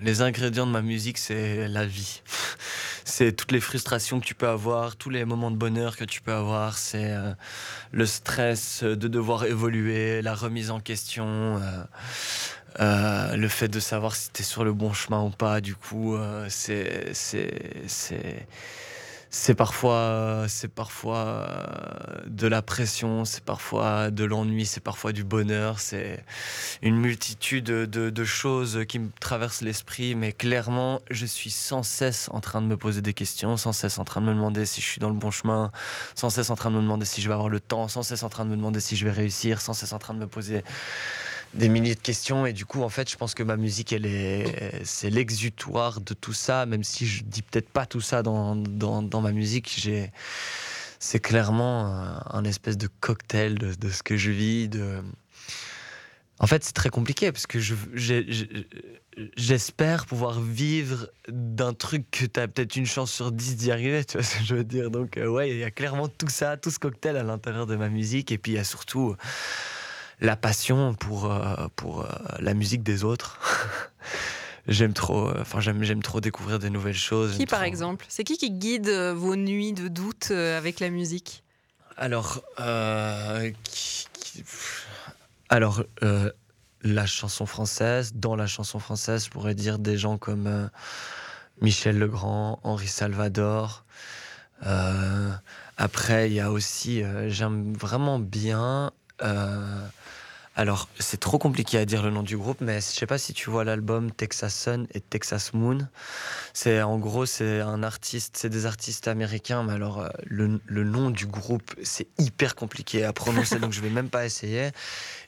les 0.01 0.23
ingrédients 0.23 0.67
de 0.67 0.73
ma 0.73 0.83
musique, 0.83 1.19
c'est 1.19 1.69
la 1.69 1.87
vie. 1.87 2.23
c'est 3.05 3.33
toutes 3.33 3.53
les 3.53 3.61
frustrations 3.61 4.21
que 4.21 4.27
tu 4.27 4.35
peux 4.35 4.49
avoir, 4.49 4.97
tous 4.97 5.11
les 5.11 5.25
moments 5.25 5.51
de 5.51 5.57
bonheur 5.57 5.97
que 5.97 6.05
tu 6.05 6.21
peux 6.21 6.33
avoir, 6.33 6.77
c'est 6.77 7.13
euh, 7.13 7.33
le 7.93 8.07
stress 8.07 8.83
de 8.83 9.09
devoir 9.09 9.45
évoluer, 9.45 10.23
la 10.23 10.35
remise 10.35 10.71
en 10.71 10.81
question, 10.81 11.27
euh, 11.57 11.85
euh, 12.81 13.37
le 13.37 13.49
fait 13.49 13.69
de 13.69 13.81
savoir 13.81 14.15
si 14.15 14.31
tu 14.33 14.43
es 14.43 14.45
sur 14.45 14.65
le 14.65 14.73
bon 14.73 14.93
chemin 14.93 15.23
ou 15.23 15.31
pas. 15.31 15.61
Du 15.61 15.75
coup, 15.75 16.17
c'est 16.49 17.13
c'est 17.15 18.47
c'est 19.37 19.55
parfois 19.55 20.47
c'est 20.49 20.73
parfois 20.73 21.19
euh, 21.19 22.23
de 22.27 22.47
la 22.47 22.63
pression, 22.63 23.27
c'est 23.27 23.45
parfois 23.45 24.11
de 24.11 24.25
l'ennui, 24.25 24.65
c'est 24.65 24.81
parfois 24.81 25.13
du 25.13 25.25
bonheur, 25.25 25.79
c'est 25.79 26.25
une 26.81 26.97
multitude 26.97 27.67
de, 27.67 28.11
de 28.11 28.25
choses 28.25 28.81
qui 28.89 28.99
me 28.99 29.11
traversent 29.21 29.61
l'esprit, 29.61 30.15
mais 30.15 30.33
clairement, 30.33 31.03
je 31.11 31.27
suis 31.27 31.51
sans 31.51 31.83
cesse 31.83 32.31
en 32.33 32.41
train 32.41 32.63
de 32.63 32.67
me 32.67 32.79
poser 32.79 33.03
des 33.03 33.13
questions, 33.13 33.59
sans 33.59 33.73
cesse 33.73 33.99
en 33.99 34.05
train 34.05 34.23
de 34.23 34.27
me 34.27 34.33
demander 34.35 34.65
si 34.65 34.81
je 34.81 34.87
suis 34.87 35.01
dans 35.01 35.11
le 35.11 35.17
bon 35.17 35.31
chemin, 35.31 35.71
sans 36.15 36.31
cesse 36.31 36.49
en 36.49 36.57
train 36.57 36.71
de 36.71 36.77
me 36.77 36.83
demander 36.83 37.05
si 37.05 37.21
je 37.21 37.29
vais 37.29 37.35
avoir 37.35 37.51
le 37.51 37.61
temps, 37.61 37.89
sans 37.89 38.03
cesse 38.03 38.23
en 38.23 38.31
train 38.31 38.47
de 38.47 38.51
me 38.51 38.57
demander 38.57 38.81
si 38.81 38.97
je 38.97 39.05
vais 39.05 39.13
réussir, 39.13 39.61
sans 39.61 39.75
cesse 39.75 39.93
en 39.93 39.99
train 39.99 40.15
de 40.15 40.21
me 40.21 40.27
poser 40.27 40.65
des 41.57 41.69
milliers 41.69 41.95
de 41.95 42.01
questions 42.01 42.47
et 42.47 42.53
du 42.53 42.65
coup 42.65 42.83
en 42.83 42.89
fait 42.89 43.11
je 43.11 43.17
pense 43.17 43.35
que 43.35 43.43
ma 43.43 43.57
musique 43.57 43.93
elle 43.93 44.07
est 44.07 44.85
c'est 44.85 45.11
l'exutoire 45.11 46.01
de 46.01 46.15
tout 46.15 46.33
ça 46.33 46.67
même 46.67 46.85
si 46.85 47.07
je 47.07 47.25
dis 47.25 47.43
peut-être 47.43 47.71
pas 47.71 47.87
tout 47.87 48.01
ça 48.01 48.23
dans, 48.23 48.55
dans, 48.57 49.21
ma 49.21 49.33
musique 49.33 49.73
j'ai 49.77 50.11
c'est 50.99 51.21
clairement 51.21 51.87
un, 52.31 52.45
espèce 52.45 52.77
de 52.77 52.89
cocktail 53.01 53.55
de, 53.55 53.91
ce 53.91 54.03
que 54.03 54.17
je 54.17 54.31
vis 54.31 54.69
de 54.69 55.03
en 56.39 56.47
fait 56.47 56.65
c'est 56.65 56.75
très 56.75 56.91
compliqué 56.91 57.33
parce 57.33 57.47
que 57.47 57.59
j'espère 59.37 60.07
pouvoir 60.07 60.41
vivre 60.41 61.09
d'un 61.29 61.73
truc 61.73 62.11
que 62.11 62.27
tu 62.27 62.39
as 62.39 62.49
peut-être 62.49 62.77
une 62.77 62.87
chance 62.87 63.11
sur 63.11 63.33
10 63.33 63.57
d'y 63.57 63.73
arriver 63.73 64.05
tu 64.05 64.19
vois 64.19 64.25
ce 64.25 64.39
que 64.39 64.45
je 64.45 64.55
veux 64.55 64.65
dire. 64.65 64.91
Donc 64.91 65.17
euh, 65.17 65.27
ouais 65.27 65.51
il 65.51 65.57
y 65.57 65.65
a 65.65 65.71
clairement 65.71 66.09
tout 66.09 66.29
ça 66.29 66.59
tout 66.59 66.71
ce 66.71 66.79
cocktail 66.79 67.17
à 67.17 67.23
l'intérieur 67.23 67.67
de 67.67 67.77
ma 67.77 67.89
musique 67.89 68.31
et 68.33 68.39
puis 68.39 68.53
il 68.53 68.55
y 68.57 68.59
a 68.59 68.65
surtout 68.65 69.17
la 70.21 70.37
passion 70.37 70.95
pour, 70.95 71.31
euh, 71.31 71.69
pour 71.77 72.03
euh, 72.03 72.09
la 72.41 72.55
musique 72.55 72.83
des 72.83 73.05
autres. 73.05 73.39
j'aime 74.69 74.93
trop, 74.93 75.29
euh, 75.29 75.39
enfin 75.41 75.61
j'aime, 75.61 75.83
j'aime 75.83 76.03
trop 76.03 76.21
découvrir 76.21 76.59
des 76.59 76.71
nouvelles 76.71 76.95
choses. 76.95 77.37
Qui 77.37 77.47
par 77.47 77.61
trop- 77.61 77.69
exemple? 77.69 78.07
C'est 78.09 78.25
qui 78.25 78.37
qui 78.39 78.51
guide 78.51 78.89
vos 78.89 79.37
nuits 79.37 79.73
de 79.73 79.89
doute 79.89 80.31
avec 80.31 80.81
la 80.81 80.91
musique? 80.91 81.43
Alors, 81.97 82.43
qui- 83.65 84.07
qui- 84.13 84.45
alors 85.49 85.85
la 86.83 87.07
chanson 87.07 87.47
française, 87.47 88.13
dans 88.15 88.37
la 88.37 88.47
chanson 88.47 88.79
française, 88.79 89.25
je 89.25 89.31
pourrais 89.31 89.55
dire 89.55 89.79
des 89.79 89.97
gens 89.97 90.19
comme 90.19 90.71
Michel 91.61 91.99
Legrand, 91.99 92.61
Henri 92.65 92.87
Salvador. 92.87 93.85
Euh, 94.65 95.31
après, 95.77 96.29
il 96.31 96.35
y 96.35 96.41
a 96.41 96.51
aussi, 96.51 97.03
euh, 97.03 97.29
j'aime 97.31 97.75
vraiment 97.75 98.19
bien. 98.19 98.93
euh, 99.23 99.87
alors, 100.59 100.89
c'est 100.99 101.21
trop 101.21 101.37
compliqué 101.37 101.77
à 101.77 101.85
dire 101.85 102.03
le 102.03 102.11
nom 102.11 102.23
du 102.23 102.39
groupe, 102.39 102.63
mais 102.63 102.77
je 102.77 102.87
sais 102.87 103.07
pas 103.07 103.19
si 103.19 103.35
tu 103.35 103.51
vois 103.51 103.63
l'album 103.63 104.11
Texas 104.11 104.55
Sun 104.55 104.87
et 104.95 105.03
Texas 105.03 105.53
Moon. 105.53 105.87
C'est 106.55 106.81
en 106.81 106.99
gros, 106.99 107.27
c'est 107.27 107.61
un 107.61 107.83
artiste, 107.83 108.39
c'est 108.39 108.49
des 108.49 108.65
artistes 108.65 109.07
américains, 109.07 109.63
mais 109.65 109.75
alors 109.75 110.01
euh, 110.01 110.09
le, 110.25 110.59
le 110.65 110.85
nom 110.85 111.11
du 111.11 111.27
groupe, 111.27 111.75
c'est 111.83 112.09
hyper 112.19 112.55
compliqué 112.55 113.05
à 113.05 113.13
prononcer, 113.13 113.59
donc 113.59 113.75
je 113.75 113.83
vais 113.83 113.91
même 113.91 114.09
pas 114.09 114.25
essayer. 114.25 114.71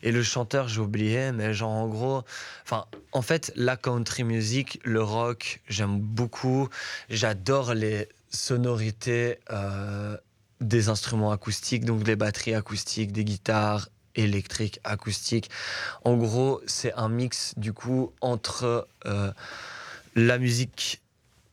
Et 0.02 0.12
le 0.12 0.22
chanteur, 0.22 0.66
j'ai 0.66 0.80
oublié, 0.80 1.30
mais 1.32 1.52
genre 1.52 1.72
en 1.72 1.88
gros, 1.88 2.22
enfin, 2.64 2.86
en 3.12 3.20
fait, 3.20 3.52
la 3.54 3.76
country 3.76 4.24
music, 4.24 4.80
le 4.82 5.02
rock, 5.02 5.60
j'aime 5.68 6.00
beaucoup. 6.00 6.70
J'adore 7.10 7.74
les 7.74 8.08
sonorités 8.30 9.40
euh, 9.50 10.16
des 10.62 10.88
instruments 10.88 11.32
acoustiques, 11.32 11.84
donc 11.84 12.02
des 12.02 12.16
batteries 12.16 12.54
acoustiques, 12.54 13.12
des 13.12 13.24
guitares 13.24 13.90
électriques, 14.18 14.80
acoustiques. 14.84 15.50
En 16.04 16.16
gros, 16.16 16.60
c'est 16.66 16.92
un 16.94 17.08
mix 17.08 17.54
du 17.56 17.72
coup 17.72 18.12
entre 18.20 18.88
euh, 19.06 19.32
la 20.14 20.38
musique 20.38 21.00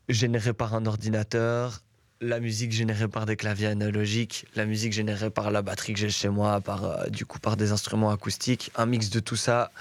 générée 0.09 0.53
par 0.53 0.75
un 0.75 0.85
ordinateur, 0.85 1.81
la 2.21 2.39
musique 2.39 2.71
générée 2.71 3.07
par 3.07 3.25
des 3.25 3.35
claviers 3.35 3.67
analogiques, 3.67 4.45
la 4.55 4.65
musique 4.65 4.93
générée 4.93 5.29
par 5.29 5.51
la 5.51 5.61
batterie 5.61 5.93
que 5.93 5.99
j'ai 5.99 6.09
chez 6.09 6.29
moi, 6.29 6.61
par 6.61 6.83
euh, 6.83 7.07
du 7.07 7.25
coup 7.25 7.39
par 7.39 7.57
des 7.57 7.71
instruments 7.71 8.11
acoustiques, 8.11 8.71
un 8.75 8.85
mix 8.85 9.09
de 9.09 9.19
tout 9.19 9.35
ça 9.35 9.71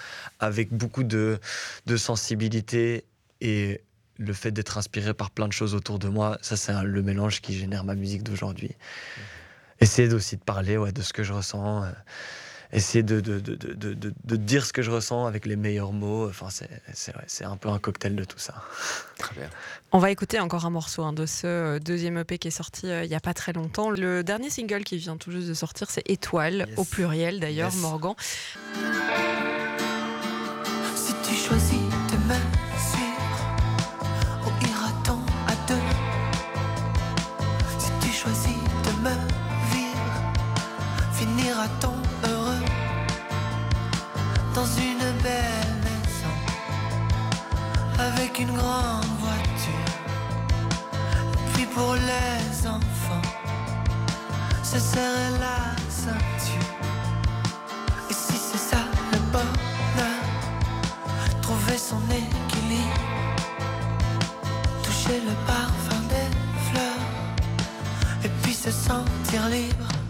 avec 0.41 0.73
beaucoup 0.73 1.05
de, 1.05 1.39
de 1.87 1.97
sensibilité 1.97 3.05
et 3.41 3.81
le 4.19 4.33
fait 4.33 4.51
d'être 4.51 4.79
inspiré 4.79 5.15
par 5.15 5.31
plein 5.31 5.49
de 5.49 5.53
choses 5.53 5.75
autour 5.75 5.99
de 5.99 6.09
moi, 6.09 6.39
ça 6.41 6.57
c'est 6.57 6.73
le 6.83 7.03
mélange 7.03 7.41
qui 7.41 7.57
génère 7.57 7.85
ma 7.85 7.95
musique 7.95 8.23
d'aujourd'hui. 8.23 8.71
Essayer 9.81 10.13
aussi 10.13 10.37
de 10.37 10.43
parler 10.43 10.77
ouais, 10.77 10.93
de 10.93 11.03
ce 11.03 11.13
que 11.13 11.23
je 11.23 11.33
ressens, 11.33 11.85
euh, 11.85 11.91
essayer 12.75 13.03
de, 13.03 13.21
de, 13.21 13.39
de, 13.41 13.55
de, 13.55 13.73
de- 13.75 13.95
de- 13.95 14.15
de 14.25 14.37
dire 14.37 14.67
ce 14.67 14.73
que 14.73 14.83
je 14.83 14.91
ressens 14.91 15.27
avec 15.27 15.47
les 15.47 15.57
meilleurs 15.57 15.93
mots, 15.93 16.29
enfin 16.29 16.49
c'est 16.51 16.69
c'est- 16.93 17.15
ouais, 17.17 17.23
c'est 17.27 17.45
un 17.45 17.57
peu 17.57 17.69
un 17.69 17.79
cocktail 17.79 18.15
de 18.17 18.25
tout 18.25 18.39
ça. 18.39 18.55
Très 19.19 19.35
bien. 19.37 19.49
On 19.93 19.99
va 19.99 20.11
écouter 20.11 20.41
encore 20.41 20.67
un 20.67 20.71
morceau 20.71 21.03
hein, 21.05 21.13
de 21.13 21.25
ce 21.27 21.47
euh, 21.47 21.79
deuxième 21.79 22.19
EP 22.19 22.39
qui 22.39 22.49
est 22.49 22.51
sorti 22.51 22.87
euh, 22.89 23.05
il 23.05 23.09
n'y 23.09 23.15
a 23.15 23.21
pas 23.21 23.35
très 23.35 23.53
longtemps. 23.53 23.91
Le 23.91 24.23
dernier 24.25 24.51
single 24.51 24.83
qui 24.85 24.97
vient 24.99 25.17
tout 25.17 25.31
juste 25.31 25.49
de 25.49 25.55
sortir, 25.55 25.89
c'est 25.91 26.03
Étoile, 26.11 26.67
Yes. 26.69 26.79
au 26.79 26.85
pluriel 26.85 27.41
d'ailleurs, 27.41 27.73
Yes. 27.73 27.81
Morgan. 27.81 28.15
Avec 48.35 48.49
une 48.49 48.57
grande 48.57 49.05
voiture 49.21 49.93
Puis 51.53 51.67
pour 51.67 51.95
les 51.95 52.67
enfants, 52.67 53.29
se 54.63 54.79
serrer 54.79 55.39
la 55.39 55.77
ceinture. 55.89 56.71
Et 58.11 58.13
si 58.13 58.37
c'est 58.37 58.59
ça 58.59 58.79
le 59.13 59.19
bonheur 59.31 60.21
trouver 61.43 61.79
son 61.79 62.01
équilibre, 62.11 63.01
toucher 64.83 65.21
le 65.21 65.35
parfum 65.47 66.01
des 66.09 66.31
fleurs, 66.71 68.25
et 68.25 68.29
puis 68.43 68.55
se 68.55 68.71
sentir 68.71 69.49
libre. 69.49 70.04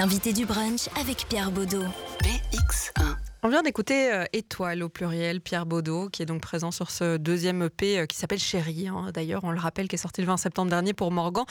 L'invité 0.00 0.32
du 0.32 0.46
brunch 0.46 0.88
avec 0.98 1.26
Pierre 1.28 1.50
Baudot. 1.50 1.84
BX1. 2.22 3.16
On 3.42 3.50
vient 3.50 3.62
d'écouter 3.62 4.10
euh, 4.10 4.24
Étoile 4.32 4.82
au 4.82 4.88
pluriel, 4.88 5.42
Pierre 5.42 5.66
Baudot, 5.66 6.08
qui 6.08 6.22
est 6.22 6.24
donc 6.24 6.40
présent 6.40 6.70
sur 6.70 6.90
ce 6.90 7.18
deuxième 7.18 7.64
EP 7.64 7.98
euh, 7.98 8.06
qui 8.06 8.16
s'appelle 8.16 8.38
Chérie. 8.38 8.88
hein. 8.88 9.10
D'ailleurs, 9.12 9.44
on 9.44 9.50
le 9.50 9.60
rappelle, 9.60 9.88
qui 9.88 9.96
est 9.96 9.98
sorti 9.98 10.22
le 10.22 10.26
20 10.26 10.38
septembre 10.38 10.70
dernier 10.70 10.94
pour 10.94 11.12
Morgan. 11.12 11.44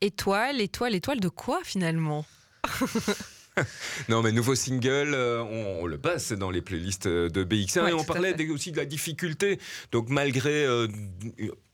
Étoile, 0.00 0.62
étoile, 0.62 0.94
étoile 0.94 1.20
de 1.20 1.28
quoi 1.28 1.60
finalement? 1.62 2.24
Non, 4.08 4.22
mais 4.22 4.32
nouveau 4.32 4.54
single, 4.54 5.12
euh, 5.14 5.42
on, 5.42 5.82
on 5.82 5.86
le 5.86 5.98
passe 5.98 6.32
dans 6.32 6.50
les 6.50 6.62
playlists 6.62 7.06
euh, 7.06 7.28
de 7.28 7.44
BX1 7.44 7.82
Ouais, 7.84 7.90
et 7.90 7.94
on 7.94 8.04
parlait 8.04 8.34
aussi 8.50 8.72
de 8.72 8.76
la 8.76 8.84
difficulté. 8.84 9.58
Donc, 9.92 10.08
malgré 10.08 10.64
euh, 10.64 10.88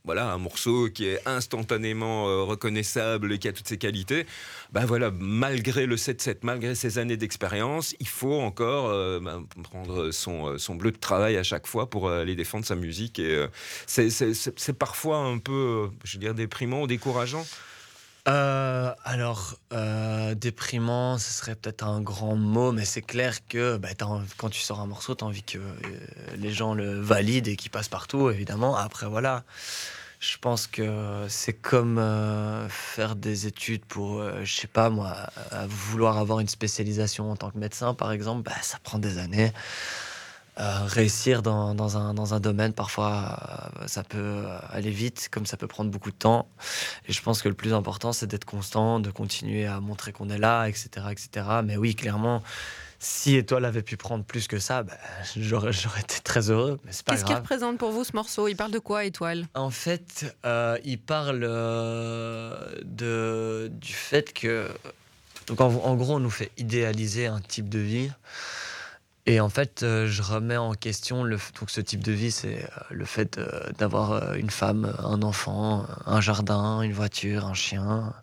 voilà, 0.04 0.32
un 0.32 0.38
morceau 0.38 0.88
qui 0.88 1.06
est 1.06 1.20
instantanément 1.26 2.46
reconnaissable 2.46 3.32
et 3.32 3.38
qui 3.38 3.48
a 3.48 3.52
toutes 3.52 3.66
ses 3.68 3.78
qualités, 3.78 4.26
ben 4.72 4.84
voilà, 4.86 5.10
malgré 5.10 5.86
le 5.86 5.96
7-7, 5.96 6.38
malgré 6.42 6.74
ces 6.74 6.98
années 6.98 7.16
d'expérience, 7.16 7.94
il 7.98 8.06
faut 8.08 8.34
encore 8.34 8.88
euh, 8.90 9.18
ben, 9.20 9.44
prendre 9.64 10.10
son, 10.12 10.58
son 10.58 10.74
bleu 10.76 10.92
de 10.92 10.98
travail 10.98 11.36
à 11.36 11.42
chaque 11.42 11.66
fois 11.66 11.90
pour 11.90 12.08
aller 12.10 12.36
défendre 12.36 12.64
sa 12.64 12.76
musique. 12.76 13.18
Et 13.18 13.34
euh, 13.34 13.48
c'est- 13.86 14.72
parfois 14.78 15.18
un 15.18 15.38
peu, 15.38 15.88
je 16.04 16.12
veux 16.16 16.20
dire, 16.20 16.34
déprimant 16.34 16.82
ou 16.82 16.86
décourageant. 16.86 17.44
Euh, 18.28 18.92
alors, 19.04 19.54
euh, 19.72 20.34
déprimant, 20.34 21.16
ce 21.16 21.32
serait 21.32 21.54
peut-être 21.54 21.84
un 21.84 22.00
grand 22.00 22.34
mot, 22.34 22.72
mais 22.72 22.84
c'est 22.84 23.02
clair 23.02 23.46
que 23.46 23.76
bah, 23.76 23.90
quand 24.36 24.50
tu 24.50 24.60
sors 24.60 24.80
un 24.80 24.86
morceau, 24.86 25.14
tu 25.14 25.22
as 25.22 25.26
envie 25.28 25.44
que 25.44 25.58
euh, 25.58 25.72
les 26.36 26.50
gens 26.50 26.74
le 26.74 27.00
valident 27.00 27.48
et 27.48 27.56
qu'il 27.56 27.70
passe 27.70 27.88
partout, 27.88 28.28
évidemment. 28.28 28.74
Après, 28.74 29.06
voilà, 29.06 29.44
je 30.18 30.36
pense 30.38 30.66
que 30.66 31.26
c'est 31.28 31.52
comme 31.52 32.00
faire 32.68 33.14
des 33.14 33.46
études 33.46 33.84
pour, 33.84 34.22
je 34.42 34.52
sais 34.52 34.66
pas 34.66 34.90
moi, 34.90 35.14
vouloir 35.68 36.18
avoir 36.18 36.40
une 36.40 36.48
spécialisation 36.48 37.30
en 37.30 37.36
tant 37.36 37.50
que 37.50 37.58
médecin, 37.58 37.94
par 37.94 38.10
exemple, 38.10 38.42
bah, 38.42 38.56
ça 38.62 38.78
prend 38.82 38.98
des 38.98 39.18
années. 39.18 39.52
Euh, 40.58 40.78
réussir 40.86 41.42
dans, 41.42 41.74
dans 41.74 41.98
un, 41.98 42.14
dans 42.14 42.32
un 42.32 42.40
domaine, 42.40 42.72
parfois, 42.72 43.70
euh, 43.82 43.86
ça 43.86 44.02
peut 44.02 44.46
aller 44.70 44.90
vite, 44.90 45.28
comme 45.30 45.44
ça 45.44 45.58
peut 45.58 45.66
prendre 45.66 45.90
beaucoup 45.90 46.10
de 46.10 46.16
temps. 46.16 46.48
Et 47.06 47.12
je 47.12 47.20
pense 47.20 47.42
que 47.42 47.48
le 47.50 47.54
plus 47.54 47.74
important, 47.74 48.14
c'est 48.14 48.26
d'être 48.26 48.46
constant, 48.46 48.98
de 48.98 49.10
continuer 49.10 49.66
à 49.66 49.80
montrer 49.80 50.12
qu'on 50.12 50.30
est 50.30 50.38
là, 50.38 50.64
etc., 50.66 50.88
etc. 51.10 51.46
Mais 51.62 51.76
oui, 51.76 51.94
clairement, 51.94 52.42
si 52.98 53.36
Étoile 53.36 53.66
avait 53.66 53.82
pu 53.82 53.98
prendre 53.98 54.24
plus 54.24 54.48
que 54.48 54.58
ça, 54.58 54.82
bah, 54.82 54.94
j'aurais, 55.36 55.74
j'aurais 55.74 56.00
été 56.00 56.20
très 56.24 56.48
heureux. 56.50 56.80
Mais 56.86 56.92
c'est 56.92 57.04
pas 57.04 57.12
Qu'est-ce 57.12 57.24
qui 57.24 57.32
grave. 57.32 57.42
représente 57.42 57.76
pour 57.76 57.90
vous 57.90 58.04
ce 58.04 58.12
morceau? 58.14 58.48
Il 58.48 58.56
parle 58.56 58.72
de 58.72 58.78
quoi, 58.78 59.04
Étoile? 59.04 59.46
En 59.54 59.68
fait, 59.68 60.34
euh, 60.46 60.78
il 60.86 60.98
parle 60.98 61.44
euh, 61.44 62.56
de, 62.82 63.68
du 63.74 63.92
fait 63.92 64.32
que. 64.32 64.68
Donc, 65.48 65.60
en, 65.60 65.66
en 65.66 65.94
gros, 65.96 66.14
on 66.14 66.18
nous 66.20 66.30
fait 66.30 66.50
idéaliser 66.56 67.26
un 67.26 67.40
type 67.42 67.68
de 67.68 67.78
vie. 67.78 68.10
Et 69.26 69.40
en 69.40 69.48
fait, 69.48 69.82
euh, 69.82 70.06
je 70.06 70.22
remets 70.22 70.56
en 70.56 70.74
question 70.74 71.24
le, 71.24 71.36
donc 71.58 71.70
ce 71.70 71.80
type 71.80 72.02
de 72.04 72.12
vie, 72.12 72.30
c'est 72.30 72.62
euh, 72.64 72.68
le 72.90 73.04
fait 73.04 73.38
euh, 73.38 73.70
d'avoir 73.78 74.34
une 74.34 74.50
femme, 74.50 74.94
un 75.00 75.20
enfant, 75.22 75.84
un 76.06 76.20
jardin, 76.20 76.80
une 76.82 76.92
voiture, 76.92 77.44
un 77.46 77.54
chien, 77.54 78.14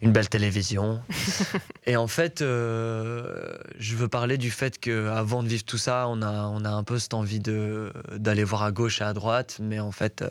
une 0.00 0.12
belle 0.12 0.28
télévision. 0.28 1.02
Et 1.86 1.96
en 1.96 2.06
fait, 2.06 2.42
euh, 2.42 3.56
je 3.78 3.96
veux 3.96 4.08
parler 4.08 4.38
du 4.38 4.52
fait 4.52 4.78
que 4.78 5.08
avant 5.08 5.42
de 5.42 5.48
vivre 5.48 5.64
tout 5.64 5.78
ça, 5.78 6.06
on 6.08 6.22
a, 6.22 6.46
on 6.46 6.64
a 6.64 6.70
un 6.70 6.84
peu 6.84 6.98
cette 7.00 7.14
envie 7.14 7.40
de 7.40 7.92
d'aller 8.16 8.44
voir 8.44 8.62
à 8.62 8.70
gauche 8.72 9.00
et 9.00 9.04
à 9.04 9.12
droite, 9.14 9.56
mais 9.60 9.80
en 9.80 9.92
fait. 9.92 10.22
euh, 10.22 10.28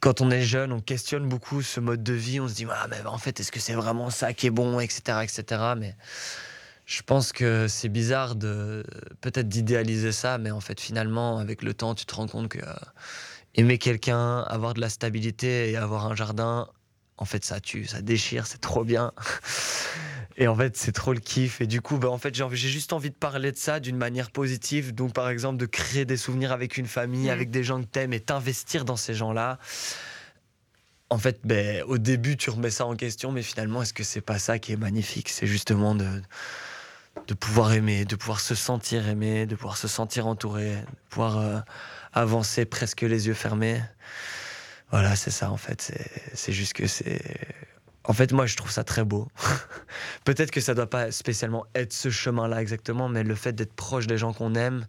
quand 0.00 0.20
on 0.20 0.30
est 0.30 0.42
jeune, 0.42 0.72
on 0.72 0.80
questionne 0.80 1.28
beaucoup 1.28 1.62
ce 1.62 1.80
mode 1.80 2.02
de 2.04 2.12
vie. 2.12 2.38
On 2.40 2.48
se 2.48 2.54
dit, 2.54 2.66
ah, 2.70 2.86
mais 2.88 3.04
en 3.06 3.18
fait, 3.18 3.40
est-ce 3.40 3.50
que 3.50 3.60
c'est 3.60 3.74
vraiment 3.74 4.10
ça 4.10 4.32
qui 4.32 4.46
est 4.46 4.50
bon, 4.50 4.78
etc., 4.78 5.20
etc. 5.24 5.74
Mais 5.76 5.96
je 6.88 7.02
pense 7.02 7.32
que 7.32 7.68
c'est 7.68 7.90
bizarre 7.90 8.34
de 8.34 8.82
peut-être 9.20 9.46
d'idéaliser 9.46 10.10
ça, 10.10 10.38
mais 10.38 10.50
en 10.50 10.60
fait, 10.60 10.80
finalement, 10.80 11.36
avec 11.36 11.62
le 11.62 11.74
temps, 11.74 11.94
tu 11.94 12.06
te 12.06 12.14
rends 12.14 12.26
compte 12.26 12.48
que 12.48 12.60
euh, 12.60 12.72
aimer 13.54 13.76
quelqu'un, 13.76 14.40
avoir 14.44 14.72
de 14.72 14.80
la 14.80 14.88
stabilité 14.88 15.70
et 15.70 15.76
avoir 15.76 16.06
un 16.06 16.16
jardin, 16.16 16.66
en 17.18 17.26
fait, 17.26 17.44
ça 17.44 17.60
tue, 17.60 17.84
ça 17.84 18.00
déchire, 18.00 18.46
c'est 18.46 18.62
trop 18.62 18.84
bien. 18.84 19.12
Et 20.38 20.48
en 20.48 20.56
fait, 20.56 20.78
c'est 20.78 20.92
trop 20.92 21.12
le 21.12 21.20
kiff. 21.20 21.60
Et 21.60 21.66
du 21.66 21.82
coup, 21.82 21.98
bah, 21.98 22.08
en 22.08 22.16
fait, 22.16 22.34
j'ai 22.34 22.68
juste 22.70 22.94
envie 22.94 23.10
de 23.10 23.14
parler 23.16 23.52
de 23.52 23.58
ça 23.58 23.80
d'une 23.80 23.96
manière 23.98 24.30
positive. 24.30 24.94
Donc, 24.94 25.12
par 25.12 25.28
exemple, 25.28 25.58
de 25.58 25.66
créer 25.66 26.06
des 26.06 26.16
souvenirs 26.16 26.52
avec 26.52 26.78
une 26.78 26.86
famille, 26.86 27.24
Mhm. 27.24 27.30
avec 27.32 27.50
des 27.50 27.64
gens 27.64 27.82
que 27.82 27.86
t'aimes 27.86 28.14
et 28.14 28.20
t'investir 28.20 28.86
dans 28.86 28.96
ces 28.96 29.12
gens-là. 29.12 29.58
En 31.10 31.18
fait, 31.18 31.40
ben, 31.44 31.82
au 31.82 31.98
début, 31.98 32.38
tu 32.38 32.48
remets 32.48 32.70
ça 32.70 32.86
en 32.86 32.96
question, 32.96 33.30
mais 33.30 33.42
finalement, 33.42 33.82
est-ce 33.82 33.92
que 33.92 34.04
c'est 34.04 34.22
pas 34.22 34.38
ça 34.38 34.58
qui 34.58 34.72
est 34.72 34.76
magnifique? 34.76 35.28
C'est 35.28 35.46
justement 35.46 35.94
de, 35.94 36.06
de 37.26 37.34
pouvoir 37.34 37.72
aimer, 37.72 38.04
de 38.04 38.16
pouvoir 38.16 38.40
se 38.40 38.54
sentir 38.54 39.08
aimé, 39.08 39.46
de 39.46 39.54
pouvoir 39.54 39.76
se 39.76 39.88
sentir 39.88 40.26
entouré, 40.26 40.76
de 40.76 41.08
pouvoir 41.10 41.38
euh, 41.38 41.58
avancer 42.12 42.64
presque 42.64 43.02
les 43.02 43.26
yeux 43.26 43.34
fermés. 43.34 43.80
Voilà, 44.90 45.16
c'est 45.16 45.30
ça 45.30 45.50
en 45.50 45.56
fait. 45.56 45.92
C'est- 46.34 46.52
juste 46.52 46.72
que 46.72 46.86
c'est. 46.86 47.20
En 48.04 48.14
fait, 48.14 48.32
moi, 48.32 48.46
je 48.46 48.56
trouve 48.56 48.70
ça 48.70 48.84
très 48.84 49.04
beau. 49.04 49.28
Peut-être 50.24 50.50
que 50.50 50.62
ça 50.62 50.72
doit 50.74 50.88
pas 50.88 51.10
spécialement 51.12 51.66
être 51.74 51.92
ce 51.92 52.08
chemin-là 52.10 52.62
exactement, 52.62 53.08
mais 53.08 53.22
le 53.22 53.34
fait 53.34 53.52
d'être 53.52 53.74
proche 53.74 54.06
des 54.06 54.16
gens 54.16 54.32
qu'on 54.32 54.54
aime 54.54 54.86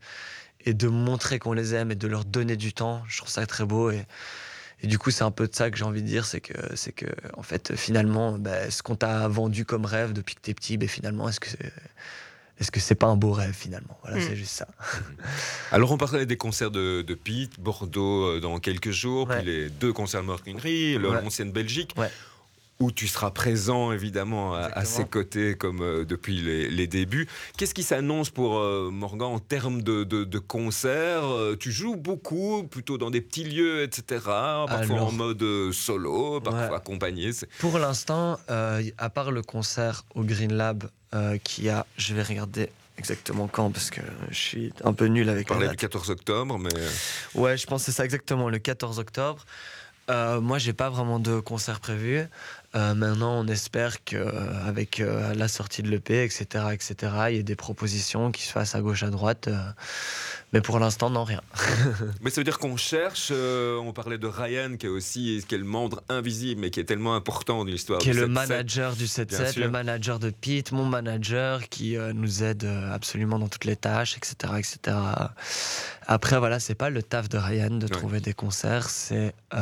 et 0.62 0.74
de 0.74 0.88
montrer 0.88 1.38
qu'on 1.40 1.52
les 1.52 1.74
aime 1.76 1.92
et 1.92 1.96
de 1.96 2.08
leur 2.08 2.24
donner 2.24 2.56
du 2.56 2.72
temps, 2.72 3.04
je 3.08 3.18
trouve 3.18 3.30
ça 3.30 3.46
très 3.46 3.66
beau. 3.66 3.92
Et, 3.92 4.06
et 4.82 4.88
du 4.88 4.98
coup, 4.98 5.12
c'est 5.12 5.24
un 5.24 5.32
peu 5.32 5.48
de 5.48 5.56
ça 5.56 5.70
que 5.70 5.78
j'ai 5.78 5.84
envie 5.84 6.02
de 6.02 6.08
dire, 6.08 6.26
c'est 6.26 6.42
que, 6.42 6.54
c'est 6.76 6.92
que, 6.94 7.06
en 7.36 7.44
fait, 7.44 7.76
finalement, 7.76 8.38
ben, 8.38 8.70
ce 8.72 8.82
qu'on 8.82 8.96
t'a 8.96 9.28
vendu 9.28 9.66
comme 9.66 9.86
rêve 9.86 10.14
depuis 10.14 10.36
que 10.36 10.42
t'es 10.42 10.54
petit, 10.54 10.78
ben, 10.78 10.88
finalement, 10.88 11.28
est-ce 11.30 11.40
que 11.40 11.50
c'est, 11.50 11.74
est-ce 12.60 12.72
que 12.72 12.80
c'est 12.80 12.96
pas 12.96 13.08
un 13.08 13.16
beau 13.16 13.32
rêve 13.32 13.54
finalement? 13.54 13.98
Voilà, 14.04 14.18
Mm. 14.18 14.22
c'est 14.28 14.36
juste 14.36 14.52
ça. 14.54 14.68
Alors 15.72 15.92
on 15.92 15.98
parlait 15.98 16.26
des 16.26 16.38
concerts 16.38 16.72
de, 16.72 17.02
de 17.02 17.14
Pete, 17.14 17.60
Bordeaux 17.60 18.26
euh, 18.26 18.40
dans 18.40 18.60
quelques 18.60 18.92
jours, 18.92 19.30
Ouais. 19.30 19.38
puis 19.38 19.46
les 19.46 19.70
deux 19.70 19.94
concerts 19.94 20.24
de 20.24 20.28
Ouais. 21.08 21.22
l'ancienne 21.22 21.52
Belgique, 21.52 21.94
Ouais. 21.98 22.10
Où 22.82 22.92
tu 22.92 23.10
seras 23.10 23.32
présent 23.32 23.92
évidemment 23.92 24.54
à, 24.56 24.86
ses 24.86 25.04
côtés 25.04 25.56
comme 25.56 25.82
euh, 25.82 26.06
depuis 26.06 26.40
les, 26.42 26.70
les 26.70 26.88
débuts. 26.88 27.28
Qu'est-ce 27.58 27.74
qui 27.74 27.84
s'annonce 27.84 28.30
pour 28.30 28.58
euh, 28.58 28.90
Morgan 28.90 29.28
en 29.34 29.40
termes 29.40 29.82
de, 29.82 30.06
de- 30.06 30.24
de 30.24 30.40
concerts 30.40 31.26
Euh, 31.26 31.58
Tu 31.60 31.74
joues 31.74 31.98
beaucoup, 31.98 32.64
plutôt 32.64 32.98
dans 32.98 33.10
des 33.12 33.20
petits 33.20 33.44
lieux, 33.44 33.84
etc. 33.84 34.22
Parfois 34.24 34.78
Alors- 34.96 35.08
en 35.08 35.12
mode 35.12 35.44
solo, 35.74 36.40
parfois 36.40 36.70
Ouais. 36.70 36.76
accompagné. 36.76 37.32
Pour 37.60 37.78
l'instant, 37.80 38.40
à 38.48 39.10
part 39.10 39.32
le 39.32 39.42
concert 39.42 40.06
au 40.16 40.24
Green 40.24 40.54
Lab 40.54 40.86
qui 41.44 41.68
a, 41.70 41.86
je 41.98 42.14
vais 42.14 42.24
regarder 42.24 42.70
exactement 42.98 43.48
quand 43.48 43.72
parce 43.72 43.90
que 43.90 44.02
je 44.30 44.38
suis 44.38 44.74
un 44.86 44.94
peu 44.94 45.06
nul 45.08 45.28
On 45.28 45.32
avec 45.34 45.50
la 45.50 45.56
parlait 45.56 45.70
du 45.70 45.76
14 45.76 46.10
octobre, 46.12 46.58
mais 46.58 46.70
Ouais, 47.36 47.58
je 47.58 47.66
pense 47.68 47.82
que 47.82 47.92
c'est 47.92 47.98
ça 47.98 48.06
exactement, 48.06 48.48
le 48.50 48.60
14 48.60 49.00
octobre. 49.00 49.46
Euh, 50.10 50.42
moi, 50.42 50.58
j'ai 50.58 50.74
pas 50.74 50.90
vraiment 50.90 51.20
de 51.20 51.40
concert 51.40 51.80
prévu. 51.80 52.24
Euh, 52.76 52.93
maintenant, 52.93 53.39
on 53.39 53.47
espère 53.47 54.03
qu'avec 54.03 55.01
la 55.36 55.47
sortie 55.47 55.82
de 55.82 55.89
l'EP, 55.89 56.24
etc., 56.24 56.65
etc., 56.72 56.95
il 57.30 57.36
y 57.36 57.39
ait 57.39 57.43
des 57.43 57.55
propositions 57.55 58.32
qui 58.32 58.43
se 58.43 58.51
fassent 58.51 58.76
à 58.76 58.82
gauche, 58.82 59.03
à 59.03 59.09
droite. 59.09 59.47
euh, 59.47 59.57
mais 60.51 60.61
pour 60.61 60.80
l'instant, 60.80 61.11
non, 61.11 61.24
rien. 61.24 61.41
Mais 62.22 62.32
ça 62.32 62.41
veut 62.41 62.45
dire 62.45 62.57
qu'on 62.57 62.76
cherche, 62.76 63.30
euh, 63.32 63.78
on 63.78 63.93
parlait 63.93 64.17
de 64.17 64.26
Ryan 64.26 64.78
qui 64.78 64.88
est 64.88 64.89
aussi 64.89 65.43
qui 65.47 65.53
est 65.53 65.59
le 65.59 65.63
membre 65.63 66.01
invisible 66.09 66.61
mais 66.61 66.72
qui 66.72 66.80
est 66.80 66.86
tellement 66.86 67.13
important 67.15 67.59
dans 67.59 67.65
l'histoire. 67.65 67.99
qui 67.99 68.09
est 68.09 68.13
le 68.13 68.28
7-7. 68.28 68.30
manager 68.30 68.93
du 68.93 69.03
bien 69.03 69.26
7-7, 69.26 69.51
sûr. 69.51 69.61
le 69.63 69.70
manager 69.70 70.17
de 70.17 70.32
Pete, 70.32 70.72
mon 70.72 70.86
manager 70.86 71.70
qui 71.70 71.97
euh, 71.97 72.13
nous 72.13 72.43
aide 72.43 72.63
euh, 72.63 72.91
absolument 72.91 73.38
dans 73.38 73.47
toutes 73.47 73.65
les 73.65 73.76
tâches, 73.76 74.17
etc. 74.17 74.53
etc. 74.57 74.97
Après, 76.07 76.39
voilà, 76.39 76.59
c'est 76.59 76.76
pas 76.76 76.89
le 76.89 77.03
taf 77.03 77.30
de 77.30 77.38
Ryan 77.38 77.70
de 77.70 77.88
trouver 77.88 78.20
des 78.20 78.34
concerts, 78.34 78.89
c'est 78.89 79.36
euh, 79.53 79.57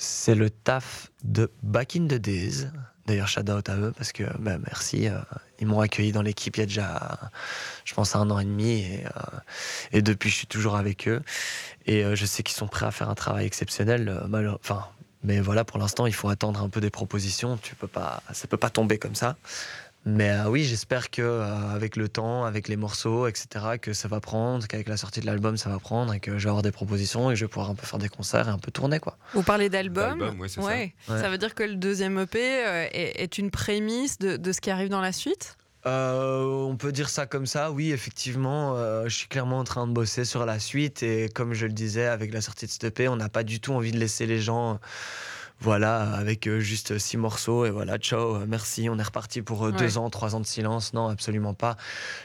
c'est 0.00 0.34
le 0.34 0.48
taf 0.48 1.10
de 1.24 1.50
Back 1.62 1.94
in 1.94 2.06
the 2.06 2.14
Days. 2.14 2.68
D'ailleurs, 3.06 3.28
shout 3.28 3.50
out 3.50 3.68
à 3.68 3.76
eux 3.76 3.92
parce 3.94 4.12
que 4.12 4.24
bah, 4.38 4.56
merci. 4.58 5.08
euh, 5.08 5.18
ils 5.58 5.66
m'ont 5.66 5.80
accueilli 5.80 6.10
dans 6.10 6.22
l'équipe 6.22 6.56
il 6.56 6.60
y 6.60 6.62
a 6.62 6.66
déjà, 6.66 7.30
je 7.84 7.92
pense, 7.92 8.16
un 8.16 8.30
an 8.30 8.38
et 8.38 8.44
demi. 8.44 8.80
Et, 8.80 9.04
euh, 9.94 10.00
depuis, 10.00 10.30
je 10.30 10.36
suis 10.36 10.46
toujours 10.46 10.76
avec 10.76 11.06
eux. 11.06 11.20
Et 11.84 12.02
euh, 12.02 12.14
je 12.16 12.24
sais 12.24 12.42
qu'ils 12.42 12.56
sont 12.56 12.66
prêts 12.66 12.86
à 12.86 12.90
faire 12.90 13.10
un 13.10 13.14
travail 13.14 13.44
exceptionnel. 13.44 14.22
Enfin, 14.62 14.86
mais 15.22 15.40
voilà, 15.40 15.64
pour 15.64 15.78
l'instant, 15.78 16.06
il 16.06 16.14
faut 16.14 16.30
attendre 16.30 16.62
un 16.62 16.70
peu 16.70 16.80
des 16.80 16.90
propositions. 16.90 17.58
Tu 17.58 17.74
peux 17.74 17.88
pas, 17.88 18.22
ça 18.32 18.48
peut 18.48 18.56
pas 18.56 18.70
tomber 18.70 18.96
comme 18.96 19.14
ça. 19.14 19.36
Mais 20.06 20.30
euh, 20.30 20.48
oui, 20.48 20.64
j'espère 20.64 21.10
que 21.10 21.20
euh, 21.20 21.74
avec 21.74 21.96
le 21.96 22.08
temps, 22.08 22.44
avec 22.44 22.68
les 22.68 22.76
morceaux, 22.76 23.26
etc., 23.26 23.76
que 23.80 23.92
ça 23.92 24.08
va 24.08 24.18
prendre, 24.20 24.66
qu'avec 24.66 24.88
la 24.88 24.96
sortie 24.96 25.20
de 25.20 25.26
l'album, 25.26 25.56
ça 25.58 25.68
va 25.68 25.78
prendre, 25.78 26.14
et 26.14 26.20
que 26.20 26.38
je 26.38 26.44
vais 26.44 26.48
avoir 26.48 26.62
des 26.62 26.72
propositions 26.72 27.30
et 27.30 27.34
que 27.34 27.38
je 27.38 27.44
vais 27.44 27.48
pouvoir 27.50 27.70
un 27.70 27.74
peu 27.74 27.86
faire 27.86 27.98
des 27.98 28.08
concerts 28.08 28.48
et 28.48 28.50
un 28.50 28.58
peu 28.58 28.70
tourner, 28.70 28.98
quoi. 28.98 29.18
Vous 29.34 29.42
parlez 29.42 29.68
d'album. 29.68 30.38
Ouais, 30.38 30.48
ça. 30.48 30.62
Ouais. 30.62 30.94
Ça 31.06 31.28
veut 31.28 31.36
dire 31.38 31.54
que 31.54 31.62
le 31.62 31.74
deuxième 31.76 32.18
EP 32.18 32.38
euh, 32.40 32.86
est, 32.92 33.22
est 33.22 33.36
une 33.38 33.50
prémisse 33.50 34.18
de, 34.18 34.36
de 34.38 34.52
ce 34.52 34.60
qui 34.62 34.70
arrive 34.70 34.88
dans 34.88 35.02
la 35.02 35.12
suite? 35.12 35.56
Euh, 35.86 36.44
on 36.44 36.76
peut 36.76 36.92
dire 36.92 37.08
ça 37.08 37.24
comme 37.26 37.46
ça, 37.46 37.70
oui, 37.70 37.90
effectivement. 37.92 38.76
euh, 38.76 39.04
je 39.08 39.14
suis 39.16 39.28
clairement 39.28 39.58
en 39.58 39.64
train 39.64 39.86
de 39.86 39.92
bosser 39.92 40.24
sur 40.26 40.44
la 40.44 40.58
suite 40.58 41.02
et 41.02 41.28
comme 41.34 41.54
je 41.54 41.64
le 41.66 41.72
disais, 41.72 42.06
avec 42.06 42.34
la 42.34 42.40
sortie 42.42 42.66
de 42.66 42.70
cette 42.70 42.84
EP, 42.84 43.08
on 43.08 43.16
n'a 43.16 43.30
pas 43.30 43.44
du 43.44 43.60
tout 43.60 43.72
envie 43.72 43.92
de 43.92 43.98
laisser 43.98 44.26
les 44.26 44.40
gens 44.40 44.78
Voilà, 45.60 46.14
avec 46.14 46.46
euh, 46.46 46.58
juste 46.60 46.98
six 46.98 47.16
morceaux 47.18 47.66
et 47.66 47.70
voilà, 47.70 47.98
ciao, 47.98 48.36
euh, 48.36 48.44
merci, 48.48 48.88
on 48.88 48.98
est 48.98 49.02
reparti 49.02 49.42
pour 49.42 49.66
euh, 49.66 49.72
deux 49.72 49.98
ans, 49.98 50.08
trois 50.08 50.34
ans 50.34 50.40
de 50.40 50.46
silence. 50.46 50.94
Non, 50.94 51.08
absolument 51.08 51.52
pas. 51.52 51.76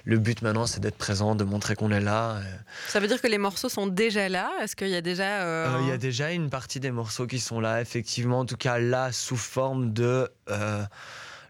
Le 0.05 0.17
but 0.17 0.41
maintenant, 0.41 0.65
c'est 0.67 0.79
d'être 0.79 0.97
présent, 0.97 1.35
de 1.35 1.43
montrer 1.43 1.75
qu'on 1.75 1.91
est 1.91 1.99
là. 2.01 2.39
Ça 2.87 2.99
veut 2.99 3.07
dire 3.07 3.21
que 3.21 3.27
les 3.27 3.37
morceaux 3.37 3.67
sont 3.69 3.87
déjà 3.87 4.29
là? 4.29 4.51
Est-ce 4.61 4.75
qu'il 4.75 4.87
y 4.89 4.95
a 4.95 5.01
déjà. 5.01 5.41
euh, 5.43 5.79
Il 5.81 5.87
y 5.89 5.91
a 5.91 5.97
déjà 5.97 6.31
une 6.31 6.49
partie 6.49 6.79
des 6.79 6.91
morceaux 6.91 7.27
qui 7.27 7.39
sont 7.39 7.59
là, 7.59 7.81
effectivement, 7.81 8.39
en 8.39 8.45
tout 8.45 8.57
cas 8.57 8.79
là, 8.79 9.11
sous 9.11 9.37
forme 9.37 9.91
de 9.91 10.29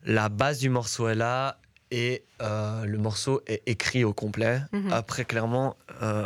la 0.06 0.30
base 0.30 0.60
du 0.60 0.70
morceau 0.70 1.08
est 1.08 1.16
là 1.16 1.58
et 1.92 2.24
euh, 2.42 2.86
le 2.86 2.98
morceau 2.98 3.42
est 3.48 3.62
écrit 3.68 4.04
au 4.04 4.14
complet. 4.14 4.62
Mhm. 4.72 4.92
Après, 4.92 5.26
clairement, 5.26 5.78
euh, 6.02 6.26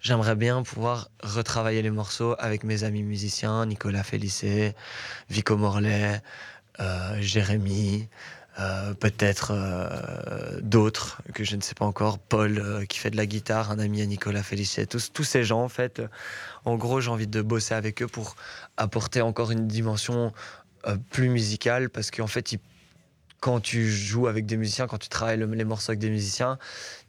j'aimerais 0.00 0.36
bien 0.36 0.62
pouvoir 0.62 1.10
retravailler 1.22 1.82
les 1.82 1.90
morceaux 1.90 2.34
avec 2.38 2.64
mes 2.64 2.84
amis 2.84 3.02
musiciens, 3.02 3.66
Nicolas 3.66 4.02
Félicé, 4.02 4.74
Vico 5.30 5.56
Morlaix, 5.56 6.20
euh, 6.80 7.16
Jérémy. 7.20 8.08
euh, 8.60 8.92
peut-être 8.94 9.52
euh, 9.54 10.60
d'autres 10.62 11.22
que 11.32 11.44
je 11.44 11.54
ne 11.54 11.60
sais 11.60 11.74
pas 11.76 11.84
encore, 11.84 12.18
Paul 12.18 12.58
euh, 12.58 12.84
qui 12.86 12.98
fait 12.98 13.10
de 13.10 13.16
la 13.16 13.24
guitare, 13.26 13.70
un 13.70 13.78
ami 13.78 14.02
à 14.02 14.06
Nicolas 14.06 14.42
Félicé, 14.42 14.84
tous, 14.86 15.12
tous 15.12 15.22
ces 15.22 15.44
gens 15.44 15.62
en 15.62 15.68
fait, 15.68 16.02
en 16.64 16.74
gros 16.76 17.00
j'ai 17.00 17.10
envie 17.10 17.28
de 17.28 17.40
bosser 17.40 17.74
avec 17.74 18.02
eux 18.02 18.08
pour 18.08 18.34
apporter 18.76 19.20
encore 19.22 19.52
une 19.52 19.68
dimension 19.68 20.32
plus 21.10 21.28
musicale 21.28 21.88
parce 21.90 22.10
qu'en 22.10 22.26
fait 22.26 22.50
ils- 22.52 22.58
quand 23.40 23.60
tu 23.60 23.88
joues 23.90 24.26
avec 24.26 24.46
des 24.46 24.56
musiciens, 24.56 24.86
quand 24.86 24.98
tu 24.98 25.08
travailles 25.08 25.36
le- 25.38 25.46
les 25.46 25.64
morceaux 25.64 25.90
avec 25.92 26.00
des 26.00 26.10
musiciens, 26.10 26.58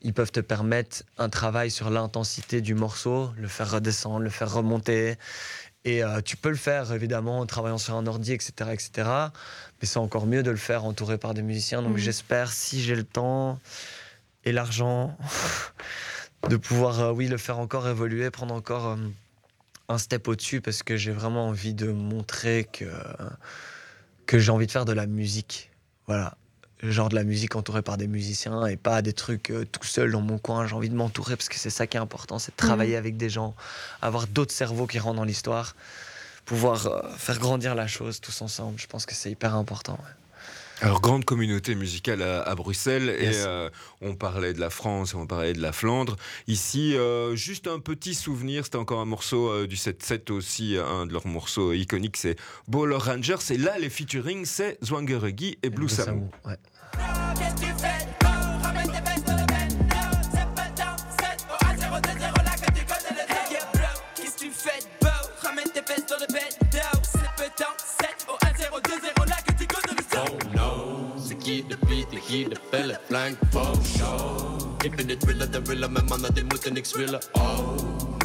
ils 0.01 0.13
peuvent 0.13 0.31
te 0.31 0.39
permettre 0.39 1.03
un 1.17 1.29
travail 1.29 1.71
sur 1.71 1.89
l'intensité 1.89 2.61
du 2.61 2.75
morceau, 2.75 3.31
le 3.37 3.47
faire 3.47 3.71
redescendre, 3.71 4.19
le 4.19 4.29
faire 4.29 4.51
remonter. 4.53 5.17
Et 5.85 6.03
euh, 6.03 6.21
tu 6.21 6.37
peux 6.37 6.49
le 6.49 6.55
faire 6.57 6.91
évidemment 6.93 7.39
en 7.39 7.45
travaillant 7.45 7.77
sur 7.77 7.95
un 7.95 8.05
ordi, 8.05 8.33
etc. 8.33 8.73
etc. 8.73 9.31
mais 9.81 9.87
c'est 9.87 9.97
encore 9.97 10.27
mieux 10.27 10.43
de 10.43 10.51
le 10.51 10.57
faire 10.57 10.83
entouré 10.85 11.17
par 11.17 11.33
des 11.33 11.41
musiciens. 11.41 11.81
Donc 11.81 11.93
Mhm. 11.93 11.97
j'espère, 11.99 12.51
si 12.51 12.81
j'ai 12.83 12.95
le 12.95 13.05
temps 13.05 13.59
et 14.45 14.51
l'argent, 14.51 15.17
de 16.49 16.57
pouvoir, 16.57 16.99
euh, 16.99 17.11
oui, 17.11 17.27
le 17.27 17.37
faire 17.37 17.59
encore 17.59 17.87
évoluer, 17.87 18.29
prendre 18.29 18.53
encore 18.53 18.87
euh, 18.87 18.97
un 19.87 19.97
step 19.97 20.27
au-dessus, 20.27 20.61
parce 20.61 20.83
que 20.83 20.95
j'ai 20.97 21.11
vraiment 21.11 21.47
envie 21.47 21.73
de 21.73 21.91
montrer 21.91 22.67
que, 22.71 22.85
que 24.25 24.37
j'ai 24.37 24.51
envie 24.51 24.67
de 24.67 24.71
faire 24.71 24.85
de 24.85 24.93
la 24.93 25.07
musique. 25.07 25.68
Voilà. 26.09 26.33
Genre 26.81 27.07
de 27.09 27.13
la 27.13 27.23
musique 27.23 27.55
entourée 27.55 27.83
par 27.83 27.95
des 27.97 28.07
musiciens 28.07 28.65
et 28.65 28.77
pas 28.77 29.03
des 29.03 29.13
trucs 29.13 29.51
euh, 29.51 29.63
tout 29.63 29.83
seul 29.83 30.11
dans 30.11 30.21
mon 30.21 30.39
coin. 30.39 30.65
J'ai 30.65 30.73
envie 30.73 30.89
de 30.89 30.95
m'entourer 30.95 31.35
parce 31.35 31.49
que 31.49 31.55
c'est 31.57 31.69
ça 31.69 31.85
qui 31.85 31.97
est 31.97 31.99
important, 31.99 32.39
c'est 32.39 32.51
de 32.51 32.57
travailler 32.57 32.95
avec 32.95 33.15
des 33.15 33.29
gens, 33.29 33.53
avoir 34.01 34.25
d'autres 34.25 34.51
cerveaux 34.51 34.87
qui 34.87 34.97
rentrent 34.97 35.17
dans 35.17 35.23
l'histoire, 35.23 35.75
pouvoir 36.45 36.87
euh, 36.87 37.01
faire 37.15 37.37
grandir 37.37 37.75
la 37.75 37.85
chose 37.85 38.21
tous 38.21 38.41
ensemble. 38.41 38.79
Je 38.79 38.87
pense 38.87 39.05
que 39.05 39.13
c'est 39.13 39.29
hyper 39.29 39.53
important. 39.53 39.99
ouais. 40.03 40.28
Alors, 40.81 41.01
grande 41.01 41.25
communauté 41.25 41.75
musicale 41.75 42.21
à, 42.21 42.41
à 42.41 42.55
Bruxelles, 42.55 43.13
Yes. 43.21 43.35
et 43.35 43.39
euh, 43.45 43.69
on 44.01 44.15
parlait 44.15 44.53
de 44.53 44.59
la 44.61 44.69
France, 44.69 45.13
on 45.13 45.27
parlait 45.27 45.53
de 45.53 45.61
la 45.61 45.73
Flandre. 45.73 46.15
Ici, 46.47 46.95
euh, 46.95 47.35
juste 47.35 47.67
un 47.67 47.79
petit 47.79 48.13
souvenir, 48.15 48.63
c'était 48.63 48.77
encore 48.77 49.01
un 49.01 49.05
morceau 49.05 49.49
euh, 49.49 49.67
du 49.67 49.75
7-7 49.75 50.31
aussi, 50.31 50.77
un 50.77 51.05
de 51.05 51.11
leurs 51.13 51.27
morceaux 51.27 51.73
iconiques, 51.73 52.15
c'est 52.17 52.37
Bowler 52.67 52.95
Rangers. 52.97 53.35
Et 53.49 53.57
là, 53.57 53.77
les 53.77 53.89
featuring, 53.89 54.45
c'est 54.45 54.77
Zwangeregi 54.83 55.57
et 55.63 55.69
Blue 55.69 55.89
Samu. 55.89 56.27
Ouais. 56.45 56.55
jede 72.29 72.55
Bälle 72.71 72.99
blank 73.09 73.37
vom 73.51 73.83
Show. 73.97 74.75
Ich 74.83 74.91
bin 74.91 75.07
nicht 75.07 75.21
Thriller, 75.21 75.47
der 75.47 75.65
Willer, 75.67 75.89
mein 75.89 76.05
Mann 76.05 76.23
hat 76.23 76.37
den 76.37 76.47
Mut, 76.47 76.65
der. 76.65 77.19
Oh 77.33 77.75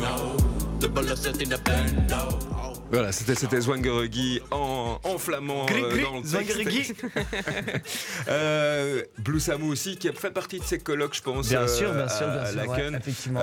no, 0.00 0.36
du 0.78 0.88
ballerst 0.88 1.26
in 1.26 1.50
der 1.50 1.58
Band, 1.58 2.12
oh. 2.12 2.73
Voilà, 2.94 3.10
c'était 3.10 3.34
c'était 3.34 3.60
Zwangeregi 3.60 4.40
en, 4.52 5.00
en 5.02 5.18
flamand 5.18 5.66
Gris, 5.66 5.82
euh, 5.82 6.02
dans 6.02 6.20
le. 6.20 6.22
Euh, 8.28 9.02
Blue 9.18 9.40
Samu 9.40 9.70
aussi, 9.70 9.96
qui 9.96 10.08
a 10.08 10.12
fait 10.12 10.30
partie 10.30 10.60
de 10.60 10.64
ces 10.64 10.78
colloques, 10.78 11.14
je 11.16 11.22
pense, 11.22 11.48
Bien 11.48 11.62
euh, 11.62 11.68
sûr, 11.68 11.92
bien 11.92 12.08
sûr, 12.08 12.28
bien 12.28 12.46
sûr. 12.46 12.70
ouais, 12.70 12.92
effectivement. 12.96 13.40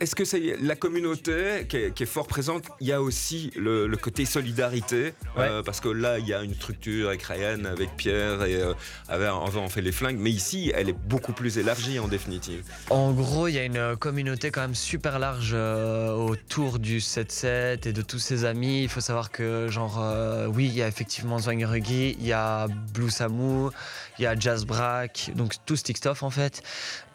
Est-ce 0.00 0.14
que 0.14 0.24
c'est 0.24 0.56
la 0.60 0.76
communauté 0.76 1.66
qui 1.68 1.76
est, 1.76 1.94
qui 1.94 2.04
est 2.04 2.06
fort 2.06 2.28
présente 2.28 2.64
Il 2.80 2.86
y 2.86 2.92
a 2.92 3.02
aussi 3.02 3.50
le, 3.56 3.88
le 3.88 3.96
côté 3.96 4.24
solidarité, 4.24 5.12
parce 5.34 5.80
que 5.80 5.88
là, 5.88 6.20
il 6.20 6.28
y 6.28 6.32
a 6.34 6.42
une 6.42 6.54
structure 6.54 7.08
avec 7.08 7.22
Ryan, 7.24 7.64
avec 7.64 7.96
Pierre, 7.96 8.44
et 8.44 8.62
avec, 9.08 9.28
avant 9.28 9.64
on 9.64 9.68
fait 9.68 9.82
les 9.82 9.92
flingues, 9.92 10.18
mais 10.18 10.30
ici, 10.30 10.72
elle 10.74 10.88
est 10.88 10.98
beaucoup 11.06 11.32
plus 11.32 11.58
élargie 11.58 11.98
en 11.98 12.06
définitive. 12.06 12.62
En 12.90 13.12
gros, 13.12 13.48
il 13.48 13.54
y 13.54 13.58
a 13.58 13.64
une 13.64 13.96
communauté 13.96 14.52
quand 14.52 14.62
même 14.62 14.76
super 14.76 15.18
large 15.18 15.52
autour 15.52 16.78
du 16.78 16.98
7-7 16.98 17.88
et 17.88 17.92
de 17.92 18.02
tous 18.02 18.20
ses 18.20 18.44
Il 18.54 18.88
faut 18.88 19.00
savoir 19.00 19.30
que, 19.30 19.68
genre, 19.68 19.98
euh, 20.00 20.46
oui, 20.46 20.66
il 20.66 20.74
y 20.74 20.82
a 20.82 20.88
effectivement 20.88 21.38
Zwangeregi, 21.38 22.16
il 22.18 22.26
y 22.26 22.32
a 22.32 22.66
Blue 22.92 23.10
Samu, 23.10 23.70
il 24.18 24.22
y 24.22 24.26
a 24.26 24.38
Jazz 24.38 24.64
Brack, 24.64 25.30
donc 25.34 25.54
tout 25.66 25.76
Stickstuff 25.76 26.22
en 26.22 26.30
fait. 26.30 26.62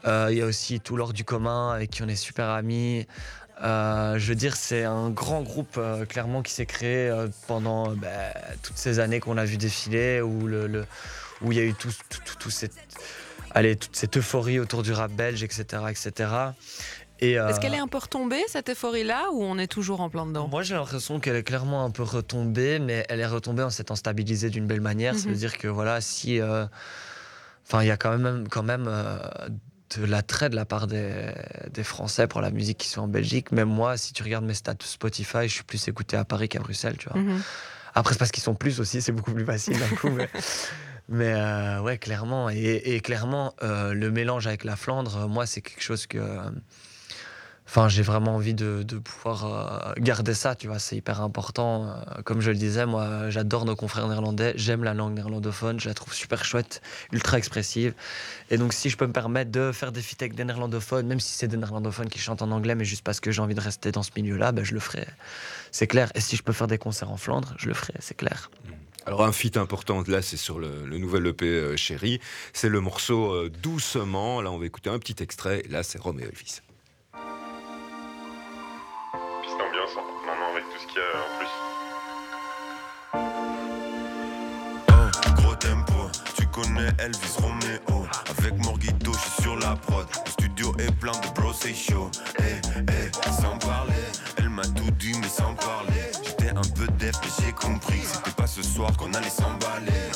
Euh, 0.05 0.27
il 0.31 0.37
y 0.37 0.41
a 0.41 0.45
aussi 0.45 0.79
tout 0.79 0.95
l'or 0.95 1.13
du 1.13 1.23
commun 1.23 1.71
avec 1.71 1.91
qui 1.91 2.03
on 2.03 2.07
est 2.07 2.15
super 2.15 2.49
amis. 2.49 3.07
Euh, 3.63 4.19
je 4.19 4.27
veux 4.27 4.35
dire, 4.35 4.55
c'est 4.55 4.83
un 4.83 5.09
grand 5.09 5.41
groupe 5.41 5.79
clairement 6.09 6.43
qui 6.43 6.53
s'est 6.53 6.65
créé 6.65 7.11
pendant 7.47 7.91
bah, 7.95 8.09
toutes 8.61 8.77
ces 8.77 8.99
années 8.99 9.19
qu'on 9.19 9.37
a 9.37 9.45
vu 9.45 9.57
défiler, 9.57 10.21
où 10.21 10.47
il 11.51 11.57
y 11.57 11.59
a 11.59 11.63
eu 11.63 11.73
tout 11.73 12.49
cette, 12.49 12.73
allez, 13.51 13.75
toute 13.75 13.95
cette 13.95 14.17
euphorie 14.17 14.59
autour 14.59 14.83
du 14.83 14.91
rap 14.91 15.11
belge, 15.11 15.43
etc., 15.43 15.83
etc. 15.89 16.29
Euh, 17.23 17.47
Est-ce 17.49 17.59
qu'elle 17.59 17.73
est 17.73 17.79
un 17.79 17.87
peu 17.87 17.97
retombée, 17.97 18.41
cette 18.47 18.69
euphorie-là, 18.69 19.25
ou 19.33 19.43
on 19.43 19.57
est 19.57 19.67
toujours 19.67 20.01
en 20.01 20.09
plein 20.09 20.25
dedans? 20.25 20.47
Moi, 20.47 20.63
j'ai 20.63 20.75
l'impression 20.75 21.19
qu'elle 21.19 21.35
est 21.35 21.43
clairement 21.43 21.83
un 21.83 21.89
peu 21.91 22.03
retombée, 22.03 22.79
mais 22.79 23.05
elle 23.09 23.19
est 23.19 23.25
retombée 23.27 23.63
en 23.63 23.69
s'étant 23.69 23.95
stabilisée 23.95 24.49
d'une 24.49 24.67
belle 24.67 24.81
manière. 24.81 25.15
Ça 25.15 25.25
Mhm. 25.27 25.33
veut 25.33 25.37
dire 25.39 25.57
que 25.57 25.67
voilà, 25.67 25.99
si, 26.01 26.39
euh, 26.39 26.65
enfin, 27.65 27.81
il 27.83 27.87
y 27.87 27.91
a 27.91 27.97
quand 27.97 28.17
même, 28.17 28.47
quand 28.49 28.63
même 28.63 28.85
euh, 28.87 29.17
de 29.97 30.05
l'attrait 30.05 30.49
de 30.49 30.55
la 30.55 30.65
part 30.65 30.85
des, 30.87 31.31
des 31.73 31.83
Français 31.83 32.27
pour 32.27 32.41
la 32.41 32.51
musique 32.51 32.77
qui 32.77 32.89
sont 32.89 33.01
en 33.01 33.07
Belgique. 33.07 33.51
Même 33.51 33.69
moi, 33.69 33.97
si 33.97 34.13
tu 34.13 34.21
regardes 34.21 34.45
mes 34.45 34.53
stats 34.53 34.75
Spotify, 34.83 35.43
je 35.47 35.53
suis 35.53 35.63
plus 35.63 35.87
écouté 35.87 36.17
à 36.17 36.25
Paris 36.25 36.49
qu'à 36.49 36.59
Bruxelles, 36.59 36.97
tu 36.97 37.09
vois. 37.09 37.19
Mhm. 37.19 37.41
Après, 37.95 38.13
c'est 38.13 38.19
parce 38.19 38.31
qu'ils 38.31 38.43
sont 38.43 38.53
plus 38.53 38.79
aussi, 38.79 39.01
c'est 39.01 39.11
beaucoup 39.13 39.33
plus 39.33 39.45
facile 39.45 39.79
d'un 39.79 39.95
coup. 39.95 40.09
Mais, 40.09 40.29
mais, 41.09 41.79
ouais, 41.79 41.97
clairement. 41.97 42.49
Et, 42.51 42.81
et 42.85 42.99
clairement, 42.99 43.55
le 43.61 44.09
mélange 44.11 44.45
avec 44.45 44.63
la 44.65 44.75
Flandre, 44.75 45.27
moi, 45.27 45.45
c'est 45.47 45.61
quelque 45.61 45.81
chose 45.81 46.05
que. 46.05 46.19
Enfin, 47.67 47.89
j'ai 47.89 48.01
vraiment 48.01 48.35
envie 48.35 48.53
de, 48.53 48.83
pouvoir 49.03 49.89
euh, 49.89 49.93
garder 49.97 50.33
ça, 50.33 50.55
tu 50.55 50.67
vois, 50.67 50.79
c'est 50.79 50.95
hyper 50.95 51.21
important. 51.21 51.85
Euh, 51.85 52.21
comme 52.23 52.39
je 52.39 52.49
le 52.49 52.57
disais, 52.57 52.85
moi, 52.85 53.29
j'adore 53.29 53.65
nos 53.65 53.75
confrères 53.75 54.07
néerlandais, 54.07 54.53
j'aime 54.55 54.85
la 54.85 54.93
langue 54.93 55.13
néerlandophone, 55.13 55.77
je 55.77 55.89
la 55.89 55.93
trouve 55.93 56.13
super 56.13 56.45
chouette, 56.45 56.81
ultra 57.11 57.37
expressive. 57.37 57.93
Et 58.49 58.57
donc, 58.57 58.71
si 58.71 58.89
je 58.89 58.95
peux 58.95 59.05
me 59.05 59.11
permettre 59.11 59.51
de 59.51 59.73
faire 59.73 59.91
des 59.91 60.01
feats 60.01 60.15
avec 60.21 60.33
des 60.35 60.45
néerlandophones, 60.45 61.07
même 61.07 61.19
si 61.19 61.33
c'est 61.33 61.49
des 61.49 61.57
néerlandophones 61.57 62.07
qui 62.07 62.19
chantent 62.19 62.41
en 62.41 62.51
anglais, 62.51 62.73
mais 62.73 62.85
juste 62.85 63.03
parce 63.03 63.19
que 63.19 63.31
j'ai 63.31 63.41
envie 63.41 63.55
de 63.55 63.61
rester 63.61 63.91
dans 63.91 64.03
ce 64.03 64.11
milieu-là, 64.15 64.53
ben, 64.53 64.63
je 64.63 64.73
le 64.73 64.79
ferai. 64.79 65.05
C'est 65.71 65.87
clair. 65.87 66.09
Et 66.15 66.21
si 66.21 66.37
je 66.37 66.43
peux 66.43 66.53
faire 66.53 66.67
des 66.67 66.77
concerts 66.77 67.11
en 67.11 67.17
Flandre, 67.17 67.53
je 67.57 67.67
le 67.67 67.73
ferai, 67.73 67.95
c'est 67.99 68.15
clair. 68.15 68.49
Alors 69.05 69.23
un 69.23 69.31
feat 69.31 69.55
important 69.57 70.03
là, 70.07 70.21
c'est 70.21 70.37
sur 70.37 70.59
le, 70.59 70.85
le 70.85 70.97
nouvel 70.97 71.27
EP 71.27 71.45
euh, 71.45 71.77
Chéri, 71.77 72.19
c'est 72.51 72.67
le 72.67 72.81
morceau 72.81 73.33
euh, 73.33 73.49
Doucement. 73.49 74.41
Là, 74.41 74.51
on 74.51 74.57
va 74.57 74.65
écouter 74.65 74.89
un 74.89 74.99
petit 74.99 75.21
extrait. 75.21 75.63
Là, 75.69 75.83
c'est 75.83 75.97
Roméo 75.97 76.27
Elvis. 76.27 76.61
En 81.01 81.37
plus. 81.37 81.53
Oh, 84.89 85.41
gros 85.41 85.55
tempo, 85.55 86.09
tu 86.35 86.45
connais 86.47 86.89
Elvis 86.99 87.37
Romeo. 87.39 88.07
Avec 88.37 88.57
Morguito, 88.63 89.13
je 89.13 89.19
suis 89.19 89.41
sur 89.43 89.55
la 89.57 89.75
prod. 89.75 90.07
Le 90.25 90.31
studio 90.31 90.73
est 90.79 90.91
plein 90.99 91.11
de 91.11 91.39
bros, 91.39 91.53
c'est 91.53 91.73
chaud. 91.73 92.09
Eh, 92.39 92.43
eh, 92.77 93.31
sans 93.41 93.57
parler, 93.59 93.93
elle 94.37 94.49
m'a 94.49 94.63
tout 94.63 94.91
dit, 94.91 95.13
mais 95.21 95.27
sans 95.27 95.53
parler. 95.55 96.11
J'étais 96.25 96.49
un 96.49 96.61
peu 96.75 96.87
def, 96.99 97.15
mais 97.21 97.45
j'ai 97.45 97.51
compris 97.51 98.01
c'était 98.01 98.31
pas 98.31 98.47
ce 98.47 98.61
soir 98.61 98.95
qu'on 98.97 99.13
allait 99.13 99.29
s'emballer. 99.29 100.11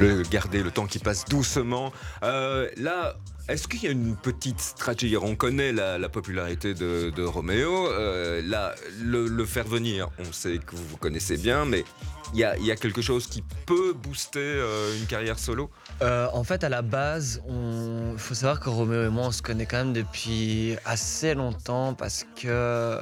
Le 0.00 0.22
garder 0.22 0.62
le 0.62 0.70
temps 0.70 0.86
qui 0.86 0.98
passe 0.98 1.24
doucement. 1.26 1.92
Euh, 2.22 2.68
là, 2.76 3.14
Est-ce 3.48 3.66
qu'il 3.66 3.82
y 3.82 3.88
a 3.88 3.90
une 3.90 4.16
petite 4.16 4.60
stratégie? 4.60 5.16
On 5.16 5.34
connaît 5.34 5.72
la, 5.72 5.98
la 5.98 6.08
popularité 6.08 6.72
de, 6.72 7.24
Roméo. 7.24 7.88
euh, 7.88 8.40
là, 8.44 8.74
le, 9.02 9.44
faire 9.44 9.66
venir, 9.66 10.08
on 10.18 10.32
sait 10.32 10.58
que 10.58 10.76
vous 10.76 10.86
vous 10.86 10.96
connaissez 10.96 11.36
bien, 11.36 11.64
mais 11.64 11.84
il 12.32 12.38
y 12.38 12.44
a, 12.44 12.76
quelque 12.76 13.02
chose 13.02 13.26
qui 13.26 13.42
peut 13.66 13.92
booster 13.92 14.38
euh, 14.38 14.96
une 14.96 15.06
carrière 15.06 15.38
solo? 15.38 15.68
En 16.00 16.44
fait, 16.44 16.64
à 16.64 16.68
la 16.68 16.82
base, 16.82 17.42
il 17.48 18.18
faut 18.18 18.34
savoir 18.34 18.60
que 18.60 18.68
Roméo 18.70 19.04
et 19.04 19.08
moi, 19.10 19.26
on 19.26 19.32
se 19.32 19.42
connaît 19.42 19.66
quand 19.66 19.78
même 19.78 19.92
depuis 19.92 20.76
assez 20.84 21.34
longtemps 21.34 21.92
parce 21.94 22.24
que 22.40 22.98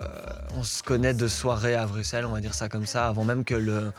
on 0.57 0.65
se 0.65 0.83
connaît 0.83 1.15
de 1.15 1.29
soirée 1.29 1.75
à 1.75 1.87
Bruxelles, 1.87 2.25
on 2.25 2.33
va 2.33 2.41
dire 2.41 2.55
ça 2.55 2.69
comme 2.69 2.87
ça, 2.87 3.07
avant 3.07 3.25
même 3.25 3.45
que 3.45 3.55
le 3.55 3.93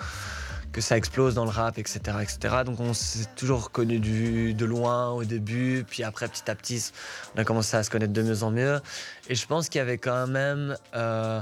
que 0.71 0.81
ça 0.81 0.97
explose 0.97 1.35
dans 1.35 1.45
le 1.45 1.51
rap, 1.51 1.77
etc., 1.77 1.99
etc. 2.21 2.63
Donc 2.65 2.79
on 2.79 2.93
s'est 2.93 3.27
toujours 3.35 3.71
connu 3.71 3.99
du, 3.99 4.53
de 4.53 4.65
loin 4.65 5.09
au 5.09 5.23
début, 5.23 5.85
puis 5.87 6.03
après 6.03 6.27
petit 6.27 6.49
à 6.49 6.55
petit, 6.55 6.91
on 7.35 7.39
a 7.39 7.43
commencé 7.43 7.75
à 7.75 7.83
se 7.83 7.89
connaître 7.89 8.13
de 8.13 8.21
mieux 8.21 8.43
en 8.43 8.51
mieux. 8.51 8.79
Et 9.27 9.35
je 9.35 9.45
pense 9.45 9.69
qu'il 9.69 9.79
y 9.79 9.81
avait 9.81 9.97
quand 9.97 10.27
même, 10.27 10.75
euh, 10.95 11.41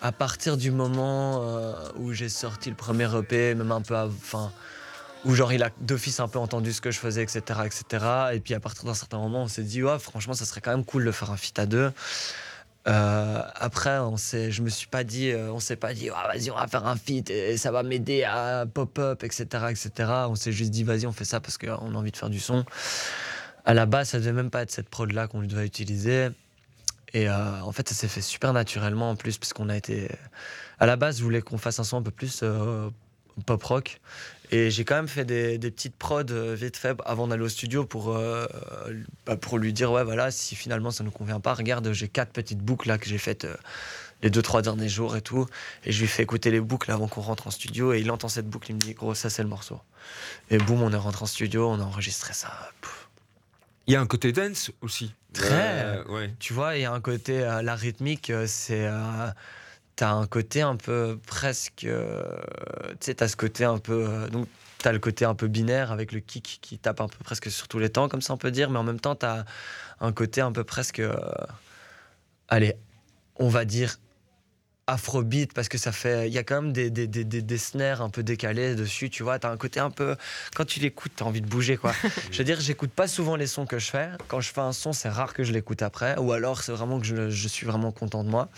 à 0.00 0.12
partir 0.12 0.56
du 0.56 0.70
moment 0.70 1.42
euh, 1.42 1.74
où 1.96 2.12
j'ai 2.12 2.28
sorti 2.28 2.70
le 2.70 2.76
premier 2.76 3.08
EP, 3.16 3.54
même 3.54 3.72
un 3.72 3.82
peu, 3.82 3.96
enfin 3.96 4.52
où 5.24 5.34
genre 5.34 5.52
il 5.52 5.62
a 5.62 5.70
d'office 5.80 6.20
un 6.20 6.28
peu 6.28 6.38
entendu 6.38 6.72
ce 6.72 6.80
que 6.80 6.90
je 6.90 6.98
faisais, 6.98 7.22
etc. 7.22 7.60
etc. 7.64 8.04
Et 8.34 8.40
puis 8.40 8.54
à 8.54 8.60
partir 8.60 8.84
d'un 8.84 8.94
certain 8.94 9.18
moment, 9.18 9.42
on 9.42 9.48
s'est 9.48 9.62
dit, 9.62 9.82
ouais, 9.82 9.98
franchement, 9.98 10.34
ça 10.34 10.44
serait 10.44 10.60
quand 10.60 10.70
même 10.70 10.84
cool 10.84 11.04
de 11.04 11.10
faire 11.10 11.30
un 11.30 11.36
feat 11.36 11.58
à 11.58 11.66
deux. 11.66 11.92
Euh, 12.86 13.42
après, 13.54 13.98
on 13.98 14.16
je 14.16 14.62
me 14.62 14.70
suis 14.70 14.86
pas 14.86 15.04
dit, 15.04 15.30
euh, 15.30 15.52
on 15.52 15.58
s'est 15.58 15.76
pas 15.76 15.92
dit, 15.92 16.08
Ah, 16.14 16.30
vas-y, 16.32 16.50
on 16.50 16.54
va 16.54 16.66
faire 16.66 16.86
un 16.86 16.96
feat 16.96 17.28
et 17.30 17.56
ça 17.56 17.70
va 17.70 17.82
m'aider 17.82 18.24
à 18.24 18.66
pop-up, 18.72 19.24
etc., 19.24 19.44
etc. 19.70 20.10
On 20.28 20.34
s'est 20.34 20.52
juste 20.52 20.70
dit, 20.70 20.84
vas-y, 20.84 21.06
on 21.06 21.12
fait 21.12 21.24
ça 21.24 21.40
parce 21.40 21.58
qu'on 21.58 21.94
a 21.94 21.98
envie 21.98 22.12
de 22.12 22.16
faire 22.16 22.30
du 22.30 22.40
son. 22.40 22.64
À 23.64 23.74
la 23.74 23.84
base, 23.84 24.10
ça 24.10 24.18
devait 24.18 24.32
même 24.32 24.50
pas 24.50 24.62
être 24.62 24.70
cette 24.70 24.88
prod 24.88 25.10
là 25.12 25.26
qu'on 25.26 25.42
devait 25.42 25.66
utiliser. 25.66 26.28
Et 27.12 27.28
euh, 27.28 27.60
en 27.62 27.72
fait, 27.72 27.88
ça 27.88 27.94
s'est 27.94 28.08
fait 28.08 28.22
super 28.22 28.52
naturellement 28.52 29.10
en 29.10 29.16
plus, 29.16 29.38
parce 29.38 29.52
qu'on 29.52 29.68
a 29.68 29.76
été. 29.76 30.08
À 30.78 30.86
la 30.86 30.96
base, 30.96 31.18
je 31.18 31.24
voulais 31.24 31.42
qu'on 31.42 31.58
fasse 31.58 31.78
un 31.80 31.84
son 31.84 31.98
un 31.98 32.02
peu 32.02 32.10
plus 32.10 32.44
pop 33.44 33.62
rock. 33.62 34.00
Et 34.50 34.70
j'ai 34.70 34.84
quand 34.84 34.94
même 34.94 35.08
fait 35.08 35.24
des, 35.24 35.58
des 35.58 35.70
petites 35.70 35.96
prods 35.96 36.22
euh, 36.30 36.54
vite 36.54 36.76
fait 36.76 36.96
avant 37.04 37.28
d'aller 37.28 37.42
au 37.42 37.48
studio 37.48 37.84
pour, 37.84 38.16
euh, 38.16 38.46
bah, 39.26 39.36
pour 39.36 39.58
lui 39.58 39.72
dire 39.72 39.92
ouais, 39.92 40.04
voilà, 40.04 40.30
si 40.30 40.56
finalement 40.56 40.90
ça 40.90 41.04
ne 41.04 41.08
nous 41.08 41.12
convient 41.14 41.40
pas, 41.40 41.54
regarde, 41.54 41.92
j'ai 41.92 42.08
quatre 42.08 42.32
petites 42.32 42.60
boucles 42.60 42.88
là 42.88 42.98
que 42.98 43.06
j'ai 43.06 43.18
faites 43.18 43.44
euh, 43.44 43.56
les 44.22 44.30
deux, 44.30 44.40
trois 44.40 44.62
derniers 44.62 44.88
jours 44.88 45.16
et 45.16 45.20
tout. 45.20 45.46
Et 45.84 45.92
je 45.92 46.00
lui 46.00 46.08
fais 46.08 46.22
écouter 46.22 46.50
les 46.50 46.60
boucles 46.60 46.90
avant 46.90 47.08
qu'on 47.08 47.20
rentre 47.20 47.46
en 47.46 47.50
studio. 47.50 47.92
Et 47.92 48.00
il 48.00 48.10
entend 48.10 48.28
cette 48.28 48.48
boucle, 48.48 48.70
il 48.70 48.74
me 48.74 48.80
dit 48.80 48.94
gros, 48.94 49.14
ça 49.14 49.28
c'est 49.28 49.42
le 49.42 49.48
morceau. 49.48 49.80
Et 50.50 50.58
boum, 50.58 50.82
on 50.82 50.92
est 50.92 50.96
rentré 50.96 51.22
en 51.22 51.26
studio, 51.26 51.68
on 51.68 51.80
a 51.80 51.84
enregistré 51.84 52.32
ça. 52.32 52.50
Il 53.86 53.92
y 53.92 53.96
a 53.96 54.00
un 54.00 54.06
côté 54.06 54.32
dance 54.32 54.70
aussi. 54.80 55.14
Très. 55.34 55.84
Euh, 55.84 56.04
ouais. 56.04 56.34
Tu 56.38 56.52
vois, 56.52 56.76
il 56.76 56.82
y 56.82 56.84
a 56.84 56.92
un 56.92 57.00
côté, 57.00 57.40
la 57.40 57.74
rythmique, 57.74 58.32
c'est. 58.46 58.88
T'as 59.98 60.12
un 60.12 60.28
côté 60.28 60.62
un 60.62 60.76
peu 60.76 61.18
presque. 61.26 61.82
euh, 61.84 62.22
tu 62.92 62.96
sais, 63.00 63.14
t'as 63.14 63.26
ce 63.26 63.34
côté 63.36 63.64
un 63.64 63.78
peu. 63.78 64.06
euh, 64.08 64.28
donc, 64.28 64.46
t'as 64.78 64.92
le 64.92 65.00
côté 65.00 65.24
un 65.24 65.34
peu 65.34 65.48
binaire 65.48 65.90
avec 65.90 66.12
le 66.12 66.20
kick 66.20 66.60
qui 66.62 66.78
tape 66.78 67.00
un 67.00 67.08
peu 67.08 67.18
presque 67.24 67.50
sur 67.50 67.66
tous 67.66 67.80
les 67.80 67.90
temps, 67.90 68.08
comme 68.08 68.22
ça 68.22 68.32
on 68.32 68.36
peut 68.36 68.52
dire, 68.52 68.70
mais 68.70 68.78
en 68.78 68.84
même 68.84 69.00
temps, 69.00 69.16
t'as 69.16 69.44
un 70.00 70.12
côté 70.12 70.40
un 70.40 70.52
peu 70.52 70.62
presque. 70.62 71.00
euh, 71.00 71.16
allez, 72.46 72.74
on 73.36 73.48
va 73.48 73.64
dire 73.64 73.96
afrobeat 74.86 75.52
parce 75.52 75.68
que 75.68 75.76
ça 75.76 75.92
fait 75.92 76.28
il 76.28 76.32
y 76.32 76.38
a 76.38 76.44
quand 76.44 76.62
même 76.62 76.72
des, 76.72 76.90
des, 76.90 77.06
des, 77.06 77.22
des, 77.24 77.42
des 77.42 77.58
snares 77.58 78.00
un 78.00 78.08
peu 78.08 78.22
décalés 78.22 78.74
dessus 78.74 79.10
tu 79.10 79.22
vois 79.22 79.38
t'as 79.38 79.50
un 79.50 79.58
côté 79.58 79.80
un 79.80 79.90
peu 79.90 80.16
quand 80.54 80.64
tu 80.64 80.80
l'écoutes 80.80 81.12
t'as 81.16 81.26
envie 81.26 81.42
de 81.42 81.46
bouger 81.46 81.76
quoi 81.76 81.92
je 82.30 82.38
veux 82.38 82.44
dire 82.44 82.58
j'écoute 82.58 82.90
pas 82.92 83.06
souvent 83.06 83.36
les 83.36 83.46
sons 83.46 83.66
que 83.66 83.78
je 83.78 83.90
fais 83.90 84.08
quand 84.28 84.40
je 84.40 84.50
fais 84.50 84.62
un 84.62 84.72
son 84.72 84.94
c'est 84.94 85.10
rare 85.10 85.34
que 85.34 85.44
je 85.44 85.52
l'écoute 85.52 85.82
après 85.82 86.16
ou 86.18 86.32
alors 86.32 86.62
c'est 86.62 86.72
vraiment 86.72 86.98
que 87.00 87.04
je, 87.04 87.28
je 87.28 87.48
suis 87.48 87.66
vraiment 87.66 87.92
content 87.92 88.24
de 88.24 88.30
moi 88.30 88.48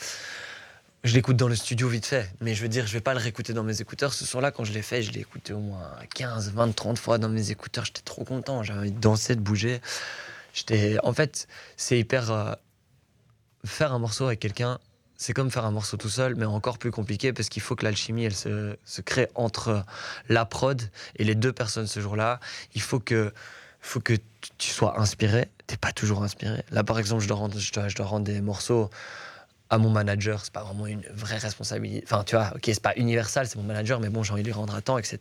je 1.02 1.14
l'écoute 1.14 1.36
dans 1.36 1.48
le 1.48 1.56
studio 1.56 1.88
vite 1.88 2.06
fait 2.06 2.30
mais 2.40 2.54
je 2.54 2.62
veux 2.62 2.68
dire 2.68 2.86
je 2.86 2.92
vais 2.92 3.00
pas 3.00 3.14
le 3.14 3.20
réécouter 3.20 3.52
dans 3.52 3.62
mes 3.62 3.80
écouteurs 3.80 4.12
ce 4.12 4.24
son 4.24 4.40
là 4.40 4.50
quand 4.50 4.64
je 4.64 4.72
l'ai 4.72 4.82
fait 4.82 5.02
je 5.02 5.12
l'ai 5.12 5.20
écouté 5.20 5.52
au 5.52 5.60
moins 5.60 5.90
15 6.14 6.52
20 6.52 6.74
30 6.74 6.98
fois 6.98 7.18
dans 7.18 7.28
mes 7.28 7.50
écouteurs 7.50 7.84
j'étais 7.84 8.02
trop 8.02 8.24
content 8.24 8.62
j'avais 8.62 8.80
envie 8.80 8.92
de 8.92 9.00
danser 9.00 9.34
de 9.34 9.40
bouger 9.40 9.80
j'étais 10.52 10.98
en 11.02 11.12
fait 11.12 11.48
c'est 11.76 11.98
hyper 11.98 12.30
euh, 12.30 12.52
faire 13.64 13.92
un 13.92 13.98
morceau 13.98 14.26
avec 14.26 14.40
quelqu'un 14.40 14.78
c'est 15.20 15.34
comme 15.34 15.50
faire 15.50 15.66
un 15.66 15.70
morceau 15.70 15.98
tout 15.98 16.08
seul, 16.08 16.34
mais 16.34 16.46
encore 16.46 16.78
plus 16.78 16.90
compliqué 16.90 17.34
parce 17.34 17.50
qu'il 17.50 17.60
faut 17.60 17.76
que 17.76 17.84
l'alchimie 17.84 18.24
elle 18.24 18.34
se, 18.34 18.74
se 18.86 19.02
crée 19.02 19.28
entre 19.34 19.84
la 20.30 20.46
prod 20.46 20.80
et 21.16 21.24
les 21.24 21.34
deux 21.34 21.52
personnes 21.52 21.86
ce 21.86 22.00
jour-là. 22.00 22.40
Il 22.74 22.80
faut 22.80 23.00
que, 23.00 23.30
faut 23.82 24.00
que 24.00 24.14
tu 24.56 24.70
sois 24.70 24.98
inspiré. 24.98 25.50
T'es 25.66 25.76
pas 25.76 25.92
toujours 25.92 26.22
inspiré. 26.22 26.64
Là, 26.70 26.84
par 26.84 26.98
exemple, 26.98 27.22
je 27.22 27.28
dois 27.28 27.36
rendre, 27.36 27.58
je 27.58 27.94
dois 27.94 28.06
rendre 28.06 28.24
des 28.24 28.40
morceaux 28.40 28.88
à 29.70 29.78
mon 29.78 29.88
manager. 29.90 30.44
C'est 30.44 30.52
pas 30.52 30.62
vraiment 30.64 30.86
une 30.86 31.02
vraie 31.14 31.38
responsabilité. 31.38 32.04
Enfin, 32.04 32.24
tu 32.24 32.34
vois, 32.36 32.52
ok, 32.54 32.62
c'est 32.66 32.82
pas 32.82 32.92
universal, 32.96 33.46
c'est 33.46 33.56
mon 33.56 33.62
manager, 33.62 34.00
mais 34.00 34.08
bon, 34.08 34.22
j'ai 34.22 34.32
envie 34.32 34.42
de 34.42 34.48
lui 34.48 34.52
rendre 34.52 34.74
à 34.74 34.82
temps, 34.82 34.98
etc. 34.98 35.18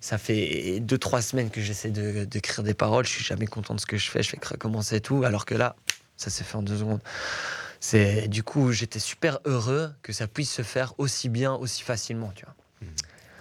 Ça 0.00 0.18
fait 0.18 0.78
deux, 0.80 0.98
trois 0.98 1.22
semaines 1.22 1.50
que 1.50 1.60
j'essaie 1.60 1.90
de- 1.90 2.24
d'écrire 2.24 2.62
des 2.62 2.74
paroles. 2.74 3.06
Je 3.06 3.10
suis 3.10 3.24
jamais 3.24 3.46
content 3.46 3.74
de 3.74 3.80
ce 3.80 3.86
que 3.86 3.96
je 3.96 4.10
fais. 4.10 4.22
Je 4.22 4.28
fais 4.30 4.36
que 4.36 4.48
recommencer 4.48 5.00
tout. 5.00 5.24
Alors 5.24 5.44
que 5.46 5.54
là, 5.54 5.74
ça 6.16 6.30
s'est 6.30 6.44
fait 6.44 6.56
en 6.56 6.62
deux 6.62 6.78
secondes. 6.78 7.00
C'est 7.80 8.28
du 8.28 8.42
coup, 8.42 8.72
j'étais 8.72 8.98
super 8.98 9.38
heureux 9.46 9.90
que 10.02 10.12
ça 10.12 10.26
puisse 10.26 10.52
se 10.52 10.62
faire 10.62 10.92
aussi 10.98 11.28
bien, 11.30 11.54
aussi 11.54 11.82
facilement, 11.82 12.30
tu 12.36 12.44
vois. 12.44 12.54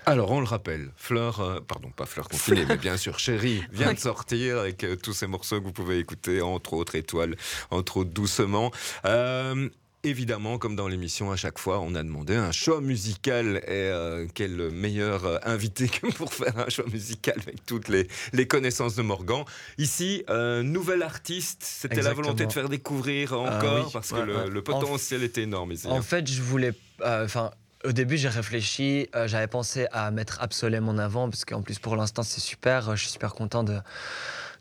Alors, 0.05 0.31
on 0.31 0.39
le 0.39 0.45
rappelle, 0.47 0.89
Fleur, 0.95 1.39
euh, 1.41 1.59
pardon, 1.59 1.91
pas 1.91 2.05
Fleur 2.07 2.29
confinée, 2.29 2.65
mais 2.65 2.77
bien 2.77 2.97
sûr, 2.97 3.19
Chérie 3.19 3.61
vient 3.71 3.93
de 3.93 3.99
sortir 3.99 4.57
avec 4.59 4.83
euh, 4.83 4.95
tous 4.95 5.13
ces 5.13 5.27
morceaux 5.27 5.59
que 5.59 5.65
vous 5.65 5.73
pouvez 5.73 5.99
écouter, 5.99 6.41
entre 6.41 6.73
autres 6.73 6.95
Étoiles, 6.95 7.35
entre 7.69 7.97
autres 7.97 8.09
Doucement. 8.09 8.71
Euh, 9.05 9.69
Évidemment, 10.03 10.57
comme 10.57 10.77
dans 10.77 10.87
l'émission, 10.87 11.29
à 11.29 11.35
chaque 11.35 11.59
fois, 11.59 11.81
on 11.81 11.93
a 11.93 12.03
demandé 12.03 12.33
un 12.35 12.53
choix 12.53 12.79
musical. 12.79 13.57
Et 13.67 13.71
euh, 13.71 14.27
quel 14.33 14.71
meilleur 14.71 15.25
euh, 15.25 15.37
invité 15.43 15.89
que 15.89 16.07
pour 16.13 16.33
faire 16.33 16.57
un 16.57 16.69
choix 16.69 16.85
musical 16.91 17.35
avec 17.41 17.65
toutes 17.65 17.89
les, 17.89 18.07
les 18.31 18.47
connaissances 18.47 18.95
de 18.95 19.01
Morgan. 19.01 19.43
Ici, 19.77 20.23
euh, 20.29 20.63
nouvel 20.63 21.03
artiste, 21.03 21.63
c'était 21.63 22.01
la 22.01 22.13
volonté 22.13 22.45
de 22.45 22.53
faire 22.53 22.69
découvrir 22.69 23.33
encore, 23.33 23.51
Ah 23.61 23.81
oui, 23.85 23.89
parce 23.91 24.09
que 24.11 24.15
ouais, 24.15 24.49
le, 24.49 24.61
potentiel 24.63 25.23
était 25.23 25.41
énorme 25.41 25.73
ici. 25.73 25.87
En 25.87 26.01
fait, 26.01 26.25
je 26.27 26.41
voulais. 26.41 26.71
euh, 27.01 27.25
Enfin. 27.25 27.51
au 27.83 27.91
début, 27.91 28.17
j'ai 28.17 28.29
réfléchi, 28.29 29.09
euh, 29.15 29.27
j'avais 29.27 29.47
pensé 29.47 29.87
à 29.91 30.11
mettre 30.11 30.41
Absolem 30.41 30.87
en 30.87 30.97
avant, 30.97 31.29
parce 31.29 31.43
qu'en 31.43 31.61
plus, 31.61 31.77
pour 31.79 31.97
l'instant, 31.97 32.23
c'est 32.23 32.39
super. 32.41 32.89
euh, 32.89 32.95
Je 32.95 33.01
suis 33.01 33.11
super 33.11 33.33
content 33.33 33.63
de, 33.63 33.77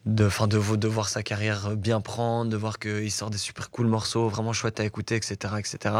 de, 0.09 0.29
fin, 0.29 0.47
de, 0.47 0.59
de 0.77 0.89
voir 0.89 1.09
sa 1.09 1.23
carrière 1.23 1.77
bien 1.77 2.01
prendre, 2.01 2.51
de 2.51 2.57
voir 2.57 2.79
qu'il 2.79 3.13
sort 3.13 3.31
des 3.31 3.39
super 3.39 3.71
cool 3.71 3.87
morceaux, 3.87 4.29
vraiment 4.29 4.53
chouettes 4.53 4.81
à 4.81 4.85
écouter, 4.85 5.17
etc. 5.17 5.55
etc. 5.59 5.95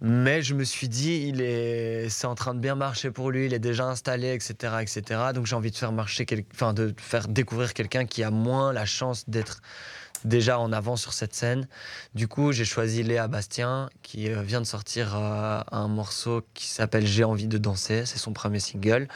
Mais 0.00 0.42
je 0.42 0.54
me 0.54 0.64
suis 0.64 0.88
dit, 0.88 1.28
il 1.28 1.40
est, 1.40 2.08
c'est 2.08 2.26
en 2.26 2.34
train 2.34 2.54
de 2.54 2.58
bien 2.58 2.74
marcher 2.74 3.12
pour 3.12 3.30
lui, 3.30 3.46
il 3.46 3.54
est 3.54 3.60
déjà 3.60 3.86
installé, 3.86 4.34
etc., 4.34 4.74
etc. 4.80 5.20
Donc 5.32 5.46
j'ai 5.46 5.54
envie 5.54 5.70
de 5.70 5.76
faire 5.76 5.92
marcher, 5.92 6.24
de 6.24 6.94
faire 6.98 7.28
découvrir 7.28 7.72
quelqu'un 7.72 8.04
qui 8.04 8.24
a 8.24 8.32
moins 8.32 8.72
la 8.72 8.84
chance 8.84 9.28
d'être 9.28 9.62
déjà 10.24 10.58
en 10.58 10.72
avant 10.72 10.96
sur 10.96 11.12
cette 11.12 11.34
scène. 11.34 11.68
Du 12.14 12.26
coup, 12.26 12.50
j'ai 12.50 12.64
choisi 12.64 13.04
Léa 13.04 13.28
Bastien, 13.28 13.90
qui 14.02 14.28
euh, 14.28 14.42
vient 14.42 14.60
de 14.60 14.66
sortir 14.66 15.14
euh, 15.14 15.60
un 15.70 15.88
morceau 15.88 16.42
qui 16.54 16.66
s'appelle 16.66 17.06
J'ai 17.06 17.24
envie 17.24 17.46
de 17.46 17.58
danser. 17.58 18.04
C'est 18.04 18.18
son 18.18 18.32
premier 18.32 18.60
single. 18.60 19.08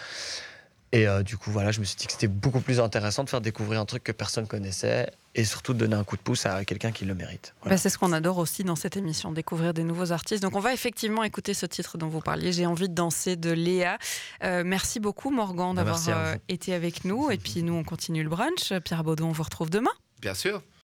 Et 0.93 1.07
euh, 1.09 1.23
du 1.23 1.37
coup, 1.37 1.51
voilà, 1.51 1.73
je 1.73 1.81
me 1.81 1.85
suis 1.85 1.97
dit 1.97 2.07
que 2.07 2.13
c'était 2.13 2.29
beaucoup 2.29 2.61
plus 2.61 2.81
intéressant 2.81 3.25
de 3.25 3.29
faire 3.29 3.41
découvrir 3.41 3.81
un 3.81 3.85
truc 3.85 4.05
que 4.05 4.13
personne 4.13 4.47
connaissait 4.47 5.11
et 5.35 5.45
surtout 5.45 5.75
de 5.75 5.79
donner 5.79 5.97
un 5.97 6.05
coup 6.05 6.17
de 6.17 6.23
pouce 6.23 6.47
à 6.47 6.65
quelqu'un 6.65 6.93
qui 6.93 7.05
le 7.05 7.15
mérite. 7.15 7.55
Voilà. 7.61 7.75
Bah, 7.75 7.79
c'est 7.79 7.91
ce 7.91 7.99
qu'on 7.99 8.13
adore 8.13 8.39
aussi 8.39 8.63
dans 8.65 8.77
cette 8.77 8.97
émission, 8.97 9.33
découvrir 9.33 9.75
des 9.75 9.83
nouveaux 9.83 10.13
artistes. 10.13 10.43
Donc 10.43 10.55
on 10.57 10.61
va 10.61 10.73
effectivement 10.73 11.25
écouter 11.25 11.55
ce 11.55 11.67
titre 11.67 11.99
dont 11.99 12.09
vous 12.09 12.21
parliez, 12.21 12.53
J'ai 12.53 12.67
envie 12.67 12.89
de 12.89 12.95
danser 12.95 13.37
de 13.37 13.51
Léa. 13.51 13.99
Euh, 14.45 14.63
merci 14.65 15.01
beaucoup 15.01 15.31
Morgan 15.31 15.75
Bah, 15.75 15.83
d'avoir 15.83 15.97
merci 15.97 16.11
à 16.13 16.15
vous. 16.15 16.21
euh, 16.37 16.39
été 16.49 16.73
avec 16.73 17.05
nous. 17.05 17.31
Et 17.31 17.37
puis 17.37 17.63
nous, 17.63 17.75
on 17.75 17.85
continue 17.85 18.23
le 18.23 18.31
brunch. 18.31 18.73
Pierre 18.85 19.03
Baudon, 19.05 19.29
on 19.29 19.33
vous 19.33 19.43
retrouve 19.43 19.69
demain. 19.71 19.91
Bien 20.23 20.35
sûr. 20.35 20.63